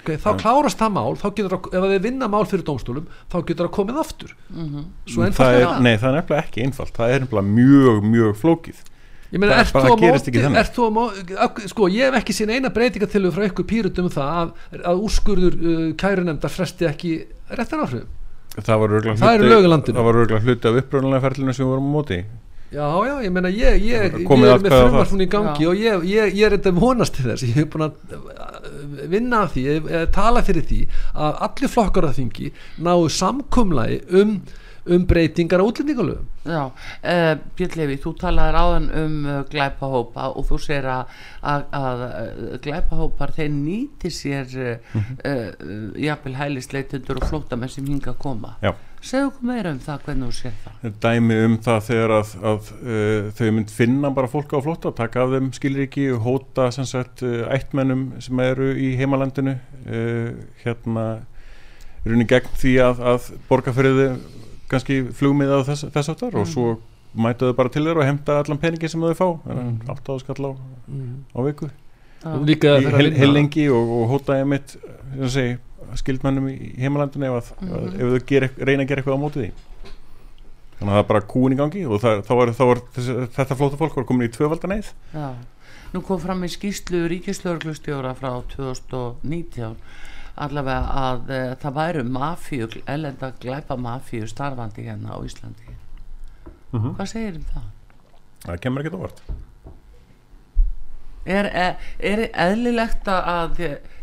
okay, 0.00 0.20
þá 0.20 0.30
klárast 0.40 0.80
það 0.80 0.94
mál 0.96 1.16
þá 1.20 1.26
getur 1.30 1.54
það, 1.54 1.66
ef 1.78 1.88
þeir 1.92 2.04
vinna 2.06 2.28
mál 2.32 2.44
fyrir 2.50 2.66
domstólum 2.66 3.08
þá 3.30 3.36
getur 3.40 3.66
það 3.66 3.74
komið 3.78 4.00
aftur. 4.04 4.36
Mm 4.50 4.68
-hmm. 4.70 5.34
það 5.38 5.58
er, 5.58 5.66
Nei, 5.80 5.94
það 5.96 6.08
er 6.10 6.16
nefnilega 6.18 6.44
ekki 6.44 6.64
einfalt. 6.66 6.94
Það 6.96 7.14
er 7.14 7.26
nefnilega 7.26 7.54
mjög, 7.58 8.06
mjög 8.14 8.38
flókið. 8.40 8.86
Ég 9.30 9.38
meina, 9.38 9.60
ert 9.62 9.70
þú 9.70 9.92
að 9.94 10.00
móti 10.02 10.40
ert 10.58 10.72
þú 10.74 10.86
að 10.88 10.94
móti, 10.96 11.68
sko, 11.70 11.88
ég 11.94 12.08
hef 12.08 12.16
ekki 12.18 12.34
sín 12.34 12.50
eina 12.50 12.72
breytingatillu 12.74 13.30
frá 13.30 13.44
ykkur 13.46 13.66
pýrutum 13.70 14.08
um 14.08 14.14
það 14.14 14.30
að, 14.40 14.48
að 14.90 15.02
úrskurður 15.06 15.58
uh, 15.60 15.84
kærunemnda 16.00 16.50
fresti 16.50 16.88
ekki 16.90 17.12
réttan 17.54 17.84
áhrifum 17.84 18.10
það 19.94 20.08
var 20.08 20.18
örgulega 20.24 20.42
hluti 20.42 20.66
af 20.66 20.80
uppröðunlega 20.82 21.22
ferlinu 21.28 21.54
sem 21.54 21.62
við 21.62 21.70
vorum 21.70 21.86
á 21.86 21.94
móti 21.94 22.18
já, 22.70 22.86
já, 23.08 23.14
ég 23.24 23.34
meina, 23.34 23.50
ég, 23.50 23.82
ég, 23.82 24.16
ég 24.22 24.46
er 24.54 24.62
með 24.62 24.76
frumarfún 24.76 25.24
í 25.24 25.28
gangi 25.30 25.66
já. 25.66 25.72
og 25.72 25.82
ég, 25.82 26.06
ég 26.38 26.46
er 26.46 26.56
þetta 26.56 26.74
vonast 26.78 27.18
til 27.18 27.28
þess, 27.28 27.46
ég 27.48 27.60
hef 27.60 27.68
búin 27.72 27.88
að 27.88 28.16
uh, 28.16 29.04
vinna 29.10 29.44
af 29.46 29.54
því, 29.56 29.66
tala 30.14 30.44
fyrir 30.46 30.66
því 30.70 30.80
að 31.14 31.44
allir 31.48 31.74
flokkar 31.74 32.10
af 32.10 32.18
þingi 32.20 32.50
náðu 32.78 33.12
samkumlaði 33.20 34.02
um 34.22 34.40
um 34.90 35.06
breytingar 35.06 35.60
á 35.60 35.64
útlendingalöfum 35.64 36.26
Já, 36.44 36.70
uh, 36.70 37.34
Björn 37.56 37.76
Levi, 37.76 37.96
þú 38.00 38.14
talaður 38.20 38.58
áðan 38.60 38.86
um 38.96 39.16
uh, 39.28 39.40
glæpahópa 39.50 40.30
og 40.32 40.46
þú 40.48 40.60
segir 40.64 40.88
að, 40.88 41.16
að, 41.44 41.66
að 41.76 42.04
uh, 42.06 42.54
glæpahópar 42.64 43.34
þeir 43.36 43.50
nýti 43.54 44.10
sér 44.10 44.46
-hmm. 44.48 45.98
jafnvel 46.00 46.34
hælisleitundur 46.36 47.20
og 47.20 47.28
flótamenn 47.28 47.68
sem 47.68 47.84
hinga 47.84 48.10
að 48.14 48.18
koma 48.18 48.56
Já. 48.62 48.74
Segðu 49.00 49.30
okkur 49.30 49.48
meira 49.48 49.72
um 49.74 49.80
það 49.84 50.04
hvernig 50.06 50.28
þú 50.30 50.36
sér 50.38 50.56
það 50.64 50.98
Dæmi 51.04 51.38
um 51.46 51.56
það 51.64 51.80
þegar 51.88 52.14
að, 52.18 52.34
að 52.50 52.70
þau 53.38 53.48
mynd 53.56 53.74
finna 53.74 54.12
bara 54.16 54.32
fólk 54.32 54.52
á 54.52 54.58
flóta 54.64 54.92
taka 54.96 55.24
af 55.24 55.34
þeim 55.36 55.50
skilriki 55.56 56.10
og 56.14 56.26
hóta 56.26 56.68
sagt, 56.76 57.24
ættmennum 57.24 58.06
sem 58.20 58.44
eru 58.44 58.72
í 58.76 58.92
heimalandinu 59.00 59.56
hérna 60.64 61.06
runni 62.04 62.26
gegn 62.28 62.52
því 62.60 62.76
að 62.84 63.32
borgarferðið 63.48 64.20
kannski 64.70 65.02
flugmið 65.16 65.52
á 65.52 65.58
þess, 65.66 65.88
þess 65.92 66.12
áttar 66.12 66.34
mm. 66.34 66.40
og 66.40 66.48
svo 66.48 66.66
mætuðu 67.20 67.56
bara 67.58 67.72
til 67.72 67.82
þeirra 67.84 68.04
og 68.04 68.08
hemta 68.08 68.38
allan 68.40 68.60
peningi 68.62 68.90
sem 68.90 69.02
þau 69.02 69.16
fá 69.18 69.28
mm. 69.50 69.72
8 69.90 70.16
áskall 70.16 70.46
á, 70.46 70.52
mm. 70.86 71.16
á 71.34 71.38
viku 71.48 71.70
ah. 72.22 72.38
heilengi 73.18 73.66
og, 73.74 73.94
og 73.98 74.14
hótaði 74.14 74.46
mitt 74.52 74.76
segi, 75.26 75.58
skildmennum 75.98 76.48
í 76.52 76.56
heimalandinu 76.80 77.30
ef, 77.38 77.52
mm. 77.60 77.96
ef 77.96 78.12
þau 78.14 78.26
ger, 78.30 78.46
reyna 78.58 78.84
að 78.84 78.90
gera 78.90 79.02
eitthvað 79.02 79.18
á 79.18 79.24
mótið 79.24 79.42
því 79.44 79.50
þannig 80.80 80.90
að 80.90 80.94
það 80.94 81.02
er 81.02 81.08
bara 81.10 81.24
kúin 81.32 81.54
í 81.54 81.58
gangi 81.60 81.86
og 81.86 82.02
það, 82.02 82.22
þá 82.26 82.32
var, 82.38 82.52
þá 82.56 82.62
var 82.70 82.82
þessi, 82.96 83.16
þetta 83.36 83.58
flóta 83.58 83.80
fólk 83.80 83.98
var 83.98 84.06
komin 84.08 84.28
í 84.28 84.34
tvövaldan 84.34 84.76
eið 84.78 84.94
Nú 85.90 86.04
kom 86.06 86.20
fram 86.22 86.44
í 86.46 86.48
skýslu 86.50 87.02
Ríkislauglustjóra 87.10 88.12
frá 88.14 88.30
2019 88.52 89.74
allavega 90.40 90.94
að 91.00 91.32
uh, 91.34 91.40
það 91.60 91.76
væru 91.80 92.04
mafíu, 92.06 92.68
ellenda 92.88 93.32
glæpa 93.42 93.76
mafíu 93.76 94.28
starfandi 94.30 94.86
hérna 94.86 95.18
á 95.18 95.18
Íslandi 95.26 95.66
mhm. 96.70 96.80
-huh. 96.80 96.96
hvað 96.96 97.06
segir 97.06 97.36
um 97.36 97.46
það? 97.52 97.70
Það 98.46 98.60
kemur 98.60 98.84
ekki 98.84 98.96
ávart 98.96 99.22
er, 101.26 101.46
er, 101.46 101.74
er 101.98 102.22
eðlilegt 102.32 103.08
að 103.08 103.60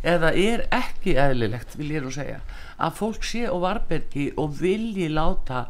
eða 0.08 0.32
er 0.40 0.64
ekki 0.74 1.18
eðlilegt 1.20 1.76
vil 1.80 1.92
ég 1.98 2.06
nú 2.06 2.14
segja 2.14 2.40
að 2.78 2.98
fólk 3.00 3.26
sé 3.26 3.44
og 3.50 3.64
varbergi 3.64 4.28
og 4.38 4.54
vilji 4.60 5.10
láta 5.10 5.66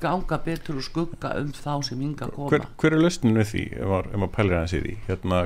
ganga 0.00 0.38
betur 0.44 0.78
og 0.78 0.86
skugga 0.86 1.34
um 1.40 1.50
þá 1.56 1.72
sem 1.88 2.02
ynga 2.02 2.30
koma. 2.30 2.52
Hver, 2.52 2.68
hver 2.78 2.96
er 2.96 3.02
löstinu 3.02 3.46
því 3.46 3.64
ef 3.82 3.92
maður 4.14 4.34
pælir 4.36 4.58
aðeins 4.60 4.76
í 4.78 4.82
því? 4.84 4.96
Hérna 5.08 5.42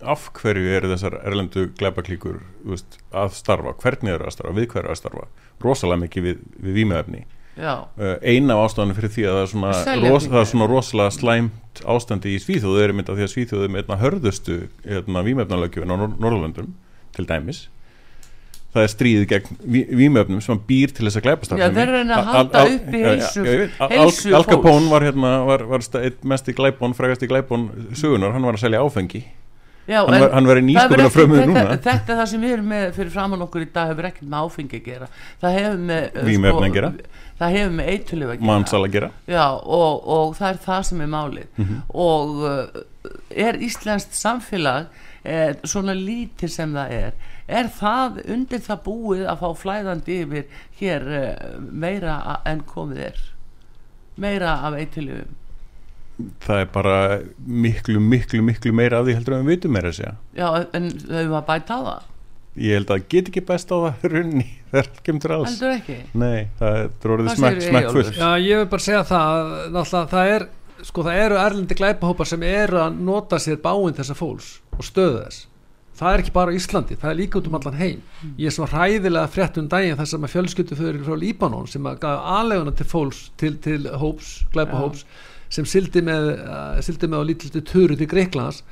af 0.00 0.30
hverju 0.36 0.70
eru 0.76 0.92
þessar 0.94 1.18
erlendu 1.28 1.66
gleipaklíkur 1.76 2.40
að 3.12 3.34
starfa, 3.36 3.74
hvernig 3.82 4.14
eru 4.14 4.28
að 4.28 4.36
starfa, 4.36 4.56
við 4.56 4.70
hverju 4.74 4.92
að 4.92 5.00
starfa? 5.00 5.26
Rosalega 5.60 6.04
mikið 6.06 6.26
við, 6.26 6.44
við 6.64 6.78
výmöfni 6.80 7.24
uh, 7.60 8.16
eina 8.22 8.56
af 8.56 8.68
ástafanum 8.68 8.96
fyrir 8.96 9.12
því 9.12 9.26
að 9.26 9.36
það 9.36 9.42
er 9.42 9.50
svona, 9.52 9.72
ros, 10.06 10.28
það 10.28 10.40
er 10.40 10.48
svona 10.52 10.70
rosalega 10.70 11.16
slæmt 11.16 11.82
ástandi 11.94 12.32
í 12.34 12.40
Svíþjóðu 12.40 12.84
er 12.84 12.94
mynd 12.96 13.12
að 13.12 13.20
því 13.20 13.26
að 13.26 13.32
Svíþjóðu 13.34 13.66
er 13.66 13.74
með 13.74 13.84
einna 13.84 14.00
hörðustu 14.00 14.56
hérna, 14.86 15.24
výmöfnalögjöfin 15.26 15.92
á 15.92 15.96
Norrlöndum 16.00 16.72
til 17.16 17.26
dæmis 17.28 17.66
það 18.74 18.84
er 18.84 18.92
stríðið 18.92 19.26
gegn 19.32 19.58
výmöfnum 19.98 20.42
sem 20.44 20.62
býr 20.68 20.94
til 20.94 21.06
þess 21.08 21.18
að 21.18 21.26
glæpa 21.26 21.48
starfsemi 21.48 21.66
Já, 21.66 21.74
þeir 21.74 21.92
eru 21.96 22.14
að 22.14 22.30
halda 22.30 22.64
upp 22.68 22.94
í 22.94 23.02
heilsu 23.06 24.34
Al 24.38 24.46
Capone 24.46 24.92
var, 24.92 25.06
hérna, 25.08 25.34
var, 25.48 25.66
var 25.72 25.84
mest 26.32 26.50
í 26.50 26.56
glæpón, 26.56 26.94
frægast 26.98 27.26
í 27.26 27.30
glæpón 27.30 27.68
sögunar, 27.98 28.34
hann 28.36 28.46
var 28.46 28.58
að 28.58 28.66
selja 28.66 28.82
áfengi. 28.84 29.24
Já, 29.90 30.04
hann, 30.06 30.20
var, 30.20 30.30
hann 30.36 30.46
var 30.46 30.60
í 30.60 30.62
nýsköpuna 30.68 31.08
frömmuð 31.10 31.40
núna. 31.50 31.64
þetta, 31.72 31.94
er 32.12 32.18
það 32.20 32.28
sem 32.30 32.44
við 32.44 32.52
erum 32.54 32.68
með 32.70 32.84
fyrir 32.94 33.10
framann 33.14 33.42
okkur 33.46 33.64
í 33.64 33.68
dag 33.74 33.90
hefur 33.90 34.06
ekkert 34.10 34.28
með 34.30 34.46
áfengi 34.46 34.78
að 34.78 34.86
gera. 34.86 35.08
Það 35.42 35.56
hefur 35.56 35.80
með 35.88 36.04
uh, 36.04 36.30
sko, 36.36 36.52
að 36.60 36.76
gera. 36.76 36.90
það 37.40 37.56
hefur 37.56 37.74
með 37.78 37.90
eitulif 37.94 38.30
að 38.30 38.44
gera. 38.44 38.78
Að 38.78 38.88
gera. 38.94 39.10
Já, 39.34 39.46
og, 39.80 40.08
og 40.16 40.36
það 40.38 40.52
er 40.52 40.60
það 40.68 40.84
sem 40.90 41.02
er 41.02 41.10
málið. 41.16 41.48
Mm 41.56 41.66
-hmm. 41.66 41.82
og 42.06 42.44
uh, 42.44 43.10
er 43.48 43.60
Íslandst 43.66 44.14
samfélag 44.20 44.86
er, 45.24 45.58
svona 45.64 45.96
lítið 45.96 46.54
sem 46.54 46.76
það 46.76 46.96
er 47.00 47.12
er 47.58 47.72
það 47.74 48.22
undir 48.36 48.62
það 48.64 48.84
búið 48.86 49.26
að 49.32 49.42
fá 49.42 49.50
flæðandi 49.64 50.22
yfir 50.24 50.62
hér 50.80 51.10
uh, 51.10 51.58
meira 51.58 52.16
en 52.48 52.64
komið 52.68 53.04
er? 53.10 53.20
Meira 54.20 54.58
af 54.66 54.78
eitulifum 54.78 55.36
það 56.44 56.62
er 56.62 56.70
bara 56.72 56.94
miklu, 57.46 58.00
miklu, 58.02 58.42
miklu 58.44 58.72
meira 58.76 59.00
af 59.00 59.08
því 59.08 59.16
heldur 59.18 59.36
að 59.36 59.42
við 59.42 59.54
vitum 59.54 59.74
meira 59.76 59.90
að 59.90 59.98
segja. 60.00 60.14
Já, 60.36 60.46
en 60.76 60.88
þau 61.00 61.26
var 61.32 61.40
að 61.40 61.50
bæta 61.50 61.76
á 61.76 61.80
það? 61.88 62.06
Ég 62.60 62.76
held 62.76 62.88
að 62.90 62.96
það 62.96 63.04
get 63.14 63.28
ekki 63.30 63.42
best 63.48 63.70
á 63.70 63.76
það 63.76 64.06
runni 64.14 64.46
þegar 64.70 64.88
það 64.88 65.02
kemur 65.08 65.36
alls. 65.36 65.52
Heldur 65.52 65.74
ekki? 65.76 65.98
Nei, 66.22 66.38
það 66.60 66.80
er 66.80 67.14
orðið 67.16 67.36
smekk, 67.36 67.60
smekkfullt. 67.68 68.16
Já, 68.18 68.30
ég 68.44 68.62
vil 68.62 68.70
bara 68.74 68.86
segja 68.86 69.04
það 69.10 69.52
náttúrulega 69.76 70.10
það 70.14 70.32
er, 70.34 70.48
sko 70.90 71.06
það 71.06 71.22
eru 71.26 71.38
erlendi 71.44 71.78
glæpahópar 71.78 72.30
sem 72.30 72.48
eru 72.50 72.82
að 72.82 73.00
nota 73.10 73.40
sér 73.42 73.60
báinn 73.62 73.96
þessa 73.96 74.18
fólks 74.18 74.52
og 74.76 74.86
stöðu 74.86 75.22
þess 75.22 75.46
það 76.00 76.12
er 76.12 76.22
ekki 76.24 76.36
bara 76.36 76.54
Íslandi, 76.56 76.96
það 77.00 77.10
er 77.10 77.18
líka 77.20 77.40
út 77.40 77.50
um 77.50 77.58
allan 77.60 77.80
heim 77.80 77.98
ég 78.40 78.48
er 78.48 78.54
svo 78.56 78.68
hræðilega 78.70 79.32
frétt 79.32 79.58
um 79.60 79.68
daginn 79.70 79.98
þess 80.00 80.16
að 80.16 80.22
maður 80.24 80.36
fjölskyldu 80.36 80.78
fyrir 80.78 81.02
frá 81.04 81.18
Líbanon 81.20 81.68
sem 81.68 81.90
að 81.90 82.00
gaða 82.06 82.38
aðleguna 82.40 82.72
til 82.78 82.88
fólks 82.88 83.26
til, 83.40 83.56
til 83.60 83.84
hóps, 84.00 84.38
glæpahóps 84.54 85.04
ja 85.04 85.28
sem 85.50 85.66
sildi 85.66 86.02
með, 86.06 86.30
uh, 86.44 86.78
sildi 86.84 87.10
með 87.10 87.24
á 87.26 87.28
lítilti 87.30 87.62
töru 87.66 87.96
til 87.98 88.08
Greiklands 88.10 88.62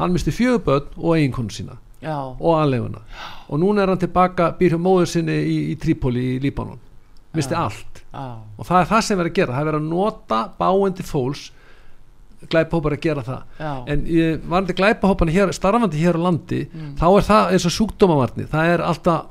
hann 0.00 0.14
misti 0.14 0.34
fjöguböld 0.34 0.96
og 0.98 1.16
eiginkonu 1.16 1.54
sína 1.54 1.78
Já. 2.02 2.16
og 2.18 2.58
aðleguna 2.58 3.04
og 3.48 3.60
núna 3.62 3.84
er 3.84 3.92
hann 3.92 4.02
tilbaka, 4.02 4.50
býr 4.58 4.74
hjá 4.74 4.80
móður 4.82 5.12
sinni 5.12 5.36
í, 5.46 5.58
í 5.72 5.76
Trípoli 5.80 6.34
í 6.34 6.40
Líbanon 6.42 6.80
misti 7.34 7.54
Já. 7.54 7.62
allt 7.68 8.02
Já. 8.10 8.24
og 8.58 8.66
það 8.66 8.80
er 8.80 8.90
það 8.90 9.04
sem 9.06 9.20
verður 9.20 9.32
að 9.32 9.38
gera 9.38 9.54
það 9.54 9.62
er 9.62 9.70
verið 9.70 9.84
að 9.84 9.92
nota 9.92 10.40
báendi 10.58 11.06
fólks 11.06 11.44
glæpahópar 12.52 12.96
að 12.96 13.04
gera 13.04 13.24
það 13.26 13.92
en 13.92 14.06
varandi 14.48 14.76
glæpahóparni 14.78 15.36
hér, 15.36 15.52
starfandi 15.56 16.00
hér 16.00 16.18
á 16.20 16.24
landi 16.26 16.64
mm. 16.66 16.96
þá 17.00 17.06
er 17.10 17.28
það 17.28 17.54
eins 17.54 17.68
og 17.68 17.76
sjúkdómavarni 17.78 18.48
það 18.52 18.74
er 18.74 18.84
alltaf 18.88 19.30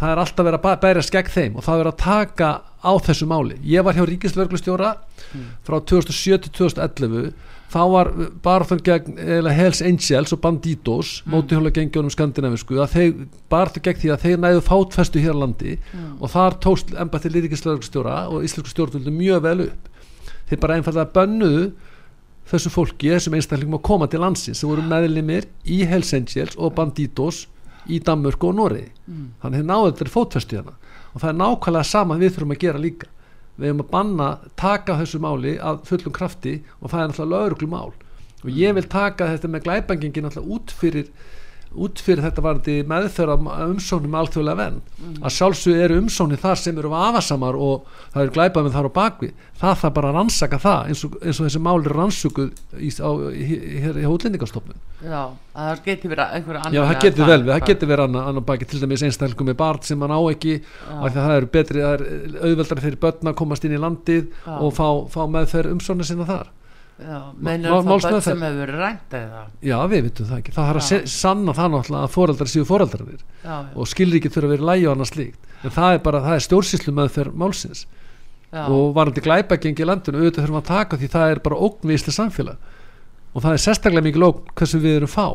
það 0.00 0.14
er 0.14 0.22
alltaf 0.22 0.46
verið 0.46 0.66
að 0.70 0.82
bæra 0.82 1.04
skegg 1.04 1.30
þeim 1.30 1.56
og 1.60 1.66
það 1.66 1.82
er 1.82 1.90
að 1.90 2.00
taka 2.00 2.50
á 2.80 2.92
þessu 3.04 3.28
máli 3.28 3.58
ég 3.68 3.84
var 3.84 3.96
hjá 3.96 4.04
Ríkislörglustjóra 4.08 4.94
mm. 4.96 5.48
frá 5.66 5.76
2007 5.92 6.38
til 6.46 6.52
2011 6.56 7.32
þá 7.70 7.80
var 7.92 8.10
barþjóðan 8.42 8.84
gegn 8.86 9.50
Hells 9.54 9.82
Angels 9.84 10.32
og 10.34 10.40
Banditos 10.42 11.12
mm. 11.20 11.34
mótihjóla 11.34 11.74
gengjónum 11.76 12.14
skandinavisku 12.14 12.80
þeir 12.94 13.26
barþjóðan 13.52 13.86
gegn 13.90 14.02
því 14.04 14.14
að 14.14 14.24
þeir 14.24 14.42
næðu 14.46 14.64
fátfestu 14.70 15.22
hér 15.22 15.36
á 15.36 15.42
landi 15.44 15.76
mm. 15.76 16.08
og 16.18 16.32
þar 16.32 16.58
tókst 16.64 16.96
embætti 16.96 17.34
lírikislaugstjóra 17.34 18.16
og 18.32 18.48
íslensku 18.48 18.72
stjórnvöldu 18.72 19.14
mjög 19.14 19.44
vel 19.44 19.68
upp 19.68 20.10
þeir 20.50 20.64
bara 20.64 20.80
einfallega 20.80 21.12
bönnuðu 21.14 21.70
þessu 22.50 22.72
fólki, 22.74 23.12
þessum 23.14 23.36
einstaklingum 23.38 23.78
að 23.78 23.86
koma 23.86 24.08
til 24.10 24.20
landsins 24.22 24.60
sem 24.60 24.70
voru 24.70 24.84
meðlimir 24.86 25.46
í 25.64 25.82
Hells 25.88 26.12
Angels 26.16 26.58
og 26.58 26.74
Banditos 26.76 27.44
í 27.90 28.00
Danmörku 28.04 28.50
og 28.50 28.58
Nóri 28.58 28.84
mm. 29.06 29.24
þannig 29.42 29.62
þeir 29.62 29.70
náðu 29.70 29.90
þetta 29.92 30.14
fótfestu 30.14 30.58
hérna. 30.58 30.76
Og 31.14 31.22
það 31.22 31.30
er 31.32 31.40
nákvæmlega 31.40 31.90
sama 31.90 32.18
við 32.20 32.36
þurfum 32.36 32.54
að 32.54 32.62
gera 32.64 32.82
líka. 32.82 33.08
Við 33.56 33.70
hefum 33.70 33.82
að 33.84 33.90
banna 33.90 34.28
taka 34.60 34.96
þessu 35.00 35.20
máli 35.22 35.56
að 35.58 35.82
fullum 35.88 36.14
krafti 36.16 36.54
og 36.80 36.92
það 36.92 37.00
er 37.02 37.10
náttúrulega 37.10 37.34
lauruglum 37.34 37.74
mál 37.74 37.90
og 38.40 38.56
ég 38.56 38.72
vil 38.76 38.86
taka 38.88 39.28
þetta 39.34 39.50
með 39.52 39.66
glæbangingin 39.66 40.24
náttúrulega 40.24 40.56
út 40.56 40.72
fyrir 40.72 41.10
út 41.70 42.00
fyrir 42.02 42.24
þetta 42.24 42.42
varði 42.42 42.74
meðþörra 42.90 43.36
umsóknum 43.68 44.10
með 44.10 44.24
alþjóðlega 44.24 44.58
venn 44.58 44.78
mm. 44.80 45.12
að 45.22 45.34
sjálfsög 45.36 45.82
eru 45.84 45.98
umsóknir 46.02 46.40
þar 46.42 46.58
sem 46.58 46.80
eru 46.82 46.90
afasamar 46.98 47.58
og 47.58 47.86
það 48.10 48.24
eru 48.24 48.34
glæbað 48.34 48.66
með 48.66 48.74
þar 48.74 48.88
á 48.90 48.92
bakvi 48.96 49.30
það 49.60 49.76
þarf 49.84 49.94
bara 50.00 50.10
að 50.10 50.18
rannsaka 50.18 50.60
það 50.64 50.90
eins 50.90 51.04
og, 51.06 51.16
eins 51.22 51.38
og 51.38 51.46
þessi 51.46 51.62
máli 51.62 51.86
er 51.86 51.96
rannsökuð 52.00 52.50
í, 52.74 52.90
í, 52.90 53.60
í 54.02 54.06
útlendingarstofnun 54.10 54.82
Já, 55.06 55.22
það 55.54 55.82
getur 55.86 56.14
verið 56.16 56.36
einhverja 56.40 56.66
annar 56.66 56.76
Já, 56.76 56.82
það 56.90 57.02
getur 57.06 57.30
vel 57.30 57.40
það 57.46 57.66
getur 57.70 57.92
verið 57.94 58.06
annar, 58.08 58.30
annar 58.32 58.46
baki 58.50 58.70
til 58.70 58.82
dæmis 58.82 59.04
einstaklega 59.06 59.50
með 59.52 59.60
barn 59.62 59.84
sem 59.86 60.00
mann 60.02 60.14
á 60.16 60.20
ekki 60.26 60.56
af 60.58 61.04
því 61.06 61.12
að 61.12 61.20
það 61.20 61.36
eru 61.38 61.52
betri, 61.54 61.84
það 61.86 61.94
er 61.94 62.48
auðveldar 62.48 62.86
fyrir 62.86 63.02
börn 63.06 63.30
að 63.30 63.38
komast 63.44 63.68
inn 63.68 63.76
í 63.78 63.84
landið 63.84 64.24
Já. 64.32 64.56
og 64.58 64.74
fá, 64.74 64.88
fá 65.12 65.22
meðferð 65.30 65.76
umsóknir 65.76 66.10
sinna 66.10 66.26
þar 66.26 66.50
börn 67.00 68.20
sem 68.24 68.42
hefur 68.46 68.72
rænt 68.78 69.16
eða? 69.16 69.44
Já 69.64 69.76
við 69.90 70.08
vitum 70.08 70.28
það 70.30 70.42
ekki. 70.42 70.54
Það 70.56 70.68
har 70.70 70.80
að 70.80 71.06
sanna 71.14 71.54
það 71.56 71.72
náttúrulega 71.74 72.08
að 72.08 72.16
foreldrar 72.16 72.52
séu 72.52 72.66
foreldrarnir 72.68 73.22
og 73.74 73.90
skilrikið 73.90 74.36
þurfa 74.36 74.50
að 74.50 74.54
vera 74.56 74.68
lægi 74.72 74.88
og 74.88 74.96
annað 74.96 75.12
slíkt. 75.14 75.48
En 75.60 75.74
það 75.76 75.94
er 75.94 76.04
bara, 76.08 76.24
það 76.26 76.36
er 76.36 76.46
stjórnsýslu 76.48 76.96
með 76.96 77.14
fyrir 77.16 77.40
málsins. 77.44 77.86
Já. 78.50 78.64
og 78.66 78.96
varandi 78.96 79.22
glæpagengi 79.22 79.84
í 79.84 79.86
landinu 79.86 80.18
auðvitað 80.18 80.42
þurfum 80.42 80.56
að 80.58 80.64
taka 80.66 80.96
því 80.98 81.08
það 81.12 81.32
er 81.32 81.40
bara 81.44 81.58
ógnvísli 81.68 82.14
samfélag. 82.16 82.70
Og 83.30 83.44
það 83.44 83.52
er 83.54 83.60
sérstaklega 83.62 84.06
mikið 84.08 84.22
lókn 84.24 84.48
hversu 84.58 84.80
við 84.82 84.96
erum 84.98 85.12
fá. 85.12 85.26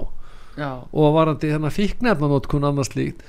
Já. 0.55 0.87
og 0.91 1.13
varandi 1.15 1.51
hérna 1.51 1.69
fíknefnanótkun 1.73 2.63
annað 2.63 2.87
slíkt 2.87 3.23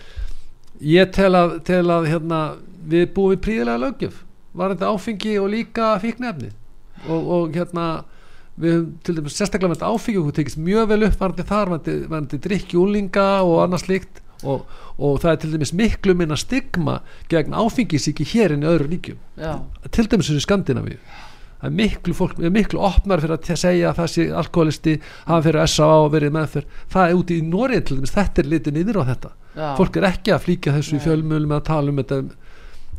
ég 0.78 1.11
tel 1.14 1.32
að, 1.34 1.57
tel 1.66 1.87
að 1.91 2.07
hérna, 2.12 2.41
við 2.87 3.09
búum 3.16 3.34
í 3.34 3.41
príðilega 3.43 3.82
lögjöf 3.82 4.20
varandi 4.57 4.87
áfengi 4.87 5.32
og 5.43 5.51
líka 5.51 5.97
fíknefni 6.03 6.53
og, 7.09 7.18
og 7.18 7.57
hérna 7.57 7.87
við 8.57 8.72
höfum 8.72 8.92
til 9.04 9.16
dæmis 9.18 9.36
sérstaklega 9.36 9.74
með 9.74 9.84
áfengi 9.86 10.20
og 10.20 10.30
það 10.30 10.38
tekist 10.40 10.61
mjög 10.64 10.88
vel 10.92 11.02
upp 11.09 11.20
varandi 11.20 11.46
þar 11.50 11.72
varandi 11.76 12.40
drikkjúlinga 12.46 13.26
og 13.44 13.61
annað 13.64 13.84
slikt 13.84 14.22
og, 14.44 14.66
og 14.96 15.20
það 15.22 15.30
er 15.32 15.38
til 15.42 15.52
dæmis 15.54 15.72
miklu 15.76 16.16
minna 16.16 16.38
stigma 16.40 16.98
gegn 17.32 17.57
áfengisíki 17.57 18.26
hér 18.32 18.57
inn 18.57 18.64
í 18.66 18.70
öðru 18.70 18.90
ríkjum 18.90 19.20
Já. 19.40 19.61
til 19.92 20.09
dæmis 20.12 20.32
í 20.32 20.40
Skandinavíu 20.44 20.98
það 21.57 21.68
er 21.70 21.76
miklu 21.76 22.14
fólk, 22.16 22.40
miklu 22.52 22.82
opnar 22.84 23.22
fyrir 23.22 23.38
að 23.38 23.61
segja 23.61 23.90
að 23.90 24.00
það 24.00 24.11
sé 24.12 24.26
alkoholisti 24.42 24.96
hafa 25.24 25.42
fyrir 25.46 25.62
S.A.A. 25.64 26.00
og 26.04 26.11
verið 26.12 26.34
með 26.36 26.50
þér 26.54 26.66
það 26.92 27.07
er 27.07 27.20
úti 27.20 27.38
í 27.38 27.46
Norið 27.46 27.86
til 27.86 28.00
dæmis, 28.00 28.16
þetta 28.16 28.42
er 28.42 28.50
litið 28.52 28.76
niður 28.76 29.00
á 29.00 29.04
þetta 29.12 29.30
Já. 29.57 29.68
fólk 29.78 29.96
er 29.96 30.09
ekki 30.11 30.34
að 30.36 30.44
flíka 30.44 30.76
þessu 30.76 30.98
í 30.98 31.04
fjölmjölu 31.07 31.48
með 31.48 31.62
að 31.62 31.68
tala 31.70 31.92
um 31.92 32.02
þetta 32.02 32.20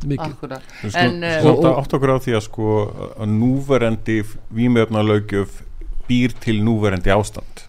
mikið. 0.06 0.34
Sko, 0.38 0.50
en, 0.98 1.16
sko, 1.42 1.70
átt 1.72 1.96
okkur 1.98 2.12
á 2.14 2.18
því 2.24 2.36
að 2.38 2.44
sko 2.46 2.74
að 3.18 3.32
núverendi 3.34 4.18
výmjöfnalaugjöf 4.58 5.62
býr 6.08 6.36
til 6.42 6.58
núverendi 6.66 7.12
ástand. 7.14 7.64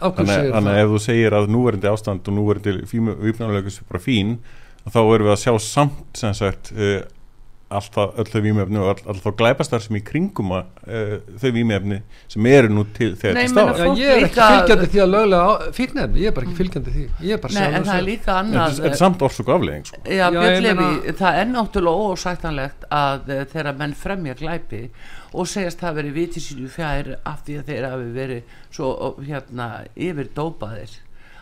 Þannig 0.00 0.52
að 0.52 0.70
ef 0.82 0.92
þú 0.92 1.02
segir 1.06 1.36
að 1.36 1.50
núverendi 1.52 1.90
ástand 1.90 2.28
og 2.28 2.38
núverendi 2.38 2.78
výmjöfnalaugjöf 2.92 3.82
er 3.82 3.90
bara 3.90 4.04
fín 4.04 4.38
þá 4.86 5.00
erum 5.02 5.26
við 5.26 5.34
að 5.34 5.42
sjá 5.42 5.54
samt 5.62 6.20
sem 6.20 6.34
sagt 6.36 6.72
uh, 6.76 7.00
alltaf 7.66 8.14
öll 8.20 8.28
þau 8.30 8.42
výmjöfni 8.44 8.78
og 8.78 8.88
alltaf 8.92 9.24
all 9.26 9.34
glæpastar 9.40 9.82
sem 9.82 9.96
í 9.98 10.02
kringum 10.06 10.52
að 10.54 10.68
uh, 10.86 11.14
þau 11.42 11.48
výmjöfni 11.56 11.98
sem 12.30 12.46
eru 12.50 12.70
nú 12.70 12.84
til 12.94 13.08
þegar 13.18 13.40
þetta 13.40 13.52
stáðar 13.54 13.98
ég 13.98 14.12
er 14.12 14.26
ekki 14.28 14.44
fylgjandi 14.46 14.88
því 14.92 15.00
að 15.02 15.10
lögulega 15.14 15.70
fíknefni, 15.78 16.20
ég 16.22 16.30
er 16.30 16.36
bara 16.36 16.46
ekki 16.46 16.58
fylgjandi 16.60 16.94
því. 16.94 17.06
Ég 17.26 17.34
er 17.34 17.40
bara 17.42 17.56
Nei, 17.56 17.66
en 17.66 17.86
það 17.88 17.98
er 17.98 18.06
líka 18.06 18.36
annað 18.40 18.76
þetta 18.76 18.92
er 18.92 19.00
samt 19.00 19.24
orsök 19.26 19.50
aflegging 19.56 19.88
sko. 19.90 20.02
Það 21.22 21.40
er 21.40 21.48
náttúrulega 21.50 22.10
ósættanlegt 22.12 22.86
að 23.00 23.32
uh, 23.32 23.40
þeirra 23.54 23.72
menn 23.80 23.96
fremja 23.98 24.36
glæpi 24.38 24.82
og 25.36 25.50
segjast 25.50 25.82
það 25.82 25.90
að 25.90 25.98
veri 26.00 26.12
vitið 26.20 26.46
sínu 26.46 26.70
fjær 26.70 27.10
af 27.26 27.42
því 27.48 27.58
að 27.60 27.72
þeirra 27.72 27.90
hafi 27.96 28.12
verið 28.14 28.54
svo 28.76 28.92
hérna 29.26 29.66
yfir 30.06 30.30
dópaðir 30.36 30.94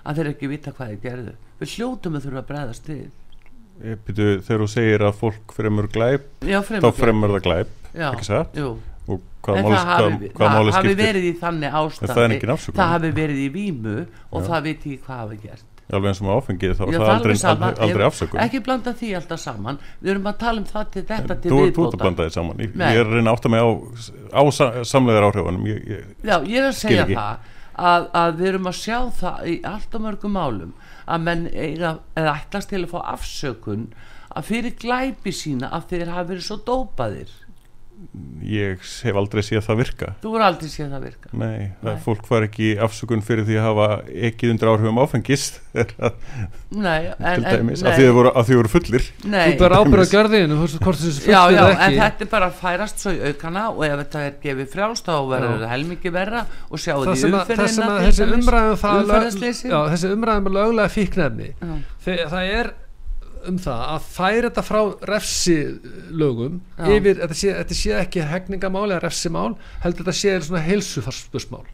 að 0.04 0.18
þeir 0.20 0.32
ekki 0.32 0.50
vita 0.50 0.72
hvað 0.72 0.94
þeir 0.94 1.04
gerðu. 1.04 1.36
Við 1.60 1.76
hljótum 1.76 2.16
Byrju, 3.74 4.40
þegar 4.46 4.62
þú 4.62 4.66
segir 4.70 5.02
að 5.02 5.16
fólk 5.18 5.54
fremur 5.56 5.88
glæp 5.90 6.26
Já, 6.46 6.60
fremur 6.62 6.84
þá 6.84 6.98
fremur 7.00 7.32
það 7.34 7.46
glæp 7.48 7.72
Já, 7.94 8.08
ekki 8.12 8.26
satt? 8.28 8.58
jú. 8.58 8.68
og 9.10 9.20
hvað 9.44 9.60
máli 9.60 9.78
skiptir 9.82 10.38
það 10.38 10.74
hafi 10.78 10.94
verið 11.00 11.26
í 11.26 11.32
þannig 11.42 11.74
ástandi. 11.80 12.40
það, 12.46 12.66
það 12.70 12.92
hafi 12.94 13.10
verið 13.18 13.40
í 13.42 13.48
vímu 13.52 13.96
og 14.30 14.38
Já. 14.40 14.46
það 14.48 14.68
veit 14.68 14.86
ég 14.88 15.00
hvað 15.04 15.22
hafi 15.24 15.40
gert. 15.42 15.70
Alveg 15.94 16.08
eins 16.14 16.20
og 16.22 16.26
með 16.26 16.38
áfengið 16.38 16.70
þá 16.78 16.84
er 16.84 16.94
það 16.94 17.10
aldrei, 17.12 17.34
aldrei, 17.50 17.72
aldrei 17.84 18.04
afsökun. 18.06 18.38
ekki 18.40 18.60
blanda 18.64 18.94
því 18.96 19.10
alltaf 19.18 19.40
saman. 19.42 19.80
Við 20.00 20.12
erum 20.14 20.28
að 20.30 20.38
tala 20.40 20.62
um 20.62 20.68
það 20.70 20.86
til 20.94 21.02
þetta 21.10 21.36
til 21.42 21.50
þú, 21.52 21.58
viðbóta 21.60 21.74
þú 21.74 21.84
ert 21.84 21.96
að 21.98 22.04
blanda 22.04 22.24
því 22.24 22.34
saman. 22.38 22.62
Ég, 22.64 22.78
ég 22.80 23.00
er 23.02 23.04
að 23.04 23.12
reyna 23.18 23.34
að 23.34 23.36
átta 23.36 23.52
mig 23.52 23.60
á, 23.60 23.68
á 24.32 24.42
samlegar 24.88 25.26
áhrifunum. 25.28 25.66
Já, 25.68 26.36
ég 26.40 26.56
er 26.62 26.70
að 26.70 26.78
segja 26.78 27.04
það 27.10 27.52
að, 27.74 28.08
að 28.22 28.40
við 28.40 28.50
erum 28.54 28.70
að 28.70 28.78
sjá 28.80 28.98
það 29.20 29.46
í 29.50 29.54
allt 29.74 29.98
og 29.98 30.04
mörgum 30.06 30.36
málum 30.38 30.72
að 31.04 31.24
menn 31.26 31.46
eiga, 31.52 31.98
eða 32.16 32.36
ætlast 32.40 32.70
til 32.72 32.84
að 32.84 32.92
fá 32.94 33.00
afsökun 33.14 33.88
að 34.34 34.48
fyrir 34.50 34.76
glæpi 34.80 35.32
sína 35.34 35.70
að 35.74 35.88
þeir 35.92 36.12
hafa 36.14 36.28
verið 36.32 36.46
svo 36.48 36.60
dópaðir 36.66 37.34
ég 38.44 38.82
hef 39.04 39.16
aldrei 39.18 39.42
séð 39.44 39.64
það 39.66 39.80
virka. 39.80 40.08
Þú 40.22 40.32
voru 40.34 40.44
aldrei 40.46 40.70
séð 40.70 40.92
það 40.94 41.06
virka? 41.08 41.30
Nei, 41.40 41.70
nei. 41.84 41.94
fólk 42.04 42.28
var 42.30 42.46
ekki 42.46 42.74
afsökun 42.84 43.24
fyrir 43.24 43.46
því 43.48 43.58
að 43.60 43.68
hafa 43.68 43.88
ekki 44.28 44.50
undir 44.52 44.70
áhrifum 44.70 45.00
áfengist 45.02 45.60
nei, 45.74 47.08
en, 47.18 47.24
en 47.24 47.46
nei. 47.46 47.74
að 47.74 47.98
því 47.98 48.08
voru, 48.18 48.34
voru 48.50 48.72
fullir. 48.74 49.08
Nei. 49.24 49.54
þú 49.54 49.58
bara 49.64 49.80
ábyrða 49.82 50.06
görðinu 50.12 50.60
já, 51.24 51.40
já, 51.54 51.64
en 51.72 51.98
þetta 51.98 52.26
er 52.26 52.30
bara 52.34 52.50
að 52.50 52.60
færast 52.60 53.02
svo 53.02 53.14
í 53.14 53.20
aukana 53.32 53.66
og 53.72 53.82
ef 53.88 53.96
þetta 54.02 54.24
er 54.28 54.38
gefið 54.44 54.70
frjálst 54.74 55.08
þá 55.08 55.16
verður 55.32 55.56
þetta 55.56 55.72
helmikið 55.72 56.16
verra 56.18 56.44
og 56.68 56.84
sjáu 56.84 57.02
því 57.08 57.32
umferðina 57.32 57.90
þessi 58.04 58.30
umræðum 58.38 58.78
þessi 59.94 60.14
umræðum 60.14 60.50
er 60.50 60.56
löglega 60.60 60.94
fíknefni 60.94 61.52
það 62.04 62.40
er 62.60 62.74
um 63.50 63.60
það 63.60 63.84
að 63.92 64.08
færa 64.14 64.48
þetta 64.48 64.64
frá 64.66 64.80
refsilögum 65.10 66.58
yfir, 66.88 67.20
þetta 67.22 67.38
sé, 67.38 67.54
þetta 67.60 67.78
sé 67.78 67.94
ekki 68.00 68.26
hegningamál 68.32 68.86
eða 68.90 69.04
refsimál, 69.06 69.54
heldur 69.84 70.06
þetta 70.06 70.18
sé 70.20 70.34
svona 70.48 70.64
heilsufarsspörsmál. 70.66 71.64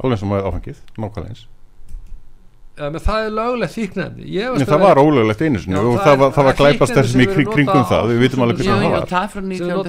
Alveg 0.00 0.22
sem 0.22 0.36
áfengið, 0.40 0.84
nákvæmlega 0.96 1.34
eins 1.34 1.46
Ja, 2.80 2.88
það 2.96 3.26
er 3.26 3.32
lögulegt 3.36 3.74
fíknefni 3.76 4.24
það 4.70 4.80
var 4.80 5.00
ólögulegt 5.02 5.42
einu 5.44 5.60
sinni 5.60 5.76
og 5.80 5.98
það 6.00 6.16
var, 6.22 6.30
var 6.48 6.54
glæpast 6.60 6.94
þessum 6.96 7.20
í 7.20 7.26
kring, 7.28 7.50
kringum 7.52 7.84
það. 7.90 8.08
Við 8.10 8.22
vitum 8.24 8.44
alveg 8.46 8.60
hvernig 8.60 8.72
það 8.72 8.94
var. 8.94 9.04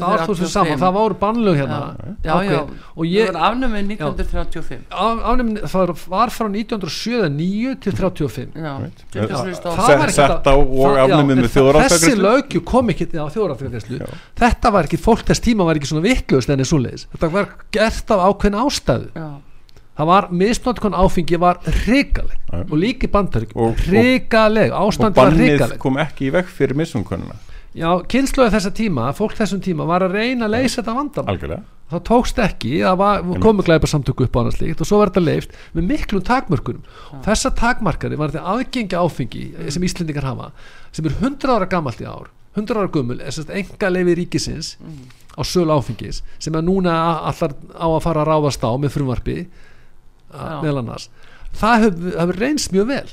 það, 0.02 0.50
saman, 0.52 0.80
það 0.82 0.92
voru 0.98 1.16
bannlög 1.22 1.56
hérna. 1.62 1.80
Já, 2.22 2.36
já, 2.46 2.60
það 2.98 3.32
var 3.32 3.40
afnumið 3.52 3.94
1935 3.96 4.82
afnumið, 4.92 5.62
það 5.72 5.94
var 6.12 6.34
frá 6.36 6.46
1979 6.52 7.76
til 7.86 7.94
35 7.98 8.52
sett 10.16 10.50
á 10.52 10.56
og 10.56 10.98
afnumið 11.06 11.42
með 11.42 11.50
þjóðræðstakræslu 11.56 12.10
þessi 12.10 12.26
lögju 12.26 12.64
kom 12.72 12.92
ekki 12.94 13.08
á 13.16 13.26
þjóðræðstakræslu 13.32 14.02
þetta 14.42 14.74
var 14.76 14.90
ekki, 14.90 15.00
fólk 15.02 15.24
þess 15.32 15.46
tíma 15.46 15.68
var 15.68 15.80
ekki 15.80 15.92
svona 15.92 16.06
vikluðst 16.06 16.52
enni 16.54 16.68
svo 16.68 16.82
leiðis, 16.82 17.08
þetta 17.16 17.32
var 17.38 17.50
gert 17.76 18.14
af 18.16 18.26
ákveðin 18.28 18.60
ástæðu 18.66 19.32
það 20.00 20.12
var 20.12 20.28
misnóttkon 20.42 20.98
áfengi 20.98 21.40
var 21.42 21.62
ríkaleg 21.86 22.38
ja. 22.52 22.64
og 22.64 22.76
líki 22.80 23.12
bandarík 23.12 23.56
ríkaleg, 23.92 24.72
ástand 24.72 25.16
var 25.16 25.34
ríkaleg 25.34 25.56
og 25.62 25.68
bannið 25.68 25.82
kom 25.84 26.02
ekki 26.02 26.30
í 26.30 26.36
vekk 26.36 26.54
fyrir 26.60 26.80
misnótkonuna 26.80 27.40
já, 27.78 27.92
kynsluði 28.12 28.54
þessa 28.56 28.72
tíma, 28.76 29.12
fólk 29.18 29.38
þessum 29.38 29.62
tíma 29.64 29.88
var 29.90 30.06
að 30.06 30.18
reyna 30.18 30.48
að 30.48 30.58
leysa 30.58 30.82
þetta 30.82 31.24
algjörlega. 31.24 31.64
Það 31.92 32.04
tókst 32.08 32.38
ekki, 32.40 32.74
það 32.86 33.32
komu 33.44 33.64
glæpa 33.68 33.88
samtöku 33.92 34.24
upp 34.24 34.36
á 34.36 34.42
annars 34.42 34.60
líkt 34.62 34.84
og 34.84 34.88
svo 34.88 35.02
var 35.02 35.10
þetta 35.12 35.24
leift 35.26 35.56
með 35.76 35.90
miklum 35.90 36.24
takmörkunum. 36.24 36.86
Ja. 36.88 37.20
þessa 37.26 37.52
takmarkari 37.60 38.20
var 38.20 38.32
þetta 38.32 38.54
aðgengi 38.54 38.96
áfengi 38.96 39.42
mm. 39.50 39.72
sem 39.76 39.88
Íslendingar 39.88 40.30
hafa 40.30 40.52
sem 40.96 41.10
er 41.10 41.18
100 41.20 41.52
ára 41.52 41.68
gammalt 41.72 42.00
í 42.00 42.08
ár 42.08 42.30
100 42.56 42.80
ára 42.80 42.92
gummul, 42.92 43.20
enga 43.20 43.92
leifi 43.92 44.16
ríkisins 44.22 44.78
mm. 44.80 45.04
á 45.36 45.42
sölu 45.44 45.76
áfengis 45.76 46.22
sem 46.40 46.56
er 46.56 46.64
núna 46.64 46.96
allar 47.28 47.58
á 47.76 47.88
að 47.92 48.02
fara 48.08 48.24
að 48.24 48.32
ráðast 48.32 48.64
á 48.64 48.72
með 48.80 48.96
frumvarfi 48.96 49.38
meðal 49.42 49.68
annars. 50.34 51.10
Það 51.58 51.84
hefur 51.86 52.16
hef 52.22 52.38
reynst 52.40 52.72
mjög 52.76 52.88
vel. 52.94 53.10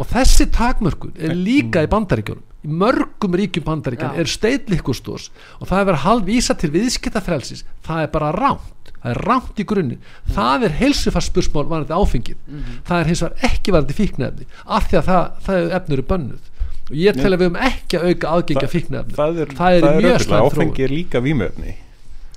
Og 0.00 0.08
þessi 0.08 0.48
takmörkun 0.48 1.12
er 1.20 1.36
líka 1.36 1.82
í 1.84 1.90
bandaríkjónum 1.92 2.48
í 2.62 2.70
mörgum 2.78 3.34
ríkjum 3.34 3.64
bandaríkan 3.66 4.14
er 4.18 4.28
steitlikustós 4.30 5.30
og 5.58 5.66
það 5.66 5.80
er 5.80 5.88
verið 5.88 5.98
að 5.98 6.04
halvísa 6.06 6.54
til 6.58 6.70
viðskiptafrelsis. 6.76 7.64
Það 7.82 8.04
er 8.04 8.12
bara 8.14 8.30
ránt 8.36 8.92
það 9.02 9.10
er 9.10 9.20
ránt 9.26 9.58
í 9.58 9.66
grunni 9.66 9.98
mm. 9.98 10.32
það 10.36 10.66
er 10.68 10.76
heilsufarspursmál 10.78 11.66
varandi 11.66 11.96
áfengið. 11.96 12.38
Mm 12.46 12.78
það 12.86 13.00
er 13.00 13.10
hins 13.10 13.22
vegar 13.24 13.50
ekki 13.50 13.74
varandi 13.74 13.98
fíknefni 13.98 14.48
af 14.64 14.88
því 14.88 14.98
að 15.00 15.08
það, 15.10 15.22
það 15.46 15.76
efnur 15.78 16.02
er 16.02 16.08
bönnuð. 16.12 16.50
Og 16.82 16.96
ég 16.98 17.18
tel 17.18 17.32
að 17.32 17.38
við 17.40 17.48
höfum 17.48 17.62
ekki 17.68 17.98
að 17.98 18.08
auka 18.10 18.32
aðgengja 18.36 18.70
fíknefni 18.70 19.16
það 19.16 19.40
er, 19.42 19.54
það 19.58 19.76
er, 19.76 19.86
er 19.88 20.06
mjög 20.06 20.24
slæmt 20.26 20.46
áfengi 20.46 20.86
er 20.86 20.92
líka 20.92 21.22
vímöfni 21.22 21.74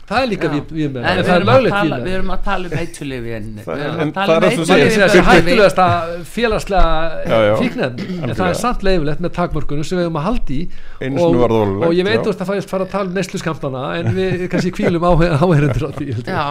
það 0.10 0.22
er 0.22 0.30
líka 0.32 0.52
með 0.54 0.74
en 0.86 1.22
það. 1.26 1.32
er 1.36 1.48
löglegt 1.50 1.78
við 1.80 2.06
við 2.06 2.18
erum 2.20 2.32
að 2.36 2.42
tala 2.46 2.70
um 2.70 2.78
eitulífi 2.82 3.36
en 3.36 3.50
við 3.60 3.84
erum 3.86 4.02
að 4.04 4.14
tala 4.20 4.36
um 4.36 4.44
eitulífi 4.50 5.00
það 5.02 5.16
er 5.16 5.28
hættulegast 5.30 5.84
að 5.86 6.16
félagslega 6.36 7.42
fíknefn 7.62 7.98
en 8.22 8.36
það 8.36 8.48
er 8.50 8.60
samt 8.62 8.86
leifilegt 8.86 9.26
með 9.26 9.36
takmörkunum 9.40 9.88
sem 9.88 10.00
við 10.00 10.08
höfum 10.08 10.22
að 10.22 10.28
haldi 10.30 10.60
og 11.86 11.96
ég 11.96 12.10
veit 12.10 12.30
úrst 12.30 12.44
að 12.44 12.52
það 12.52 12.70
fara 12.70 12.88
að 12.88 12.94
tala 12.96 13.10
um 13.10 13.16
neyslu 13.18 13.42
skamtana 13.42 13.86
en 14.00 14.12
við 14.16 14.46
kannski 14.52 14.74
kvílum 14.76 15.06
áherendur 15.06 15.90
á 15.90 15.92
því 15.96 16.08
já, 16.26 16.44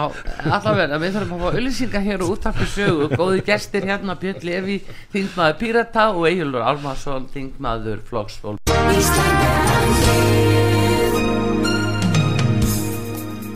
allavega, 0.45 0.99
við 1.01 1.17
þurfum 1.17 1.35
að 1.37 1.43
fá 1.45 1.49
auðlýsinga 1.55 2.03
hér 2.05 2.23
og 2.25 2.33
úttarpi 2.35 2.69
sögu. 2.69 3.09
Góði 3.15 3.43
gestir 3.47 3.87
hérna 3.89 4.17
Björn 4.21 4.45
Levi 4.47 4.79
þingmaður 5.15 5.59
Pirata 5.61 6.07
og 6.13 6.29
Egilur 6.31 6.65
Almarsson 6.65 7.29
þingmaður 7.33 8.03
Flóksfól 8.09 8.59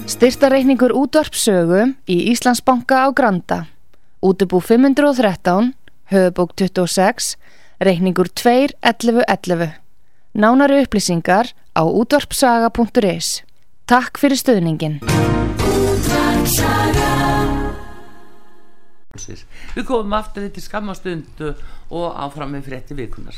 Styrtareikningur 0.10 0.90
útvarpsögu 0.98 1.84
í 2.10 2.16
Íslandsbanka 2.32 3.06
á 3.06 3.08
Granda. 3.14 3.70
Útubú 4.26 4.58
513, 4.58 5.76
höfubók 6.10 6.56
26, 6.58 7.38
reikningur 7.78 8.32
2.11.11. 8.34 9.78
Nánari 10.34 10.82
upplýsingar 10.82 11.54
á 11.78 11.86
útvarpsaga.is. 11.86 13.46
Takk 13.86 14.18
fyrir 14.18 14.42
stöðningin. 14.42 14.98
Við 19.78 19.86
komum 19.86 20.18
aftur 20.18 20.50
þetta 20.50 20.66
skammastundu 20.66 21.54
og 21.94 22.18
áfram 22.18 22.58
með 22.58 22.66
frétti 22.74 22.98
vikunar. 22.98 23.38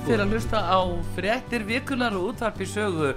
Aftur 0.00 0.14
fyrir 0.14 0.22
að 0.24 0.32
hlusta 0.32 0.60
á 0.64 0.80
frettir 1.14 1.64
vikunar 1.68 2.14
og 2.16 2.30
útvarpi 2.30 2.64
sögu. 2.64 3.10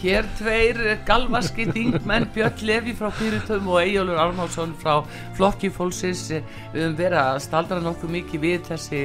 Hér 0.00 0.24
tveir 0.38 0.78
galvaski 1.04 1.66
þingmenn 1.68 2.30
Björn 2.32 2.62
Levi 2.64 2.94
frá 2.96 3.10
Pyrutum 3.12 3.68
og 3.68 3.82
Ejjólur 3.82 4.16
Arnálsson 4.16 4.72
frá 4.80 5.04
Flokkifólksins 5.36 6.30
við 6.30 6.46
höfum 6.72 6.96
verið 6.96 7.20
að 7.20 7.42
staldra 7.44 7.80
nokkuð 7.84 8.14
mikið 8.14 8.40
við 8.46 8.64
þessi 8.70 9.02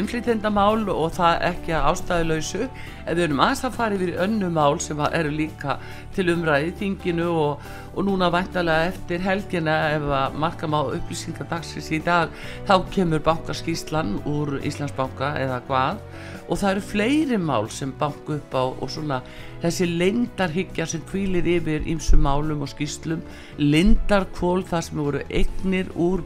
umflýtendamál 0.00 0.86
e, 0.86 0.94
og 0.94 1.12
það 1.18 1.44
ekki 1.50 1.76
að 1.76 1.90
ástæðuleysu 1.92 2.70
en 3.10 3.18
við 3.18 3.26
höfum 3.26 3.42
aðeins 3.42 3.64
að 3.66 3.76
fara 3.76 3.96
yfir 3.96 4.12
önnu 4.22 4.50
mál 4.54 4.78
sem 4.82 5.00
eru 5.10 5.32
líka 5.34 5.76
til 6.14 6.28
umræði 6.30 6.70
þinginu 6.78 7.26
og, 7.42 7.64
og 7.94 8.06
núna 8.06 8.30
væntalega 8.30 8.92
eftir 8.92 9.24
helgina 9.24 9.76
ef 9.96 10.06
að 10.20 10.36
marka 10.44 10.70
má 10.70 10.78
upplýsingadagsins 10.84 11.90
í 11.96 12.00
dag 12.06 12.30
þá 12.68 12.74
kemur 12.94 13.24
bankaskíslan 13.26 14.20
úr 14.30 14.60
Íslandsbanka 14.62 15.34
eða 15.42 15.58
hvað. 15.66 16.04
Og 16.50 16.58
það 16.58 16.70
eru 16.72 16.86
fleiri 16.86 17.38
mál 17.38 17.68
sem 17.70 17.92
banku 17.98 18.38
upp 18.38 18.54
á 18.54 18.62
og 18.62 18.88
svona 18.90 19.20
þessi 19.62 19.86
lindarhyggja 19.90 20.86
sem 20.88 21.02
kvílir 21.10 21.46
yfir 21.58 21.86
ímsum 21.90 22.22
málum 22.24 22.64
og 22.64 22.70
skýslum 22.72 23.22
lindarkvól 23.58 24.64
það 24.66 24.86
sem 24.86 25.02
voru 25.04 25.22
eignir 25.28 25.92
úr 25.94 26.24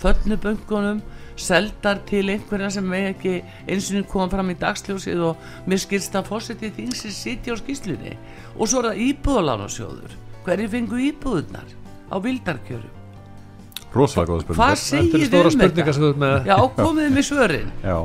föllnuböngunum 0.00 1.00
seldar 1.40 2.00
til 2.08 2.28
einhverja 2.28 2.70
sem 2.74 2.86
með 2.86 3.06
ekki 3.14 3.34
eins 3.68 3.88
og 3.96 4.08
koma 4.10 4.28
fram 4.32 4.52
í 4.52 4.58
dagsljósið 4.60 5.22
og 5.30 5.68
mér 5.68 5.80
skilst 5.90 6.14
að 6.14 6.28
fórsetið 6.30 6.76
þings 6.78 7.04
er 7.08 7.14
sittja 7.16 7.54
á 7.54 7.56
skýslunni 7.58 8.14
og 8.54 8.68
svo 8.70 8.82
er 8.84 8.92
það 8.92 9.04
íbúðalánarsjóður 9.08 10.16
hverju 10.46 10.70
fengu 10.70 11.00
íbúðunar 11.10 11.72
á 12.10 12.16
vildarkjöru 12.22 12.90
Róslega 13.90 14.28
góða 14.30 14.44
spurningar. 14.44 14.60
Hvað 14.60 14.76
segir 14.78 15.24
þið 15.24 15.48
um 15.48 15.62
þetta? 16.14 16.28
Já, 16.46 16.54
komiðið 16.76 17.16
með 17.16 17.24
svörin. 17.26 17.72
Já. 17.82 17.96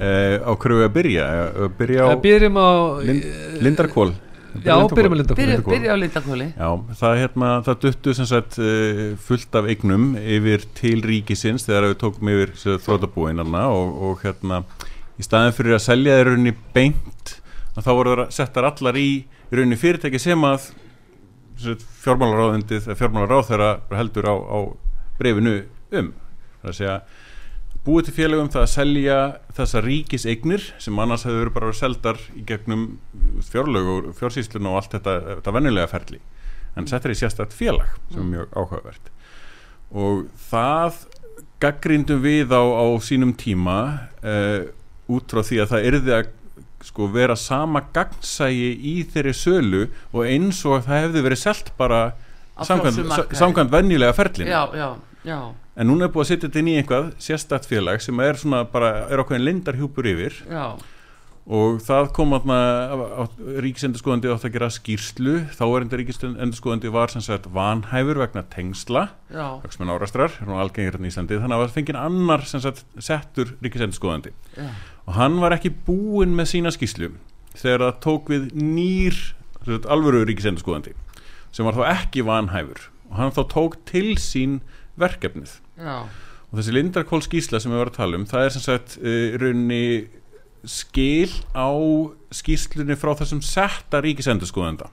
Uh, 0.00 0.34
á 0.42 0.52
hverju 0.58 0.82
að 0.82 0.90
byrja? 0.96 1.28
Uh, 1.54 1.68
byrja 1.78 2.08
á 2.10 2.14
byrjum 2.24 2.58
á 2.58 2.70
Lind, 3.04 3.30
Lindarkól 3.62 4.08
Já, 4.64 4.74
byrjum 4.90 5.14
á 5.14 5.18
Lindarkóli 5.20 5.58
Byrja 5.68 5.94
á 5.94 5.96
Lindarkóli 6.00 6.46
Já, 6.56 6.68
það, 6.98 7.18
hérna, 7.20 7.50
það 7.68 7.82
duttu 7.84 8.14
sem 8.16 8.26
sagt 8.26 8.56
fullt 9.28 9.58
af 9.60 9.68
eignum 9.70 10.14
yfir 10.18 10.64
til 10.80 11.04
ríkisins 11.04 11.68
þegar 11.68 11.92
við 11.92 11.98
tókum 12.00 12.32
yfir 12.32 12.56
þrótabúin 12.80 13.44
og, 13.44 14.00
og 14.08 14.24
hérna 14.24 14.64
í 15.20 15.24
staðin 15.26 15.56
fyrir 15.56 15.76
að 15.76 15.84
selja 15.84 16.18
þeir 16.18 16.30
rauninni 16.32 16.56
beint 16.74 17.34
að 17.76 17.86
þá 17.86 17.90
voru 17.92 18.16
það 18.16 18.36
settar 18.36 18.68
allar 18.70 18.98
í 19.00 19.10
rauninni 19.52 19.80
fyrirtæki 19.80 20.20
sem 20.22 20.46
að 20.48 20.70
fjármálaráðundið 22.00 22.88
fjármálaráð 22.96 23.50
þeirra 23.50 23.72
heldur 23.98 24.30
á, 24.32 24.34
á 24.40 24.58
brefinu 25.20 25.56
um. 25.92 26.14
Það 26.60 26.68
er 26.68 26.72
að 26.72 26.78
segja 26.78 26.96
búið 27.84 28.08
til 28.08 28.16
félagum 28.16 28.50
það 28.52 28.64
að 28.64 28.72
selja 28.74 29.18
þessa 29.56 29.82
ríkiseignir 29.84 30.66
sem 30.82 30.98
annars 31.00 31.24
hefur 31.28 31.44
verið 31.44 31.54
bara 31.56 31.76
seldar 31.76 32.20
í 32.36 32.42
gegnum 32.48 32.84
fjárlög 33.48 33.92
og 33.92 34.10
fjársýslun 34.18 34.68
og 34.68 34.80
allt 34.80 34.96
þetta, 34.96 35.16
þetta 35.30 35.54
vennilega 35.56 35.92
ferli. 35.92 36.20
En 36.78 36.88
settir 36.88 37.14
í 37.14 37.18
sérstætt 37.18 37.56
félag 37.56 37.88
sem 38.10 38.20
er 38.20 38.24
mm. 38.24 38.34
mjög 38.34 38.52
áhugavert. 38.56 39.08
Og 39.90 40.26
það 40.50 41.00
gaggrindum 41.60 42.20
við 42.24 42.52
á, 42.52 42.62
á 42.62 42.86
sínum 43.04 43.32
tíma 43.36 43.78
uh, 44.22 44.68
út 45.16 45.34
frá 45.34 45.42
því 45.46 45.62
að 45.64 45.72
það 45.74 45.88
erði 45.90 46.16
að 46.16 46.30
sko, 46.90 47.10
vera 47.12 47.36
sama 47.36 47.82
gagnsægi 47.94 48.70
í 48.92 48.96
þeirri 49.12 49.36
sölu 49.36 49.86
og 50.14 50.22
eins 50.24 50.62
og 50.64 50.84
það 50.86 51.04
hefði 51.04 51.24
verið 51.28 51.42
selt 51.42 51.72
bara 51.80 52.04
samkvæmt 52.60 53.72
vennilega 53.72 54.16
ferlin 54.16 54.48
já, 54.48 54.62
já, 54.76 54.88
já. 55.28 55.40
En 55.80 55.88
núna 55.88 56.08
er 56.08 56.12
búið 56.12 56.26
að 56.26 56.28
setja 56.28 56.48
þetta 56.48 56.60
inn 56.60 56.68
í 56.68 56.78
einhvað 56.80 57.06
sérstætt 57.24 57.66
félag 57.70 58.02
sem 58.04 58.18
er 58.20 58.36
svona 58.36 58.64
bara 58.68 59.06
er 59.08 59.22
okkur 59.22 59.38
en 59.38 59.46
lindarhjúpur 59.46 60.08
yfir. 60.10 60.42
Já. 60.50 60.74
og 61.50 61.80
það 61.82 62.10
kom 62.14 62.34
aðna 62.36 62.56
ríkisendurskóðandi 63.64 64.28
átt 64.30 64.44
að 64.46 64.52
gera 64.54 64.68
skýrslu. 64.70 65.32
Þá 65.56 65.62
er 65.64 65.86
enda 65.86 65.98
ríkisendurskóðandi 65.98 66.92
var 66.94 67.10
sem 67.10 67.24
sagt 67.24 67.48
vanhæfur 67.54 68.20
vegna 68.20 68.44
tengsla. 68.52 69.06
Vegna 69.32 69.96
árastrar, 69.96 70.36
algengir 70.44 70.98
hérna 70.98 71.08
í 71.08 71.14
Íslandi. 71.14 71.40
Þannig 71.40 71.56
að 71.56 71.64
það 71.64 71.74
fengið 71.78 72.00
annar 72.02 72.46
sem 72.46 72.62
sagt 72.62 72.84
settur 73.00 73.56
ríkisendurskóðandi 73.64 74.34
og 75.10 75.16
hann 75.18 75.40
var 75.42 75.56
ekki 75.56 75.72
búinn 75.88 76.36
með 76.38 76.52
sína 76.52 76.70
skýrslu 76.70 77.08
þegar 77.58 77.82
það 77.82 77.96
tók 78.04 78.28
við 78.30 78.44
nýr 78.54 79.16
alvöru 79.90 80.22
ríkisendurskóðandi 80.28 80.94
sem 81.50 81.66
var 81.66 81.74
þá 81.74 81.82
ekki 81.96 82.22
vanhæfur. 82.22 82.84
Og 83.10 83.16
hann 83.18 83.32
þá 83.34 83.40
tók 83.50 83.74
til 83.90 84.14
sín 84.22 84.60
verkefnið. 85.00 85.56
Já. 85.80 86.06
og 86.50 86.58
þessi 86.58 86.74
Lindarkól 86.76 87.22
skísla 87.24 87.58
sem 87.58 87.72
við 87.72 87.80
varum 87.80 87.92
að 87.92 87.98
tala 87.98 88.18
um 88.20 88.28
það 88.30 88.44
er 88.46 88.54
sem 88.54 88.64
sagt 88.64 88.96
uh, 89.00 89.34
raunni 89.40 89.82
skil 90.68 91.32
á 91.56 91.70
skíslunni 92.36 92.96
frá 93.00 93.14
þessum 93.18 93.40
setta 93.42 94.02
ríkisendurskóðenda 94.04 94.90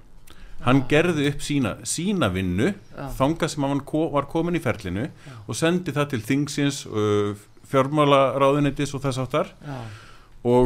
hann 0.63 0.85
gerði 0.89 1.27
upp 1.29 1.43
sína, 1.45 1.75
sína 1.85 2.31
vinnu 2.33 2.71
þanga 3.19 3.49
sem 3.51 3.67
hann 3.67 3.83
ko 3.85 4.07
var 4.15 4.29
komin 4.31 4.57
í 4.57 4.63
ferlinu 4.63 5.09
Já. 5.09 5.35
og 5.45 5.59
sendi 5.59 5.93
það 5.93 6.11
til 6.15 6.23
þingsins 6.31 6.81
uh, 6.87 7.35
fjármálaráðunitis 7.67 8.95
og 8.95 9.03
þess 9.03 9.21
áttar 9.25 9.51
og 9.67 10.06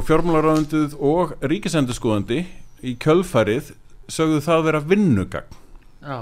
fjármálaráðunitið 0.06 0.94
og 1.00 1.34
ríkisendurskóðandi 1.48 2.44
í 2.86 2.94
kjölfarið 3.02 3.72
sögðu 4.12 4.44
það 4.46 4.64
vera 4.68 4.82
vinnugagn. 4.86 5.60
Já. 6.02 6.20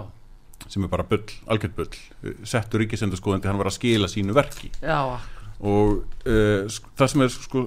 Sem 0.70 0.86
er 0.86 0.92
bara 0.92 1.06
bull, 1.08 1.26
algjörð 1.50 1.78
bull. 1.80 2.34
Settur 2.48 2.84
ríkisendurskóðandi, 2.84 3.50
hann 3.50 3.62
var 3.62 3.72
að 3.72 3.78
skila 3.80 4.10
sínu 4.12 4.36
verki. 4.38 4.72
Já. 4.84 5.20
og 5.60 6.06
uh, 6.24 6.70
það 6.96 7.10
sem 7.12 7.24
er 7.26 7.32
sko 7.34 7.66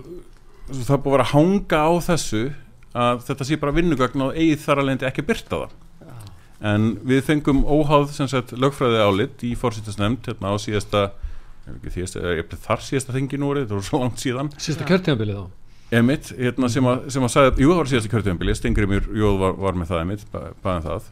það 0.73 1.01
búið 1.05 1.11
að 1.11 1.17
vera 1.17 1.25
að 1.27 1.33
hanga 1.35 1.81
á 1.85 1.93
þessu 2.07 2.43
að 2.97 3.25
þetta 3.27 3.47
sé 3.49 3.59
bara 3.61 3.75
vinnugagn 3.77 4.25
og 4.25 4.37
eigið 4.37 4.63
þar 4.63 4.81
alveg 4.81 5.05
ekki 5.09 5.25
að 5.25 5.29
byrta 5.29 5.59
það. 5.59 5.75
Já. 6.01 6.15
en 6.73 6.87
við 7.11 7.25
fengum 7.27 7.65
óháð 7.69 8.15
sagt, 8.17 8.55
lögfræði 8.57 9.03
álit 9.05 9.45
í 9.45 9.53
fórsýttasnefnd 9.59 10.31
hérna 10.31 10.53
á 10.53 10.57
síðasta 10.63 11.11
þar 12.63 12.87
síðasta 12.87 13.17
þingi 13.17 13.41
nú 13.41 13.53
þetta 13.59 13.77
voru 13.77 13.89
svo 13.91 14.01
langt 14.01 14.23
síðan. 14.23 14.55
Síðasta 14.57 14.89
kjörtíðanbilið 14.89 15.43
þá 15.43 15.62
Emitt, 15.93 16.31
hérna, 16.39 16.71
sem 16.73 16.87
að, 16.89 17.03
sem 17.13 17.25
að 17.27 17.33
sagði, 17.35 17.65
jú 17.65 17.73
það 17.73 17.81
var 17.83 17.91
síðasta 17.91 18.13
kjörtíðanbilið 18.13 18.57
Stengrimur 18.57 19.11
Jóð 19.13 19.35
var, 19.43 19.59
var 19.61 19.77
með 19.77 19.91
það 19.91 20.05
emitt 20.07 20.23
bæðan 20.33 20.79
um 20.79 20.87
það. 20.87 21.11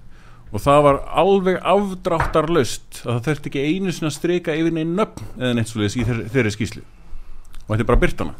Og 0.50 0.62
það 0.64 0.80
var 0.86 1.00
alveg 1.20 1.58
afdráttarlaust 1.72 3.02
að 3.04 3.10
það 3.10 3.26
þurfti 3.28 3.50
ekki 3.52 3.66
einu 3.68 3.92
sinna 3.94 4.12
streika 4.14 4.56
yfir 4.56 4.74
neinn 4.74 4.96
nöfn 4.96 5.28
eða 5.36 5.52
neitt 5.58 5.70
svolítið 5.70 6.00
í 6.00 6.06
þeirri, 6.08 6.24
þeirri 6.32 6.54
skíslu 6.56 6.82
og 7.70 7.76
þetta 7.76 7.84
er 7.84 7.90
bara 7.92 8.02
byrtana 8.02 8.32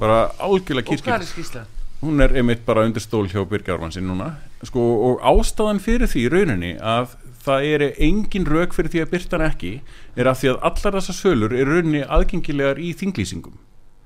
bara 0.00 0.16
algjörlega 0.42 0.88
kýrskil 0.88 1.04
og 1.04 1.12
hvað 1.12 1.22
er 1.22 1.28
skísla? 1.28 1.62
hún 2.00 2.20
er 2.20 2.34
einmitt 2.36 2.64
bara 2.66 2.82
undir 2.86 3.04
stól 3.04 3.28
hjá 3.30 3.44
Birgjárvansinn 3.48 4.08
núna. 4.08 4.32
Sko, 4.66 4.82
og 5.10 5.22
ástæðan 5.24 5.80
fyrir 5.80 6.10
því 6.10 6.24
rauninni 6.32 6.72
að 6.80 7.14
það 7.46 7.68
er 7.70 7.84
engin 8.02 8.48
rauk 8.48 8.74
fyrir 8.74 8.92
því 8.92 9.04
að 9.04 9.12
byrta 9.14 9.38
hann 9.38 9.46
ekki 9.46 9.72
er 10.18 10.28
að 10.28 10.40
því 10.40 10.50
að 10.52 10.60
allar 10.70 10.98
þessar 10.98 11.18
sölur 11.20 11.54
er 11.54 11.70
rauninni 11.70 12.02
aðgengilegar 12.02 12.80
í 12.82 12.90
þinglýsingum 12.98 13.56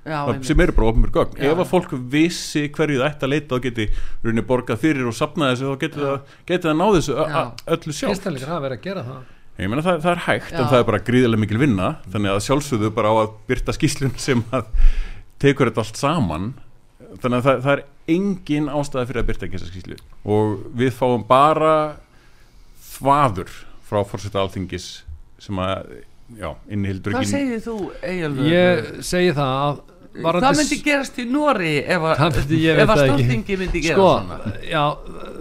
Já, 0.01 0.21
sem 0.49 0.61
eru 0.65 0.73
bara 0.73 0.89
ofnmjörg 0.89 1.17
gögn. 1.19 1.35
Já, 1.37 1.51
ef 1.53 1.59
að 1.61 1.69
fólk 1.69 1.91
vissi 2.13 2.63
hverju 2.73 3.03
það 3.03 3.11
ætti 3.11 3.27
að 3.27 3.33
leita 3.35 3.57
þá 3.59 3.65
geti 3.67 3.87
rauninni 4.23 4.45
borgað 4.49 4.81
fyrir 4.81 5.11
og 5.11 5.17
sapnað 5.17 5.53
þessu 5.53 5.69
þá 5.69 5.83
geti 5.83 6.01
það, 6.01 6.33
geti 6.49 6.69
það 6.69 6.79
náð 6.79 6.97
þessu 6.97 7.17
öllu 7.77 7.97
sjálf 7.99 8.25
það, 9.85 10.01
það 10.01 10.11
er 10.15 10.23
hægt 10.25 10.55
já. 10.55 10.57
en 10.57 10.71
það 10.71 10.79
er 10.79 10.89
bara 10.89 11.03
gríðilega 11.05 11.43
mikil 11.43 11.61
vinna 11.61 11.91
þannig 12.09 12.33
að 12.33 12.43
sjálfsögðu 12.47 12.91
bara 12.97 13.13
á 13.13 13.15
að 13.21 13.35
byrta 13.51 13.77
skíslun 13.77 14.17
sem 14.27 14.45
að 14.57 14.71
tekur 15.43 15.69
þetta 15.69 15.85
allt 15.85 16.01
saman. 16.01 16.51
Þannig 17.21 17.37
að 17.37 17.45
það, 17.45 17.63
það 17.67 17.73
er 17.75 17.85
engin 18.15 18.71
ástæði 18.73 19.11
fyrir 19.11 19.21
að 19.21 19.29
byrta 19.31 19.47
ekki 19.47 19.59
þessa 19.59 19.73
skíslu 19.75 20.01
og 20.31 20.57
við 20.81 20.95
fáum 20.97 21.27
bara 21.29 21.75
þvaður 22.95 23.53
frá 23.91 24.01
fórsetta 24.07 24.41
alþingis 24.41 24.89
sem 25.41 25.61
að, 25.61 25.95
já, 26.39 26.51
Hvað 27.11 27.31
segir 27.31 27.63
þú, 27.65 27.77
Egilur? 28.07 28.49
Ég 28.49 28.91
segi 29.07 29.33
það 29.37 29.55
að 29.61 29.81
Hvað 30.11 30.57
myndi 30.59 30.81
gerast 30.85 31.21
í 31.23 31.27
Nóri 31.31 31.77
ef 31.85 32.07
að 32.11 32.25
stofningi 33.05 33.59
myndi 33.61 33.83
gera 33.85 33.95
sko, 33.95 34.09
svona? 34.17 34.55
Já, 34.67 34.83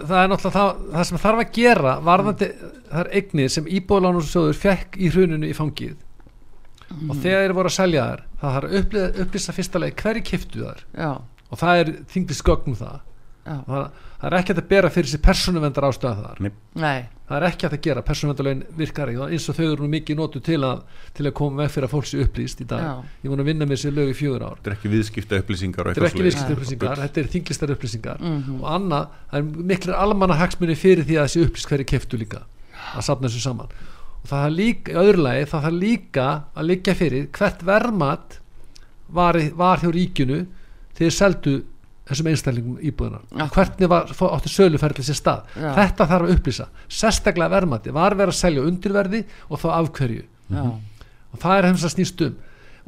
það 0.03 0.19
er 0.19 0.29
náttúrulega 0.33 0.57
það, 0.59 0.83
það 0.93 1.07
sem 1.09 1.21
þarf 1.23 1.41
að 1.43 1.55
gera 1.55 1.95
varðandi 2.05 2.51
mm. 2.51 2.75
þar 2.91 3.09
eignið 3.19 3.49
sem 3.55 3.73
Íbóðlánursjóður 3.79 4.61
fekk 4.61 4.99
í 4.99 5.09
hruninu 5.15 5.49
í 5.49 5.57
fangið 5.57 5.95
mm. 5.95 7.09
og 7.09 7.17
þegar 7.17 7.43
þeir 7.47 7.55
voru 7.57 7.73
að 7.73 7.77
selja 7.79 8.05
þær 8.11 8.23
það 8.43 8.55
þarf 8.59 8.77
að 8.77 9.19
upplýsa 9.25 9.57
fyrsta 9.57 9.83
leið 9.83 9.97
hverju 10.03 10.25
kiftu 10.29 10.63
þar 10.67 10.85
Já 10.93 11.11
og 11.49 11.59
það 11.59 11.81
er 11.81 11.91
þinglis 12.13 12.41
gögnum 12.45 12.77
það 12.77 12.97
það, 13.49 14.03
það 14.19 14.27
er 14.29 14.35
ekki 14.39 14.55
að 14.55 14.61
bera 14.69 14.89
fyrir 14.93 15.09
sér 15.11 15.21
persónuvendar 15.25 15.87
ástöða 15.87 16.25
þar. 16.25 16.41
Nei. 16.79 16.99
það 17.29 17.35
er 17.37 17.45
ekki 17.49 17.67
að 17.67 17.73
það 17.73 17.81
gera, 17.87 18.03
persónuvendarlegin 18.07 18.63
virkar 18.79 19.11
ekki. 19.11 19.27
Eins 19.35 19.47
og 19.49 19.57
þau 19.57 19.65
eru 19.67 19.89
mikið 19.93 20.19
nótu 20.19 20.41
til 20.45 20.59
að 20.65 20.83
til 21.17 21.25
að 21.27 21.35
koma 21.39 21.61
með 21.61 21.71
fyrir 21.75 21.87
að 21.87 21.93
fólk 21.93 22.09
sé 22.09 22.21
upplýst 22.23 22.63
í 22.63 22.67
dag. 22.69 22.85
Já. 22.85 23.11
ég 23.25 23.33
vona 23.33 23.45
að 23.45 23.51
vinna 23.51 23.69
með 23.69 23.81
sér 23.83 23.95
lög 23.97 24.11
í 24.11 24.17
fjögur 24.17 24.45
ár. 24.45 24.57
Þetta 24.59 24.71
er 24.71 24.77
ekki 24.77 24.93
viðskipta 24.95 25.41
upplýsingar 25.43 25.89
þetta 25.89 26.03
er 26.03 26.09
ekki 26.09 26.25
viðskipta 26.27 26.57
upplýsingar, 26.57 27.03
þetta 27.05 27.21
er 27.21 27.31
þinglistar 27.35 27.73
upplýsingar. 27.75 28.19
Mm 28.23 28.41
-hmm. 28.41 28.59
og 28.63 28.73
annað, 28.75 29.15
það 29.31 29.39
er 29.39 29.63
miklu 29.73 29.95
almanna 29.95 30.39
hagsmunni 30.39 30.75
fyrir 30.75 31.05
því 31.05 31.19
að 31.19 31.29
þessi 31.29 31.45
upplýst 31.45 31.69
hverju 31.69 31.89
keftu 31.93 32.19
líka 32.19 32.43
að 32.95 33.05
sapna 33.05 33.29
þessu 33.29 33.45
saman. 33.45 33.73
Og 34.19 34.27
það 34.27 34.45
er 34.45 34.55
líka, 34.55 34.91
í 34.91 34.99
öðru 34.99 35.23
lagi, 35.23 35.49
það 35.53 35.65
er 35.69 35.75
líka 35.79 36.27
að 36.53 36.69
liggja 36.73 36.95
fyrir 36.95 37.27
hvert 37.37 37.65
vermat 37.65 38.39
var, 39.07 39.39
var 39.55 39.79
hjá 39.81 39.91
ríkinu 39.93 40.45
þeir 40.97 41.13
seldu 41.15 41.53
þessum 42.09 42.29
einstælingum 42.31 42.79
íbúðunar 42.89 43.23
ja. 43.37 43.47
hvernig 43.53 43.91
var, 43.91 44.09
áttu 44.09 44.51
söluferðli 44.51 45.05
sér 45.05 45.19
stað? 45.19 45.53
Ja. 45.55 45.73
þetta 45.77 46.09
þarf 46.09 46.27
að 46.27 46.33
upplýsa, 46.35 46.67
sérstaklega 46.89 47.53
verðmati 47.53 47.93
var 47.95 48.17
verið 48.17 48.33
að 48.33 48.39
selja 48.39 48.65
undirverði 48.65 49.23
og 49.47 49.61
þá 49.61 49.69
afhverju 49.75 50.25
ja. 50.55 50.65
og 51.33 51.43
það 51.43 51.55
er 51.55 51.69
hefðis 51.69 51.87
að 51.89 51.95
snýst 51.95 52.25
um. 52.25 52.35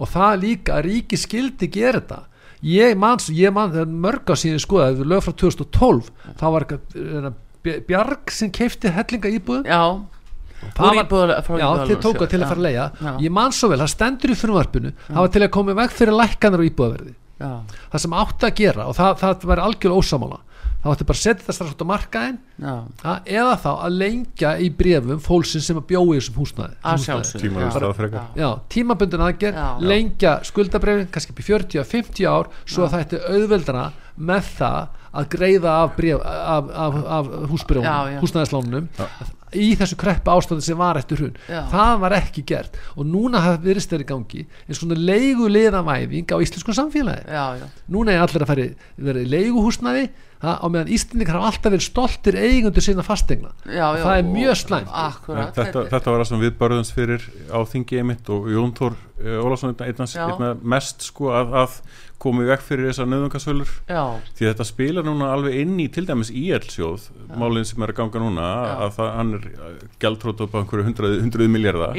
Og 0.02 0.10
það 0.10 0.40
líka 0.42 0.78
að 0.80 0.86
ríki 0.88 1.18
skildi 1.20 1.68
gera 1.70 2.00
þetta. 2.00 2.22
Ég 2.66 2.96
mann, 2.98 3.22
ég 3.38 3.54
mann, 3.54 3.74
það 3.74 3.84
er 3.84 3.94
mörg 4.06 4.32
á 4.34 4.36
síðan 4.38 4.62
skoða, 4.64 4.88
það 4.96 5.04
er 5.04 5.12
lög 5.12 5.24
frá 5.26 5.36
2012 5.44 6.10
þá 6.40 6.46
var 6.48 6.66
eitthvað 6.66 7.32
Bjarg 7.62 8.32
sem 8.34 8.50
keipti 8.50 8.90
hellinga 8.90 9.30
íbúðum? 9.38 9.68
Já. 9.70 9.82
Var, 10.78 10.98
já, 11.58 11.68
þeir 11.90 12.00
tóka 12.02 12.28
til 12.30 12.38
að 12.38 12.52
fara 12.52 12.60
að 12.60 12.66
leia 12.68 12.84
ég 13.24 13.34
man 13.34 13.54
svo 13.56 13.72
vel, 13.72 13.80
það 13.82 13.92
stendur 13.96 14.34
í 14.34 14.36
frumvarpinu 14.38 14.92
það 15.08 15.18
var 15.18 15.32
til 15.34 15.42
að 15.42 15.50
koma 15.56 15.74
vekk 15.80 15.96
fyrir 15.98 16.18
lækkanar 16.20 16.62
og 16.62 16.68
íbúðaverði 16.70 17.14
Já. 17.42 17.82
það 17.92 18.06
sem 18.06 18.16
átti 18.22 18.48
að 18.48 18.56
gera 18.62 18.88
og 18.88 18.98
það, 18.98 19.20
það 19.24 19.46
var 19.52 19.64
algjörlega 19.66 20.06
ósamála 20.06 20.40
það 20.82 20.94
átti 20.96 21.08
bara 21.10 21.20
að 21.20 21.22
setja 21.22 21.46
það 21.46 21.58
strax 21.58 21.74
út 21.76 21.84
á 21.84 21.92
markaðin 21.92 22.38
ja, 22.62 22.76
eða 23.38 23.58
þá 23.62 23.70
að 23.72 23.98
lengja 24.02 24.54
í 24.58 24.70
brefum 24.78 25.20
fólksinn 25.22 25.66
sem 25.66 25.82
að 25.82 25.86
bjóði 25.92 26.16
þessum 26.18 26.40
húsnaði 26.42 26.80
tímabundin 28.74 29.26
aðgerð 29.28 29.86
lengja 29.92 30.38
skuldabrefin 30.50 31.12
kannski 31.14 31.36
upp 31.36 31.44
í 31.44 31.48
40-50 31.52 32.32
ár 32.32 32.50
svo 32.66 32.88
að 32.88 32.96
það 32.96 33.06
ætti 33.06 33.22
auðveldana 33.30 33.86
með 34.32 34.50
það 34.58 34.98
að 35.12 35.30
greiða 35.36 35.76
af, 35.84 36.02
af, 36.02 36.98
af, 37.20 37.30
húsnæðislánunum 38.24 38.90
í 39.58 39.72
þessu 39.80 39.98
kreppa 40.00 40.36
ástandi 40.38 40.66
sem 40.66 40.80
var 40.80 41.00
eftir 41.02 41.22
hún 41.24 41.36
það 41.72 41.94
var 42.04 42.16
ekki 42.18 42.44
gert. 42.48 42.78
Og 42.96 43.08
núna 43.08 43.42
hafði 43.44 43.72
verið 43.72 43.86
stærri 43.86 44.08
gangi 44.08 44.46
eins 44.68 44.80
svona 44.80 44.98
leiguleðavæðing 45.00 46.32
á 46.32 46.38
íslensku 46.44 46.76
samfélagi. 46.76 47.28
Já, 47.28 47.46
já. 47.60 47.66
núna 47.92 48.16
er 48.16 48.26
allir 48.26 48.46
að 48.46 48.52
færi 48.54 48.68
verið 48.98 49.32
leiguhúsnaði 49.36 50.06
á 50.42 50.66
meðan 50.66 50.92
Íslandingar 50.96 51.38
hafa 51.38 51.52
alltaf 51.52 51.76
verið 51.76 51.86
stoltir 51.86 52.38
eigundur 52.42 52.86
sína 52.86 53.06
fastegna 53.06 53.52
já, 53.66 53.86
já, 53.94 54.02
það 54.02 54.14
er 54.16 54.30
mjög 54.30 54.62
slæmt. 54.62 54.94
Þetta, 55.58 55.88
þetta 55.94 56.14
var 56.14 56.24
það 56.24 56.30
sem 56.32 56.46
við 56.46 56.54
barðumst 56.62 56.96
fyrir 56.98 57.28
á 57.54 57.60
þingi 57.70 58.02
emitt 58.02 58.32
og 58.34 58.50
Jón 58.50 58.74
Þór 58.78 58.98
uh, 58.98 59.36
Ólafsson 59.46 59.76
einna 59.78 60.56
mest 60.62 61.12
sko 61.12 61.30
að, 61.38 61.54
að 61.62 61.78
komið 62.22 62.52
vekk 62.52 62.64
fyrir 62.66 62.90
þessar 62.92 63.08
nöðungasölur 63.10 63.70
því 64.38 64.46
þetta 64.46 64.66
spila 64.68 65.04
núna 65.06 65.32
alveg 65.34 65.58
inn 65.64 65.80
í 65.82 65.88
til 65.94 66.04
dæmis 66.06 66.30
íelsjóð, 66.38 67.08
málinn 67.40 67.66
sem 67.66 67.82
er 67.82 67.94
að 67.94 67.98
ganga 67.98 68.22
núna 68.22 68.46
já. 68.46 68.74
að 68.86 68.94
það, 68.98 69.10
hann 69.18 69.34
er 69.38 69.48
gæltrót 70.04 70.44
upp 70.46 70.54
á 70.54 70.58
einhverju 70.62 70.88
hundruð, 70.90 71.16
hundruð 71.24 71.52
miljardar 71.56 71.98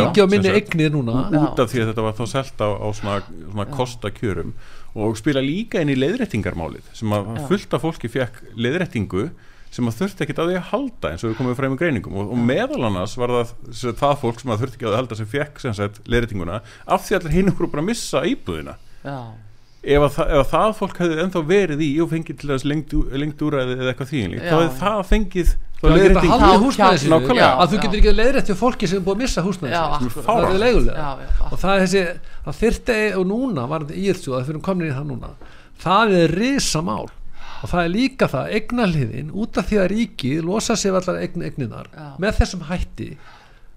Ríkja 0.00 0.26
á 0.26 0.28
minni 0.34 0.54
egnir 0.58 0.94
núna. 0.94 1.24
út 1.30 1.62
af 1.62 1.70
því 1.70 1.84
að 1.84 1.92
þetta 1.92 2.06
var 2.08 2.18
þá 2.18 2.24
selta 2.34 2.66
á, 2.66 2.70
á 2.82 2.88
svona, 2.98 3.18
svona 3.52 3.68
kostakjörum 3.78 4.54
og 4.92 5.16
spila 5.20 5.42
líka 5.44 5.80
inn 5.80 5.92
í 5.92 5.98
leiðrættingarmálið 5.98 6.90
sem 6.96 7.14
að 7.16 7.30
Já. 7.32 7.46
fullt 7.48 7.76
af 7.76 7.84
fólki 7.86 8.10
fekk 8.12 8.42
leiðrættingu 8.56 9.30
sem 9.72 9.88
að 9.88 10.02
þurfti 10.02 10.26
ekkit 10.26 10.42
að 10.42 10.50
því 10.50 10.56
að 10.58 10.66
halda 10.68 11.12
eins 11.12 11.22
og 11.24 11.30
við 11.30 11.38
komum 11.38 11.54
frem 11.56 11.72
í 11.72 11.78
greiningum. 11.80 12.18
Og, 12.20 12.34
og 12.34 12.42
meðal 12.50 12.82
annars 12.90 13.14
var 13.16 13.32
það 13.32 13.54
það 14.02 14.18
fólk 14.20 14.42
sem 14.42 14.52
að 14.52 14.64
þurfti 14.64 14.78
ekki 14.78 14.90
að 14.90 14.98
halda 14.98 15.16
sem 15.16 15.30
fekk 15.32 15.62
leiðrættinguna 16.12 16.58
af 16.84 17.06
því 17.06 17.16
að 17.16 17.22
allir 17.22 17.36
hinn 17.38 17.54
okkur 17.54 17.72
bara 17.72 17.86
missa 17.86 18.20
íbúðina. 18.28 18.76
Já 19.00 19.16
ef 19.82 20.04
að, 20.06 20.16
ef 20.22 20.38
að 20.38 20.48
það 20.52 20.72
fólk 20.78 20.98
hefði 21.02 21.20
ennþá 21.24 21.40
verið 21.48 21.80
í 21.82 21.90
og 22.02 22.10
fengið 22.12 22.36
til 22.38 22.50
þess 22.52 22.66
lengt 22.70 23.42
úræði 23.42 23.76
eða 23.78 23.90
eitthvað 23.92 24.10
þýðinlík, 24.12 24.42
þá 24.46 24.54
hefði 24.54 24.74
það 24.78 25.00
fengið 25.10 25.54
að 27.58 27.72
þú 27.72 27.80
getur 27.82 27.98
ekki 27.98 28.10
að 28.12 28.20
leiðrætt 28.20 28.46
til 28.46 28.58
fólki 28.60 28.86
sem 28.86 29.00
er 29.00 29.06
búið 29.08 29.16
að 29.16 29.22
missa 29.24 29.42
húsnæðis 29.42 30.20
það 30.22 30.44
er 30.46 30.60
leigulega 30.62 31.08
og 31.48 31.56
það 31.58 31.72
er 31.72 31.82
þessi, 31.82 32.04
það 32.44 32.60
þyrti 32.60 32.98
og 33.18 33.26
núna 33.32 33.64
var 33.72 33.86
þetta 33.88 33.98
íðsjóð, 34.04 34.36
það 34.36 34.46
fyrir 34.52 34.62
komin 34.68 34.86
í 34.86 34.94
það 34.94 35.10
núna. 35.10 35.32
Það 35.82 36.14
er 36.20 36.36
risa 36.38 36.84
mál 36.86 37.10
og 37.62 37.70
það 37.70 37.82
er 37.82 37.92
líka 37.96 38.28
það, 38.30 38.54
eignarliðin 38.58 39.34
út 39.42 39.58
af 39.58 39.68
því 39.70 39.82
að 39.82 39.90
ríki 39.96 40.32
losa 40.46 40.78
sér 40.78 40.98
allar 40.98 41.18
eigninar 41.22 41.90
með 42.22 42.38
þessum 42.38 42.62
hætti 42.70 43.10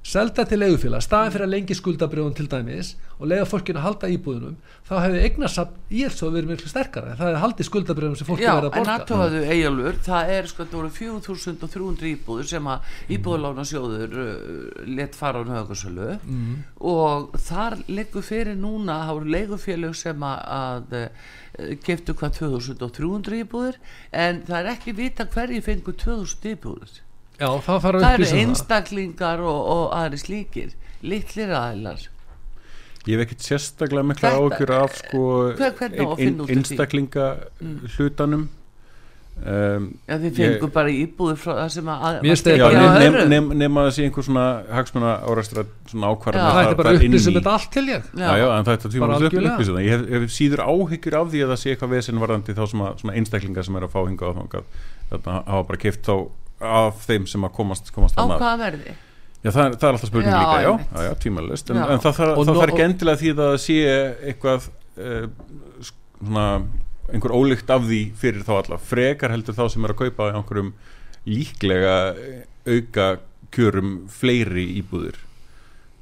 selda 0.05 0.43
til 0.45 0.59
leigufélag, 0.61 1.01
staðin 1.01 1.33
fyrir 1.33 1.47
að 1.47 1.53
lengi 1.55 1.75
skuldabrjóðun 1.77 2.35
til 2.37 2.45
dæmis 2.49 2.91
og 3.15 3.29
leiða 3.31 3.47
fólkinu 3.49 3.79
að 3.79 3.85
halda 3.87 4.09
íbúðunum, 4.13 4.57
þá 4.85 4.91
hefur 5.01 5.23
eignarsam 5.25 5.71
í 5.89 6.03
og 6.05 6.33
verið 6.35 6.49
mjög 6.51 6.65
sterkara 6.69 7.15
það 7.15 7.31
hefur 7.31 7.41
haldið 7.41 7.67
skuldabrjóðum 7.69 8.19
sem 8.19 8.27
fólki 8.27 8.45
verið 8.45 8.67
að 8.67 8.75
borga. 8.75 8.83
Já, 8.83 8.85
en 8.85 8.91
aðtöfaðu 8.93 9.39
eigalur, 9.55 9.97
það 10.05 10.33
er 10.35 10.49
sko 10.51 10.65
það 10.65 10.77
voru 10.77 10.91
4300 10.99 12.09
íbúður 12.11 12.49
sem 12.51 12.69
að 12.69 12.91
íbúðulána 13.17 13.65
sjóður 13.71 14.19
uh, 14.25 14.83
let 14.99 15.17
fara 15.17 15.41
á 15.41 15.43
nöðarsölu 15.49 16.11
mm. 16.19 16.53
og 16.91 17.39
þar 17.47 17.79
leggur 17.89 18.27
fyrir 18.29 18.59
núna 18.59 18.99
þá 19.07 19.15
eru 19.15 19.33
leigufélag 19.39 19.97
sem 19.97 20.27
að 20.29 20.95
uh, 21.01 21.33
geftu 21.87 22.13
hvað 22.19 22.37
2300 22.43 23.41
íbúður 23.41 23.81
en 24.11 24.45
það 24.45 24.61
er 24.61 24.71
ekki 24.75 24.95
vita 25.01 25.25
hverji 25.33 25.63
fengur 25.65 25.97
2000 25.97 26.53
íbúður 26.53 27.01
Já, 27.35 27.47
það, 27.65 27.79
það 27.83 28.09
eru 28.13 28.27
einstaklingar 28.41 29.41
og, 29.43 29.61
og 29.75 29.85
aðri 29.97 30.21
slíkir 30.21 30.75
litlir 31.05 31.55
aðilar. 31.55 32.09
Ég 33.05 33.19
hef 33.19 33.25
ekkert 33.27 33.45
sérstaklega 33.45 34.05
mikla 34.09 34.35
ágjur 34.39 34.71
af 34.79 34.93
sko, 34.97 35.23
ein, 36.17 36.39
einstaklinga 36.49 37.33
mm. 37.61 37.81
hlutanum. 37.95 38.47
Um, 39.35 39.89
já 40.07 40.15
þið 40.15 40.37
fengur 40.37 40.69
bara 40.71 40.91
íbúður 40.95 41.39
frá 41.41 41.51
það 41.57 41.71
sem 41.73 41.89
að 41.91 42.21
nema 42.23 42.69
nef, 43.27 43.49
nef, 43.51 43.65
að 43.67 43.81
það 43.81 43.89
sé 43.97 44.05
einhver 44.07 44.23
svona 44.23 44.45
hagsmuna 44.71 45.09
áræstra 45.27 45.65
svona 45.91 46.11
ákvarðan 46.13 46.55
það 46.55 46.69
er 46.69 46.77
bara 46.79 46.93
upplýsum 46.95 47.35
þetta 47.35 47.55
allt 47.57 47.67
til 47.75 47.83
ég. 47.89 48.07
Já, 48.15 48.29
já, 48.39 48.45
en 48.45 48.69
það 48.69 48.77
er 48.77 48.93
tíma 48.93 49.19
upplýsum 49.19 49.81
ég 49.83 49.91
hef, 49.91 50.05
hef 50.15 50.31
síður 50.37 50.63
áhyggjur 50.63 51.19
af 51.19 51.27
því 51.33 51.43
að 51.43 51.51
það 51.51 51.61
sé 51.65 51.73
eitthvað 51.73 51.93
vesen 51.97 52.23
varðandi 52.23 52.55
þá 52.55 52.63
svona 52.71 53.17
einstaklingar 53.19 53.67
sem 53.67 53.75
er 53.75 53.87
að 53.89 53.93
fá 53.97 53.99
hinga 54.05 54.31
á 54.31 54.35
þannig 54.39 54.55
að 54.55 55.19
það 55.27 55.51
hafa 55.51 55.67
bara 55.67 55.83
keft 55.83 56.07
þá 56.07 56.15
af 56.63 57.01
þeim 57.05 57.27
sem 57.29 57.43
að 57.47 57.53
komast, 57.57 57.91
komast 57.95 58.17
á 58.17 58.23
hvað 58.23 58.61
verði? 58.61 58.95
Já, 59.45 59.51
það, 59.51 59.75
það 59.75 59.87
er 59.87 59.97
alltaf 59.97 60.09
spurning 60.09 60.31
já, 60.31 60.39
líka, 60.39 60.61
já, 60.63 60.71
já, 60.71 61.03
já 61.05 61.13
tímalist 61.21 61.69
en, 61.69 61.81
en 61.83 62.01
það 62.01 62.21
þarf 62.21 62.63
ekki 62.65 62.85
endilega 62.87 63.21
því 63.21 63.33
að 63.35 63.57
sé 63.61 63.77
eitthvað 64.31 64.69
eh, 64.97 65.27
svona, 65.83 66.47
einhver 67.11 67.35
ólíkt 67.35 67.69
af 67.75 67.85
því 67.85 68.01
fyrir 68.17 68.47
þá 68.47 68.53
alla, 68.57 68.79
frekar 68.81 69.35
heldur 69.35 69.57
þá 69.57 69.67
sem 69.75 69.85
er 69.85 69.93
að 69.93 70.01
kaupa 70.05 70.31
einhverjum 70.31 70.73
líklega 71.29 71.95
auka 72.65 73.09
kjörum 73.53 73.93
fleiri 74.13 74.65
íbúður 74.79 75.19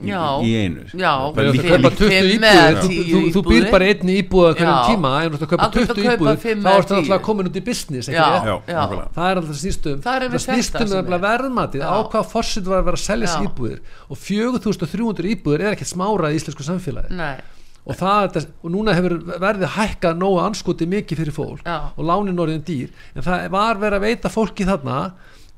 Já, 0.04 0.42
í 0.42 0.50
einu 0.58 0.84
já, 0.90 1.12
það 1.36 1.38
er 1.44 1.50
líka 1.54 1.78
líka 1.78 1.92
20 2.00 2.32
íbúður 2.34 2.80
þú, 2.84 3.20
þú 3.36 3.44
býr 3.46 3.68
bara 3.72 3.90
einni 3.92 4.16
íbúð 4.20 4.48
að 4.50 4.56
hverjum 4.58 4.80
tíma 4.90 5.12
en 5.22 5.30
þú 5.30 5.38
ert 5.38 5.46
að 5.46 5.52
kaupa 5.54 5.68
20 5.76 6.08
íbúður 6.14 6.40
þá 6.44 6.70
ertu 6.74 6.96
alltaf 6.98 7.22
komin 7.24 7.50
út 7.52 7.60
í 7.60 7.64
business 7.64 8.10
já, 8.10 8.26
já, 8.44 8.82
það 9.14 9.30
er 9.30 9.42
alltaf 9.44 9.60
snýstum 9.62 10.02
það 10.04 10.38
snýstum 10.44 10.96
að 10.98 11.24
verðmatið 11.28 11.86
á 11.86 11.96
hvað 12.10 12.30
fórsett 12.34 12.68
var 12.68 12.82
að 12.82 12.90
vera 12.90 13.00
að 13.00 13.06
selja 13.06 13.30
þessi 13.30 13.48
íbúður 13.48 13.80
og 14.10 14.22
4300 14.26 15.34
íbúður 15.38 15.66
er 15.68 15.78
ekkert 15.78 15.94
smára 15.94 16.34
í 16.34 16.40
íslensku 16.42 16.66
samfélagi. 16.68 17.14
Nei. 17.14 17.38
og 17.84 17.98
það 18.00 18.38
og 18.64 18.72
núna 18.72 18.94
hefur 18.96 19.18
verðið 19.44 19.74
hækkað 19.76 20.20
nógu 20.20 20.40
anskoti 20.44 20.88
mikið 20.88 21.20
fyrir 21.20 21.36
fólk 21.36 21.68
og 21.68 22.04
lánin 22.08 22.40
orðin 22.40 22.64
dýr. 22.64 22.94
En 23.14 23.26
það 23.26 23.50
var 23.52 23.82
verið 23.82 23.98
að 24.00 24.06
veita 24.08 24.32
fólki 24.32 24.68
þarna 24.68 25.00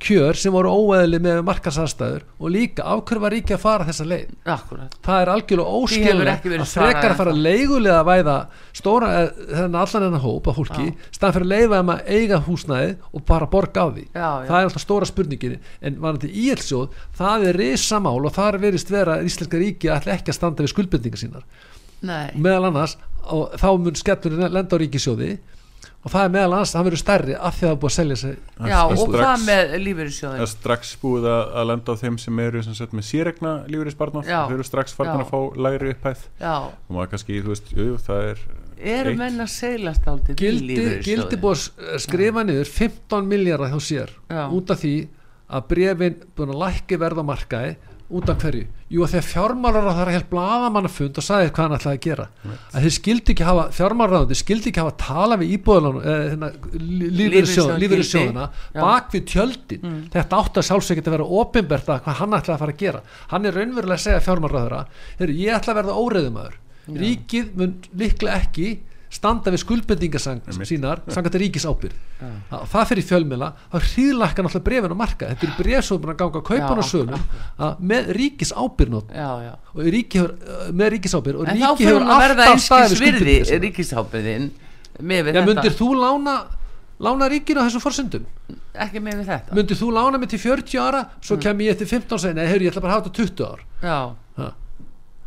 kjör 0.04 0.38
sem 0.38 0.54
voru 0.54 0.72
óeðli 0.76 1.20
með 1.24 1.40
markasastæður 1.48 2.26
og 2.38 2.52
líka 2.52 2.84
ákveður 2.84 3.22
var 3.24 3.34
ríki 3.34 3.56
að 3.56 3.62
fara 3.64 3.86
þessa 3.88 4.08
leið? 4.10 4.34
Akkurat. 4.44 4.98
það 5.06 5.22
er 5.22 5.32
algjörlega 5.34 5.80
óskilulegt 5.80 6.48
að 6.52 6.66
frekar 6.74 7.14
að 7.14 7.22
fara 7.22 7.36
leigulega 7.36 8.00
að 8.02 8.10
væða 8.10 8.36
stóra, 8.76 9.12
eh, 9.22 9.30
þennan 9.54 9.80
allan 9.82 10.08
enna 10.10 10.22
hóp 10.26 10.50
af 10.52 10.60
fólki, 10.60 10.90
staðan 11.16 11.38
fyrir 11.38 11.48
að 11.48 11.54
leifa 11.54 11.80
um 11.80 11.94
að 11.96 12.12
eiga 12.18 12.42
húsnæði 12.50 12.92
og 13.14 13.26
bara 13.26 13.50
borga 13.56 13.86
á 13.86 13.88
því. 13.88 14.06
Já, 14.12 14.28
já. 14.28 14.48
það 14.50 14.58
er 14.60 14.68
alltaf 14.70 14.84
stóra 14.84 15.10
spurningin. 15.10 15.58
En 15.82 16.02
varandi 16.04 16.28
í 16.30 16.50
íelsjóð, 16.50 17.00
það 17.16 17.48
er 17.50 17.62
risamál 17.64 18.20
og 18.20 18.36
það 18.36 18.52
er 18.52 18.60
verist 18.68 18.92
vera 18.92 19.16
að 19.16 19.32
Íslenska 19.32 19.64
ríki 19.64 19.94
ætla 19.96 20.20
ekki 20.20 20.34
að 20.34 20.40
standa 20.42 20.66
við 20.66 20.76
skuldbyrningar 20.76 21.24
sínar. 21.24 21.48
Nei. 22.06 22.36
meðal 22.38 22.70
annars 22.70 22.98
þá 23.26 23.70
mun 23.82 23.98
skellurinn 23.98 24.54
lenda 24.54 24.78
á 24.78 24.82
ríkisjóði 24.82 25.38
og 26.06 26.12
það 26.14 26.26
er 26.28 26.34
meðal 26.36 26.52
annars 26.54 26.72
að 26.72 26.78
það 26.78 26.86
verður 26.88 27.02
stærri 27.02 27.36
af 27.36 27.56
því 27.56 27.64
að 27.66 27.70
það 27.70 27.76
er 27.76 27.80
búið 27.82 27.92
að 27.92 27.96
selja 27.96 28.18
sig. 28.22 28.36
Já 28.70 28.76
og 28.86 29.00
strax, 29.00 29.16
hvað 29.16 29.46
með 29.48 29.74
lífeyrissjóðin? 29.86 30.36
Það 30.38 30.46
er 30.46 30.52
strax 30.52 30.92
búið 31.02 31.26
að 31.32 31.66
lenda 31.72 31.96
á 31.98 32.02
þeim 32.02 32.20
sem 32.22 32.42
eru 32.46 32.62
sem 32.68 32.78
sagt, 32.78 32.94
með 32.94 33.08
síregna 33.10 33.54
lífeyrisspartnar 33.74 34.30
þau 34.30 34.54
eru 34.60 34.68
strax 34.68 34.94
farnar 34.98 35.26
að 35.26 35.32
fá 35.34 35.40
læri 35.66 35.96
upphæð. 35.96 36.22
Og 36.46 36.94
maður 36.94 37.12
kannski, 37.16 37.42
þú 37.42 37.54
veist, 37.56 37.74
jú, 37.74 37.98
það 38.06 38.30
er 38.30 38.46
Eru 38.76 39.14
menn 39.16 39.40
að 39.40 39.52
seilast 39.56 40.08
aldrei 40.12 40.36
til 40.38 40.54
lífeyrissjóðin? 40.60 41.06
Gildi 41.08 41.38
búið 41.42 41.68
að 41.96 42.02
skrifa 42.06 42.44
niður 42.46 42.72
15 42.76 43.30
miljardar 43.32 43.72
hjá 43.72 43.80
sér 43.88 44.12
Já. 44.30 44.42
út 44.52 44.74
af 44.76 44.82
því 44.84 44.96
að 45.46 45.68
brefin 45.74 46.24
búin 46.38 46.56
að 46.56 46.64
lækki 46.64 46.98
verðamarkaði 47.02 47.76
út 48.06 48.30
af 48.30 48.42
hverju? 48.44 48.66
Jú 48.94 49.02
að 49.02 49.16
þegar 49.16 49.26
fjármálar 49.26 49.88
á 49.90 49.94
það 49.96 50.02
er 50.04 50.12
helt 50.14 50.28
bladamannafund 50.30 51.20
og 51.20 51.26
sagði 51.26 51.54
hvað 51.56 51.66
hann 51.66 51.76
ætlaði 51.80 51.98
að 51.98 52.04
gera. 52.06 52.26
Right. 52.44 52.66
að 52.70 52.86
þeir 52.86 52.96
skildi 52.98 53.34
ekki 53.34 53.48
hafa 53.48 53.64
fjármálar 53.74 54.28
þeir 54.30 54.40
skildi 54.42 54.70
ekki 54.72 54.84
hafa 54.84 54.94
að 54.94 55.00
tala 55.02 55.38
við 55.42 55.54
íbúðalán 55.56 55.98
eh, 56.02 56.20
hérna, 56.34 56.52
lífeyrissjóðuna 57.22 58.46
bak 58.78 59.10
við 59.16 59.26
tjöldin. 59.34 59.82
Mm. 59.82 60.04
þetta 60.14 60.42
átt 60.42 60.60
að 60.62 60.68
sjálfsögja 60.70 61.06
að 61.06 61.16
vera 61.18 61.32
ofinbert 61.42 61.90
að 61.90 62.04
hvað 62.06 62.20
hann 62.22 62.38
ætlaði 62.38 62.56
að 62.56 62.64
fara 62.66 62.76
að 62.78 62.84
gera. 62.84 63.02
Hann 63.34 63.50
er 63.50 63.58
raunverulega 63.58 63.98
að 63.98 64.06
segja 64.06 64.26
fjármálar 64.28 64.78
á 64.78 64.82
þeirra 65.18 65.40
ég 65.42 65.58
ætla 65.58 65.74
að 65.74 65.82
verða 65.82 66.00
óreðumöður 66.06 66.62
ríkið 66.86 67.56
mun 67.58 67.74
líklega 67.98 68.42
ekki 68.44 68.70
standa 69.16 69.54
við 69.54 69.64
skuldbendingasang 69.64 70.42
sínar 70.68 71.02
sangat 71.12 71.38
ríkis 71.40 71.66
ábyrg 71.68 71.96
ja. 72.20 72.60
það 72.72 72.90
fyrir 72.92 73.08
fjölmjöla 73.12 73.52
þá 73.72 73.78
hríðlækka 73.90 74.46
náttúrulega 74.46 74.66
brefin 74.68 74.96
á 74.96 74.98
marka 75.00 75.30
þetta 75.32 75.48
er 75.48 75.56
bref 75.60 75.88
sem 75.88 76.02
er 76.02 76.12
að 76.14 76.20
ganga 76.22 76.42
að 76.42 76.48
kaupa 76.50 76.74
á 76.76 76.84
sölum 76.90 77.80
með 77.94 78.12
ríkis 78.20 78.52
ábyrg 78.56 79.00
og 79.00 79.88
ríki 79.96 80.22
hefur, 80.22 80.36
með 80.76 80.94
ríkis 80.98 81.16
ábyrg 81.16 81.42
og 81.42 81.50
ríki 81.54 81.88
hefur 81.90 82.06
alltaf 82.18 82.62
staðið 82.68 82.94
við 82.96 83.02
skuldbendingasang 83.02 83.64
ríkis 83.66 83.96
ábyrgin 83.96 84.52
ja, 85.00 85.48
myndir 85.48 85.76
þú 85.76 85.90
lána 86.00 86.38
lána 87.00 87.28
ríkinu 87.32 87.60
á 87.60 87.68
þessum 87.68 87.84
forsendum? 87.84 88.28
Ekki 88.72 89.02
með 89.04 89.22
við 89.22 89.32
þetta? 89.32 89.56
Myndir 89.58 89.80
þú 89.80 89.90
lána 89.96 90.20
mig 90.20 90.32
til 90.32 90.40
40 90.40 90.80
ára 90.80 91.02
svo 91.20 91.36
mm. 91.36 91.42
kem 91.44 91.64
ég 91.66 91.76
eftir 91.76 91.90
15 91.92 92.22
sena 92.24 92.46
eða 92.46 92.54
ég 92.64 92.72
ætla 92.72 92.84
bara 92.84 92.94
að 92.94 93.00
hafa 93.00 93.10
þetta 93.10 93.18
20 93.20 93.50
ár. 93.50 93.66
Já. 93.84 93.98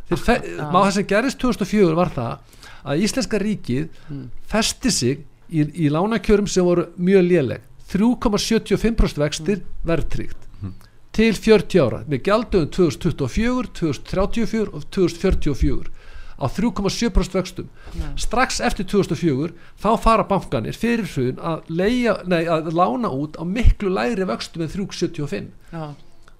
Má 0.09 0.79
það 0.79 0.93
sem 0.95 1.09
gerist 1.09 1.41
2004 1.43 1.97
var 1.97 2.13
það 2.15 2.48
að 2.83 3.03
Íslenska 3.05 3.39
ríkið 3.41 3.87
mm. 4.09 4.25
festi 4.49 4.91
sig 4.93 5.23
í, 5.49 5.65
í 5.65 5.89
lánakjörum 5.93 6.49
sem 6.49 6.67
voru 6.67 6.89
mjög 6.97 7.27
léleg 7.27 7.67
3,75% 7.91 9.21
vextir 9.21 9.61
mm. 9.61 9.69
verðtrygt 9.89 10.49
mm. 10.61 10.73
til 11.15 11.31
40 11.35 11.85
ára 11.85 12.01
með 12.07 12.25
gjaldöðum 12.29 12.73
2024, 12.75 13.71
2034 13.81 14.67
og 14.73 14.89
2044 14.95 15.95
á 16.39 16.47
3,7% 16.47 17.35
vextum 17.35 17.65
yeah. 17.97 18.13
strax 18.15 18.61
eftir 18.63 18.87
2004 18.87 19.51
þá 19.81 19.89
fara 19.99 20.23
bankanir 20.27 20.77
fyrir 20.77 21.09
hrun 21.11 21.41
að, 21.43 21.65
að 22.31 22.69
lána 22.71 23.11
út 23.11 23.35
á 23.35 23.43
miklu 23.43 23.91
læri 23.91 24.27
vextum 24.29 24.63
en 24.63 24.71
3,75 24.71 25.49
yeah 25.73 25.97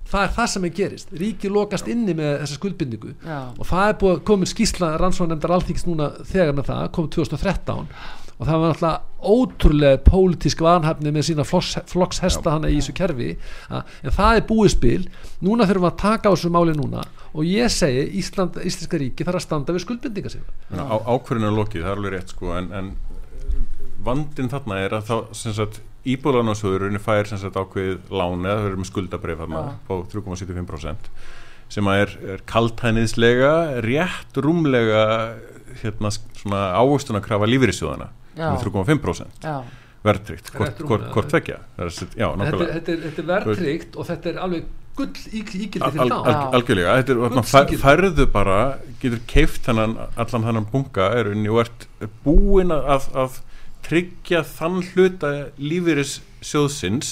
það 0.10 0.24
er 0.26 0.32
það 0.38 0.48
sem 0.54 0.68
er 0.68 0.76
gerist, 0.80 1.12
ríki 1.24 1.52
lokast 1.54 1.90
inni 1.92 2.16
með 2.18 2.40
þessa 2.44 2.60
skuldbindingu 2.60 3.14
Já. 3.26 3.40
og 3.56 3.68
það 3.70 3.92
er 3.92 4.00
búið 4.04 4.24
komið 4.30 4.54
skísla 4.54 4.94
rannsóðanemndar 5.02 5.56
allþýkst 5.58 5.90
núna 5.90 6.10
þegar 6.30 6.58
með 6.58 6.72
það, 6.72 6.88
komið 6.98 7.14
2013 7.20 7.94
og 8.40 8.48
það 8.48 8.62
var 8.62 8.70
náttúrulega 8.72 9.10
ótrúlega 9.20 10.00
pólitísk 10.06 10.62
vanhæfni 10.64 11.12
með 11.12 11.26
sína 11.28 11.44
flokkshesta 11.44 12.54
hana 12.54 12.70
í 12.72 12.78
þessu 12.78 12.94
kerfi. 12.96 13.34
En 13.68 14.14
það 14.16 14.38
er 14.40 14.46
búið 14.48 14.72
spil, 14.72 15.02
núna 15.44 15.68
þurfum 15.68 15.84
við 15.84 15.90
að 15.90 15.98
taka 16.00 16.32
á 16.32 16.34
þessu 16.38 16.52
máli 16.56 16.76
núna. 16.78 17.04
Og 17.36 17.44
ég 17.44 17.68
segi 17.74 18.06
Ísland, 18.22 18.56
Íslandska 18.64 19.02
ríki 19.02 19.28
þarf 19.28 19.42
að 19.42 19.44
standa 19.44 19.76
við 19.76 19.84
skuldbindinga 19.84 20.32
sína 20.32 20.88
Á, 20.88 20.96
Ákverðinu 21.04 21.52
er 21.52 21.58
lokið, 21.60 21.84
það 21.84 21.92
er 21.92 22.00
alveg 22.00 22.16
rétt 22.16 22.32
sko 22.34 22.56
en, 22.56 22.72
en 22.80 22.90
vandin 24.08 24.50
þarna 24.56 24.80
er 24.86 24.96
að 24.98 25.12
þá 25.12 25.16
sem 26.00 26.08
sagt 26.08 26.10
íbúðlanáðsöðurinn 26.14 27.04
fær 27.04 27.28
sem 27.30 27.40
sagt 27.42 27.60
ákveðið 27.60 28.00
eða 28.48 28.62
þau 28.62 28.68
eru 28.70 28.80
með 28.80 28.90
skuldabrið 28.90 29.42
þarna 29.44 29.64
á 29.76 29.94
3,75% 30.14 31.10
sem 31.70 31.90
er, 31.94 32.16
er 32.26 32.44
kaltæniðslega 32.50 33.54
rétt 33.86 34.40
rúmlega 34.42 35.04
hérna 35.84 36.12
svona 36.12 36.64
ávöxtun 36.80 37.20
að 37.20 37.28
krafa 37.28 37.50
lífyrirsjóðana 37.50 38.10
með 38.40 38.64
3,5% 38.66 39.50
verðtrygt, 40.00 40.54
hvort, 40.56 41.34
vekja 41.34 41.60
þetta, 41.76 42.68
þetta, 42.72 42.94
þetta 43.04 43.24
er 43.24 43.28
verðtrygt 43.34 43.98
og 44.00 44.08
þetta 44.08 44.32
er 44.32 44.40
alveg 44.46 44.70
gull 45.00 45.26
ígildi 45.32 45.80
fyrir 45.80 46.00
þá. 46.00 46.16
al, 46.16 46.24
al, 46.24 46.38
algjörlega, 46.60 46.96
þetta 47.02 47.62
er 47.62 47.82
færðu 47.84 48.26
bara, 48.32 48.58
getur 49.02 49.22
keift 49.30 49.68
allan 49.70 49.98
þennan 50.16 50.68
bunga 50.72 51.12
er 51.20 51.32
unni 51.34 51.52
og 51.52 51.62
ert 51.66 51.86
búin 52.24 52.74
að, 52.76 53.08
að 53.14 53.40
tryggja 53.86 54.44
þann 54.48 54.80
hluta 54.92 55.34
lífeyrissjóðsins 55.58 57.12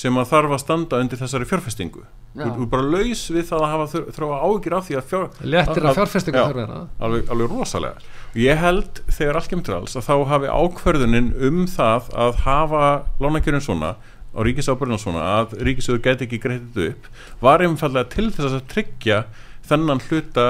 sem 0.00 0.16
að 0.20 0.32
þarf 0.32 0.56
að 0.56 0.62
standa 0.64 1.00
undir 1.02 1.20
þessari 1.20 1.48
fjárfestingu. 1.50 2.06
Þú 2.30 2.62
er 2.62 2.68
bara 2.70 2.86
laus 2.86 3.24
við 3.34 3.48
það 3.48 3.64
að 3.66 3.72
hafa 3.72 4.02
þróa 4.14 4.36
ágjur 4.46 4.74
af 4.76 4.84
því 4.86 4.96
að 5.00 5.08
fjár, 5.10 5.24
léttir 5.42 5.86
að 5.90 5.96
fjárfestingu 5.98 6.38
þarf 6.38 6.58
vera. 6.60 6.76
alveg, 7.02 7.24
alveg 7.34 7.50
rosalega. 7.50 8.12
Ég 8.38 8.60
held 8.62 9.00
þegar 9.10 9.40
allt 9.40 9.50
kemur 9.50 9.66
til 9.66 9.74
alls 9.74 9.98
að 9.98 10.06
þá 10.06 10.14
hafi 10.30 10.52
ákverðunin 10.54 11.32
um 11.48 11.64
það 11.72 12.12
að 12.26 12.38
hafa 12.44 12.84
lánakjörun 13.18 13.66
svona 13.66 13.90
og 14.30 14.46
ríkisábyrðin 14.46 15.02
svona 15.02 15.24
að 15.40 15.56
ríkisöður 15.66 16.04
geti 16.04 16.28
ekki 16.28 16.38
greitið 16.44 16.92
upp 16.92 17.08
var 17.42 17.64
einfallega 17.66 18.12
til 18.14 18.28
þess 18.30 18.60
að 18.60 18.68
tryggja 18.70 19.24
þennan 19.68 20.02
hluta 20.08 20.46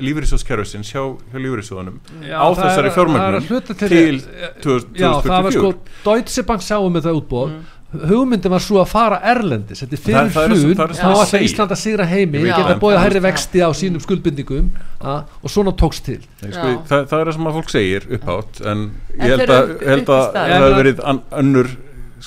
lífriðsjóðskerfisins 0.00 0.90
hjá, 0.94 1.02
hjá 1.30 1.38
lífriðsjóðunum 1.40 1.96
á 2.32 2.46
þessari 2.56 2.92
fjármögnum 2.94 3.46
til 3.82 4.20
2004 4.64 5.00
Já, 5.00 5.08
það 5.24 5.48
var 5.48 5.56
sko, 5.56 5.72
Deutsche 6.04 6.44
Bank 6.48 6.64
sáum 6.64 6.94
með 6.96 7.08
það 7.08 7.18
útbóð 7.20 7.50
mm. 7.52 7.64
hugmyndin 8.10 8.54
var 8.54 8.64
svo 8.64 8.80
að 8.82 8.88
fara 8.90 9.18
Erlendis. 9.32 9.82
Þetta 9.84 9.96
er 10.22 10.30
fyrir 10.34 10.64
hlun, 10.64 10.94
þá 10.96 11.08
ætla 11.10 11.40
Ísland 11.46 11.74
að 11.76 11.80
sigra 11.82 12.08
heimi, 12.10 12.44
geta 12.48 12.76
bóðið 12.82 13.02
hærri 13.04 13.24
vexti 13.24 13.62
á 13.64 13.70
sínum 13.76 14.02
skuldbindingum 14.04 14.70
a, 15.00 15.18
og 15.40 15.52
svona 15.52 15.74
tókst 15.76 16.06
til. 16.08 16.20
Sko, 16.42 16.68
það, 16.88 17.06
það 17.12 17.18
er 17.18 17.30
það 17.30 17.34
sem 17.38 17.50
að 17.50 17.58
fólk 17.60 17.74
segir 17.74 18.08
upphátt 18.18 18.62
en 18.72 18.86
ég 19.20 19.36
held 19.36 19.54
að, 19.58 19.74
held 19.86 20.14
að 20.16 20.24
það 20.36 20.54
hefur 20.54 20.78
verið 20.80 21.04
önnur 21.42 21.76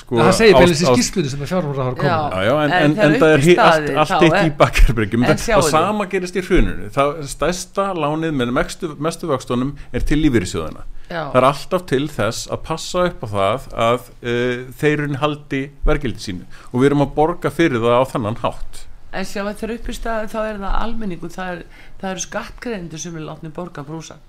sko, 0.00 0.20
það 0.20 0.32
segir 0.40 0.58
beilis 0.58 0.82
í 0.82 0.88
skýrsluði 0.88 1.32
sem 1.32 1.44
er 1.44 1.50
fjármálar 1.50 1.90
að 1.92 1.98
koma 2.00 2.12
já, 2.12 2.46
já, 2.46 2.54
en, 2.64 2.76
en, 2.76 2.94
en 3.06 3.18
það 3.22 3.34
er 3.34 3.44
allt, 3.66 3.90
allt 4.04 4.24
eitt 4.28 4.38
í 4.42 4.54
bakkarbryggjum 4.60 5.26
og 5.30 5.66
sama 5.68 6.08
gerist 6.10 6.38
í 6.40 6.44
hruninu. 6.46 6.88
Það 6.94 7.20
stærsta 7.30 7.90
lánið 7.96 8.38
með 8.40 8.56
mestu, 8.60 8.94
mestu 8.98 9.30
vöxtunum 9.30 9.76
er 9.94 10.06
til 10.08 10.20
lífyrirsjóðina 10.24 10.86
það 11.10 11.38
er 11.40 11.46
alltaf 11.48 11.86
til 11.90 12.04
þess 12.10 12.46
að 12.54 12.62
passa 12.68 13.04
upp 13.08 13.24
á 13.26 13.28
það 13.32 13.66
að 13.86 14.06
uh, 14.22 14.62
þeirun 14.78 15.18
haldi 15.22 15.62
verkildi 15.86 16.22
sínu. 16.22 16.46
Og 16.70 16.80
við 16.80 16.90
erum 16.90 17.04
að 17.06 17.14
borga 17.18 17.50
fyrir 17.54 17.82
það 17.82 17.98
á 17.98 18.04
þannan 18.12 18.40
hátt. 18.44 18.82
En 19.10 19.26
sjá 19.26 19.42
að 19.42 19.54
það 19.58 19.64
er 19.66 19.74
upp 19.74 19.90
í 19.90 19.94
stað 19.96 20.28
þá 20.30 20.40
er 20.44 20.60
það 20.62 20.80
almenningu 20.84 21.30
það, 21.34 21.54
er, 21.54 21.86
það 22.02 22.12
eru 22.12 22.26
skattgreðendur 22.26 23.02
sem 23.02 23.16
vil 23.16 23.26
látni 23.26 23.50
borga 23.54 23.82
brúsa 23.86 24.20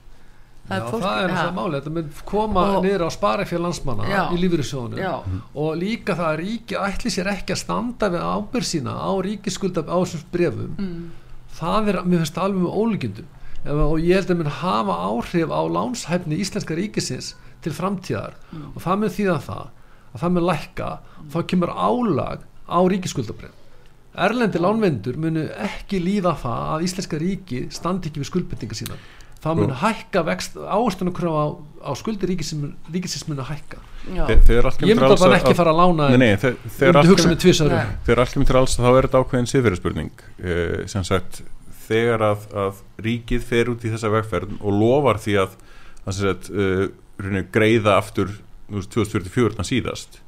það 0.68 0.78
er, 0.78 0.86
fólk, 0.88 1.04
það 1.04 1.24
er 1.24 1.34
það 1.36 1.52
máli, 1.58 1.80
þetta 1.80 1.94
mun 1.96 2.10
koma 2.32 2.64
og, 2.76 2.86
niður 2.86 3.04
á 3.06 3.10
sparafél 3.16 3.62
landsmanna 3.66 4.08
já, 4.10 4.22
í 4.32 4.40
lífyrirsjónu 4.42 5.10
og 5.64 5.70
líka 5.80 6.16
það 6.20 6.30
að 6.30 6.40
ríki 6.42 6.80
ætli 6.80 7.14
sér 7.14 7.32
ekki 7.34 7.56
að 7.56 7.62
standa 7.64 8.12
við 8.14 8.26
ábyrg 8.32 8.70
sína 8.70 8.96
á 8.96 9.12
ríkiskulda 9.28 9.84
á 9.88 9.98
þessum 10.00 10.26
brefum 10.34 10.74
mm. 10.78 11.06
það 11.60 11.94
er, 11.94 12.02
mér 12.06 12.24
finnst 12.24 12.42
alveg 12.42 12.66
með 12.66 12.82
ólíkjundum 12.82 13.38
og 13.72 13.96
ég 14.02 14.18
held 14.18 14.34
að 14.34 14.42
mun 14.42 14.54
hafa 14.62 15.00
áhrif 15.06 15.52
á 15.54 15.62
lánshæfni 15.70 16.40
íslenska 16.42 16.78
ríkisins 16.78 17.36
til 17.62 17.74
framtíðar. 17.78 18.34
Mm. 18.50 18.72
og 18.74 18.82
það 18.82 19.02
mun 19.04 19.16
þýða 19.18 19.40
það 19.46 19.66
að 20.12 20.24
það 20.24 20.32
mun 20.36 20.48
lækka. 20.48 20.88
Þá 21.32 21.40
kemur 21.52 21.74
álag 21.78 22.48
á 22.66 22.80
ríkisskuldabref 22.90 23.60
Erlendi 24.12 24.60
lánvendur 24.60 25.16
munu 25.16 25.46
ekki 25.64 26.02
líða 26.04 26.34
það 26.42 26.64
að 26.74 26.86
Íslenska 26.88 27.20
ríki 27.22 27.62
standi 27.72 28.10
ekki 28.10 28.20
við 28.20 28.28
skuldbendinga 28.28 28.76
sína 28.76 28.98
það 29.42 29.62
mun 29.62 29.74
hækka 29.82 30.24
áherstunum 30.26 31.16
á, 31.18 31.46
á 31.86 31.92
skuldi 31.98 32.30
ríkisins 32.30 33.26
mun 33.28 33.42
að 33.42 33.54
hækka. 33.56 33.82
Ég 34.02 34.98
myndi 34.98 35.18
það 35.22 35.36
ekki 35.38 35.56
fara 35.58 35.74
að 35.74 35.80
lána 35.82 36.08
nei, 36.10 36.22
nei, 36.24 36.38
þeir, 36.42 36.56
þeir 36.78 37.00
hugsa 37.06 37.30
með 37.30 37.42
tvísar 37.44 37.74
þegar 38.08 38.22
allt 38.24 38.34
kemur 38.34 38.50
til 38.50 38.58
alls 38.58 38.78
þá 38.80 38.88
er 38.90 39.08
þetta 39.08 39.22
ákveðin 39.22 39.50
siðfyrirspurning 39.52 40.24
eh, 40.42 40.80
sem 40.90 41.06
sagt 41.06 41.44
þegar 41.86 42.26
að, 42.32 42.48
að 42.64 42.82
ríkið 43.06 43.46
fer 43.46 43.70
út 43.74 43.86
í 43.86 43.92
þessa 43.94 44.10
vegferð 44.16 44.56
og 44.58 44.80
lofar 44.80 45.22
því 45.22 45.38
að, 45.44 45.56
að 46.02 46.18
sagt, 46.18 46.50
uh, 46.50 46.86
greiða 47.54 47.98
aftur 48.00 48.34
2044 48.72 49.68
síðast 49.68 50.22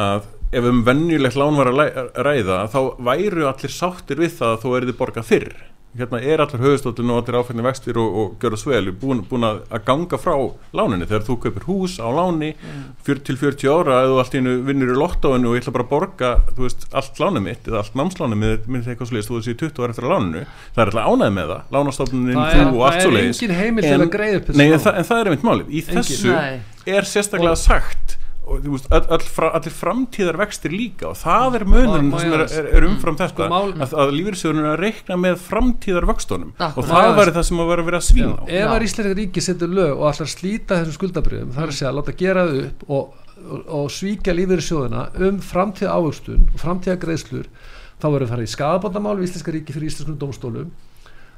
að 0.00 0.26
ef 0.54 0.66
um 0.66 0.82
vennjulegt 0.86 1.38
lán 1.38 1.56
var 1.56 1.70
að 1.70 2.10
ræða 2.26 2.64
þá 2.72 2.80
væru 3.06 3.46
allir 3.48 3.72
sáttir 3.72 4.20
við 4.20 4.36
það 4.40 4.52
að 4.52 4.62
þú 4.64 4.74
erði 4.80 4.96
borgað 4.98 5.28
fyrr 5.30 5.54
hérna 5.98 6.20
er 6.20 6.42
allir 6.42 6.62
höfustóttun 6.62 7.12
og 7.14 7.20
allir 7.22 7.38
áfæðni 7.38 7.64
vextir 7.64 7.98
og, 8.00 8.16
og 8.20 8.42
gjör 8.42 8.54
það 8.56 8.62
sveli 8.62 8.94
búin, 8.98 9.22
búin 9.28 9.46
að 9.46 9.60
ganga 9.86 10.18
frá 10.18 10.34
láninni 10.74 11.06
þegar 11.06 11.26
þú 11.28 11.36
kaupir 11.44 11.66
hús 11.68 11.96
á 12.02 12.08
láni 12.10 12.50
mm. 12.54 13.12
til 13.26 13.38
40 13.38 13.70
ára 13.70 14.00
eða 14.06 14.18
allt 14.24 14.34
innu 14.40 14.56
vinnur 14.66 14.94
í 14.94 14.98
lottóinu 14.98 15.52
og 15.52 15.58
ég 15.58 15.62
ætla 15.62 15.76
bara 15.76 15.86
að 15.86 15.92
borga 15.92 16.32
veist, 16.58 16.88
allt 16.90 17.22
lánum 17.22 17.46
mitt 17.46 17.70
eða 17.70 17.84
allt 17.84 17.98
námslánum 18.00 18.42
mitt 18.42 18.66
minnst 18.66 18.90
eitthvað 18.90 19.12
sliðist 19.12 19.30
þú 19.30 19.40
þessi 19.40 19.56
20 19.62 19.84
ára 19.84 19.94
eftir 19.94 20.08
að 20.08 20.14
láninu 20.16 20.44
það 20.74 20.82
er 20.82 20.92
alltaf 20.92 21.08
ánæð 21.14 21.32
með 21.38 21.54
það. 21.54 21.62
Lánastofnunin 21.76 22.42
þú 22.42 22.66
og 22.74 22.84
allt 22.88 23.00
svo 23.04 23.14
leiðis 23.14 23.42
en, 23.44 23.54
en, 23.54 24.74
en 24.74 25.08
það 25.08 25.20
er 25.20 25.30
einmitt 25.30 25.46
málið. 25.46 25.70
Í 25.70 25.84
engin, 25.84 26.02
þessu 26.02 26.34
nei. 26.34 26.60
er 26.96 27.08
sérstaklega 27.08 27.58
sagt 27.60 28.18
og 28.44 28.60
þú 28.60 28.74
veist, 28.74 28.88
all, 28.92 29.06
all, 29.16 29.48
allir 29.56 29.74
framtíðar 29.74 30.38
vextir 30.42 30.74
líka 30.74 31.08
og 31.10 31.16
það 31.16 31.58
er 31.58 31.64
munum 31.68 32.10
sem 32.20 32.34
er, 32.36 32.44
er, 32.44 32.68
er 32.76 32.86
umfram 32.88 33.16
þetta 33.18 33.48
sko, 33.48 33.60
að, 33.72 33.94
að 34.04 34.12
lífyrirsöðunum 34.18 34.66
er 34.66 34.70
að 34.74 34.82
reikna 34.82 35.18
með 35.22 35.38
framtíðar 35.46 36.08
vöxtunum 36.10 36.52
og 36.68 36.88
það 36.90 37.10
var 37.18 37.32
það 37.38 37.46
sem 37.48 37.62
að 37.64 37.70
vera 37.72 37.84
að 37.84 37.90
vera 37.90 38.00
að 38.02 38.06
svína 38.08 38.32
á. 38.36 38.44
Ef 38.44 38.74
að 38.74 38.86
Íslandika 38.88 39.20
ríki 39.20 39.44
setur 39.44 39.74
lög 39.78 39.92
og 39.94 40.06
allar 40.10 40.32
slíta 40.34 40.80
þessum 40.80 40.98
skuldabriðum, 40.98 41.52
það 41.56 41.66
er 41.66 41.72
að 41.72 41.78
segja 41.78 41.92
að 41.92 42.00
láta 42.00 42.16
gera 42.20 42.46
það 42.48 42.62
upp 42.64 42.88
og, 42.88 43.20
og, 43.44 43.68
og 43.80 43.92
svíkja 43.96 44.36
lífyrirsöðuna 44.36 45.06
um 45.28 45.44
framtíða 45.52 45.96
ávöxtun 45.96 46.48
og 46.52 46.60
framtíða 46.60 47.00
greiðslur, 47.06 47.48
þá 47.96 48.08
verður 48.10 48.26
það 48.28 48.34
farið 48.36 48.50
í 48.50 48.56
skadabóndamál 48.58 49.16
við 49.20 49.30
Íslandska 49.30 49.56
ríki 49.56 49.76
fyrir 49.76 49.88
Íslandskunum 49.88 50.20
domstólum 50.20 50.74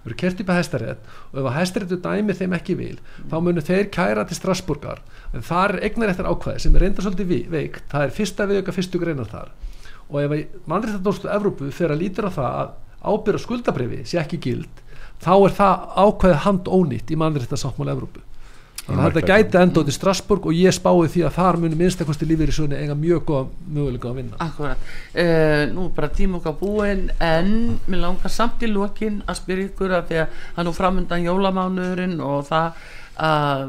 verður 0.06 0.20
kert 0.22 0.40
upp 0.42 0.52
að 0.52 0.60
hæstarétt 0.60 1.10
og 1.32 1.40
ef 1.40 1.50
að 1.50 1.56
hæstaréttu 1.58 1.98
dæmi 2.06 2.36
þeim 2.38 2.56
ekki 2.56 2.78
vil 2.78 2.96
þá 3.26 3.36
munir 3.42 3.66
þeir 3.66 3.90
kæra 3.92 4.24
til 4.26 4.38
Strasburgar 4.38 5.02
en 5.34 5.44
það 5.46 5.66
er 5.68 5.86
egnar 5.90 6.14
eftir 6.14 6.30
ákvæði 6.30 6.62
sem 6.64 6.76
er 6.76 6.86
reynda 6.86 7.04
svolítið 7.04 7.50
veikt, 7.52 7.84
það 7.90 8.06
er 8.06 8.16
fyrsta 8.16 8.48
við 8.48 8.62
okkar 8.62 8.76
fyrstu 8.78 9.02
greinar 9.02 9.30
þar. 9.30 9.52
Og 10.06 10.20
ef 10.22 10.34
að 10.36 10.42
mannréttadómslu 10.70 11.30
Evrópu 11.34 11.70
fyrir 11.74 11.96
að 11.96 12.02
lítur 12.04 12.28
á 12.30 12.36
það 12.36 12.58
að 12.62 12.74
ábyrra 13.06 13.42
skuldabrifi 13.42 14.04
sé 14.06 14.20
ekki 14.22 14.38
gild 14.42 14.82
þá 15.22 15.32
er 15.34 15.54
það 15.56 15.84
ákvæði 16.04 16.40
hand 16.44 16.70
ónýtt 16.70 17.12
í 17.12 17.18
mannréttasáttmála 17.20 17.96
Evrópu 17.96 18.22
þetta 18.86 19.22
gæti 19.26 19.58
enda 19.60 19.82
út 19.82 19.90
í 19.90 19.94
Strasburg 19.94 20.46
og 20.46 20.54
ég 20.56 20.74
spái 20.74 21.08
því 21.10 21.24
að 21.26 21.38
þar 21.38 21.58
munir 21.62 21.80
minnstakosti 21.80 22.28
lífið 22.28 22.52
í 22.52 22.56
sögni 22.56 22.78
eiga 22.80 22.94
mjög 22.98 23.24
góða 23.30 23.46
möguleika 23.78 24.10
að 24.10 24.20
vinna. 24.20 24.38
Akkurat, 24.46 24.92
uh, 25.14 25.62
nú 25.72 25.88
bara 25.96 26.12
tíma 26.14 26.38
okkar 26.38 26.58
búin 26.60 27.08
en 27.18 27.50
mér 27.86 28.04
langar 28.04 28.32
samt 28.32 28.62
í 28.62 28.70
lókin 28.70 29.22
að 29.26 29.40
spyrja 29.40 29.70
ykkur 29.72 29.96
að 29.98 30.06
því 30.12 30.22
að 30.22 30.38
það 30.44 30.68
nú 30.68 30.76
framöndan 30.76 31.26
jólamánuðurinn 31.26 32.22
og 32.22 32.46
það 32.50 32.86
að 33.16 33.60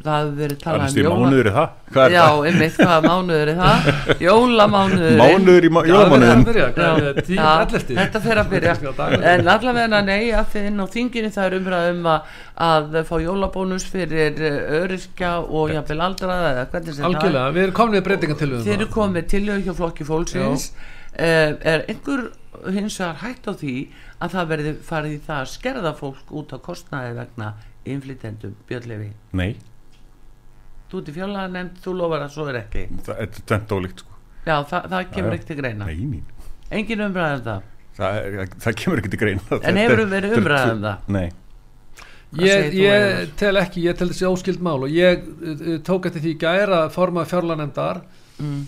það 0.00 0.14
hefur 0.14 0.36
verið 0.38 0.60
talað 0.62 0.94
um 0.94 1.00
jóla 1.00 1.16
mánuður 1.20 1.48
er 1.50 1.56
það. 1.56 1.72
Já, 2.14 2.24
einmitt, 2.48 2.78
hvað 2.78 3.06
mánuður 3.06 3.50
er 3.52 3.58
það? 3.58 3.88
Jólamánuður 4.24 5.18
mánuður 5.20 5.66
í 5.66 5.72
jólamánuðin 5.90 6.44
þetta 8.00 8.22
fer 8.24 8.40
að 8.40 8.54
byrja. 8.54 8.76
En 9.30 9.50
allavega 9.52 10.00
nei 10.06 10.30
að 10.32 10.48
þið 10.54 10.68
inn 10.70 10.80
á 10.80 10.86
þinginu 10.96 11.32
það 11.34 11.48
er 11.50 11.58
umræðum 11.58 12.10
að, 12.14 12.34
að 12.70 12.98
fá 13.10 13.14
jólabónus 13.20 13.86
fyrir 13.90 14.40
eh, 14.48 14.60
öryrkja 14.80 15.34
og 15.44 15.74
jafnvel 15.74 16.00
aldraða 16.08 16.52
eða 16.54 16.66
hvernig 16.72 16.96
sem 16.96 17.04
það 17.04 17.10
algjörlega, 17.10 17.54
við 17.56 17.66
erum 17.66 17.78
komið 17.80 18.06
breytinga 18.08 18.38
til 18.40 18.52
þeir 18.56 18.76
eru 18.78 18.90
komið 18.96 19.30
til 19.34 19.44
hjá 19.50 19.72
flokki 19.76 20.08
fólksins. 20.08 20.70
Eh, 21.20 21.56
er 21.66 21.84
einhver 21.90 22.30
hins 22.72 22.96
vegar 23.00 23.20
hægt 23.24 23.48
á 23.50 23.52
því 23.52 23.74
að 24.20 24.36
það 24.36 24.52
verði 24.52 24.72
farið 24.84 25.16
í 25.16 25.20
það 25.26 25.42
að 25.42 25.50
skerða 25.54 25.92
fólk 25.98 26.32
út 26.36 26.54
á 26.54 26.58
kostnæði 26.62 27.16
vegna 27.18 27.50
innflytendum 27.88 28.54
Björnlefi 28.68 29.10
Nei. 29.36 29.50
Þú 30.90 31.00
ert 31.00 31.10
í 31.10 31.14
fjölaða 31.14 31.50
nefnd, 31.54 31.82
þú 31.84 31.92
lofar 32.00 32.24
að 32.24 32.32
svo 32.34 32.46
er 32.50 32.56
ekki. 32.64 32.86
Það 33.06 33.20
er 33.22 33.42
tvent 33.46 33.74
ólíkt 33.76 34.00
sko. 34.02 34.16
Já, 34.42 34.54
það, 34.66 34.88
það 34.90 35.04
kemur 35.14 35.36
ekki 35.36 35.46
til 35.50 35.56
greina. 35.60 35.86
Nei, 35.86 36.06
mín. 36.10 36.48
Engin 36.74 37.04
umræðan 37.04 37.36
um 37.36 37.44
það? 37.46 37.68
Það, 38.00 38.18
það 38.64 38.78
kemur 38.80 39.02
ekki 39.02 39.12
til 39.12 39.20
greina. 39.20 39.60
En 39.60 39.78
hefur 39.78 40.02
við 40.02 40.16
verið 40.16 40.34
umræðan 40.40 40.74
um 40.74 40.82
það? 40.88 41.14
Nei. 41.14 41.28
Ég, 42.40 42.74
ég 42.78 43.30
tel 43.38 43.54
ekki, 43.58 43.84
ég 43.86 43.96
tel 43.98 44.10
þessi 44.10 44.26
óskild 44.28 44.60
mál 44.62 44.80
og 44.86 44.90
ég 44.94 45.22
uh, 45.22 45.70
tók 45.86 46.10
eftir 46.10 46.22
því 46.22 46.34
gæra 46.42 46.84
formað 46.94 47.32
fjárlanemdar 47.32 48.04
mm 48.38 48.60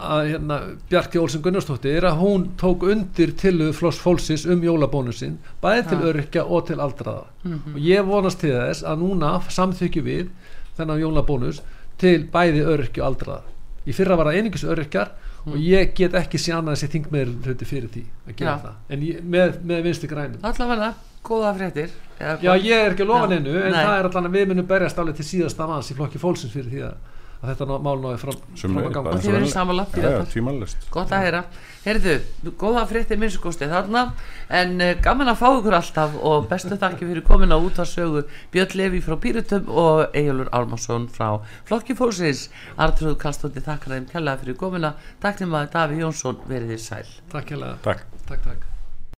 að 0.00 0.28
hérna, 0.30 0.58
Bjarki 0.90 1.20
Olsson 1.20 1.42
Gunnarsdóttir 1.44 2.06
að 2.06 2.20
hún 2.20 2.46
tók 2.60 2.84
undir 2.86 3.32
til 3.38 3.70
floss 3.76 4.00
fólksins 4.02 4.46
um 4.50 4.62
jólabónusin 4.64 5.38
bæði 5.62 5.84
til 5.90 5.98
örykja 6.10 6.44
og 6.44 6.66
til 6.68 6.80
aldraða 6.80 7.24
mm 7.42 7.52
-hmm. 7.52 7.74
og 7.74 7.80
ég 7.80 8.06
vonast 8.06 8.40
til 8.40 8.52
þess 8.52 8.84
að 8.84 8.98
núna 9.02 9.40
samþykju 9.48 10.02
við 10.02 10.28
þennan 10.76 11.00
jólabónus 11.00 11.62
til 11.98 12.28
bæði 12.32 12.64
örykja 12.64 13.02
og 13.02 13.08
aldraða 13.08 13.42
í 13.86 13.92
fyrra 13.92 14.16
var 14.16 14.26
það 14.26 14.36
einingis 14.36 14.64
örykjar 14.64 15.10
mm. 15.44 15.52
og 15.52 15.58
ég 15.58 15.94
get 15.94 16.14
ekki 16.14 16.38
sé 16.38 16.52
annað 16.52 16.74
þessi 16.76 16.92
þing 16.92 17.10
með 17.10 17.34
hluti 17.44 17.64
fyrir 17.64 17.88
því 17.88 18.04
að 18.26 18.36
gera 18.36 18.50
Já. 18.50 18.58
það 18.58 18.74
en 18.88 19.02
ég, 19.02 19.20
með, 19.22 19.58
með 19.62 19.82
vinstu 19.82 20.06
grænum 20.06 20.40
Allavega, 20.42 20.94
góða 21.22 21.54
fréttir 21.54 21.90
Já, 22.20 22.56
ég 22.56 22.72
er 22.72 22.92
ekki 22.92 23.02
að 23.02 23.12
lofa 23.12 23.28
hennu 23.34 23.58
en 23.60 23.72
Nei. 23.72 23.84
það 23.84 23.98
er 23.98 24.08
allavega 24.08 24.38
við 24.38 24.48
munum 24.48 24.66
berjast 24.66 24.98
alveg 24.98 25.16
til 25.16 25.24
síðasta 25.24 25.66
manns 25.66 25.90
í 25.90 25.94
flokki 25.94 26.18
fólksins 26.18 26.52
fyrir 26.52 26.70
því 26.70 26.82
að 26.82 26.96
að 27.40 27.52
þetta 27.52 27.78
mál 27.84 27.96
náði 28.02 28.18
fram, 28.20 28.42
fram 28.56 28.76
að 28.80 28.90
ganga. 28.96 29.14
og 29.14 29.22
þið 29.24 29.34
verður 29.36 29.52
samanlagt 29.52 30.86
gott 30.92 31.14
að 31.14 31.24
heyra. 31.26 31.42
Heyrðu, 31.86 32.14
góða 32.58 32.82
fréttir 32.90 33.20
minnskosti 33.22 33.68
þarna. 33.70 34.02
En 34.50 34.74
uh, 34.82 34.92
gaman 35.04 35.30
að 35.30 35.38
fá 35.38 35.46
ykkur 35.52 35.78
alltaf 35.78 36.16
og 36.18 36.48
bestu 36.50 36.78
þakki 36.80 37.06
fyrir 37.06 37.26
komin 37.26 37.54
á 37.54 37.58
út 37.58 37.78
að 37.78 37.92
sögu 37.92 38.24
Björn 38.54 38.78
Levi 38.80 39.02
frá 39.04 39.14
Pírutum 39.22 39.70
og 39.70 40.16
Egilur 40.16 40.50
Almarsson 40.56 41.06
frá 41.12 41.36
Flokki 41.68 41.94
Fórsins 41.98 42.48
Artrúð 42.74 43.18
Kallstótti 43.22 43.62
þakkar 43.62 43.98
þeim 43.98 44.08
kjallaði 44.10 44.46
fyrir 44.46 44.62
komina 44.62 44.96
takk 45.22 45.42
til 45.42 45.50
maður 45.52 45.74
Daví 45.76 46.00
Jónsson 46.02 46.40
verið 46.50 46.74
þér 46.74 46.88
sæl. 46.88 47.20
Takk 47.34 47.52
kjallaði 47.52 47.84
Takk, 47.86 48.08
takk, 48.26 48.48
takk. 48.50 48.72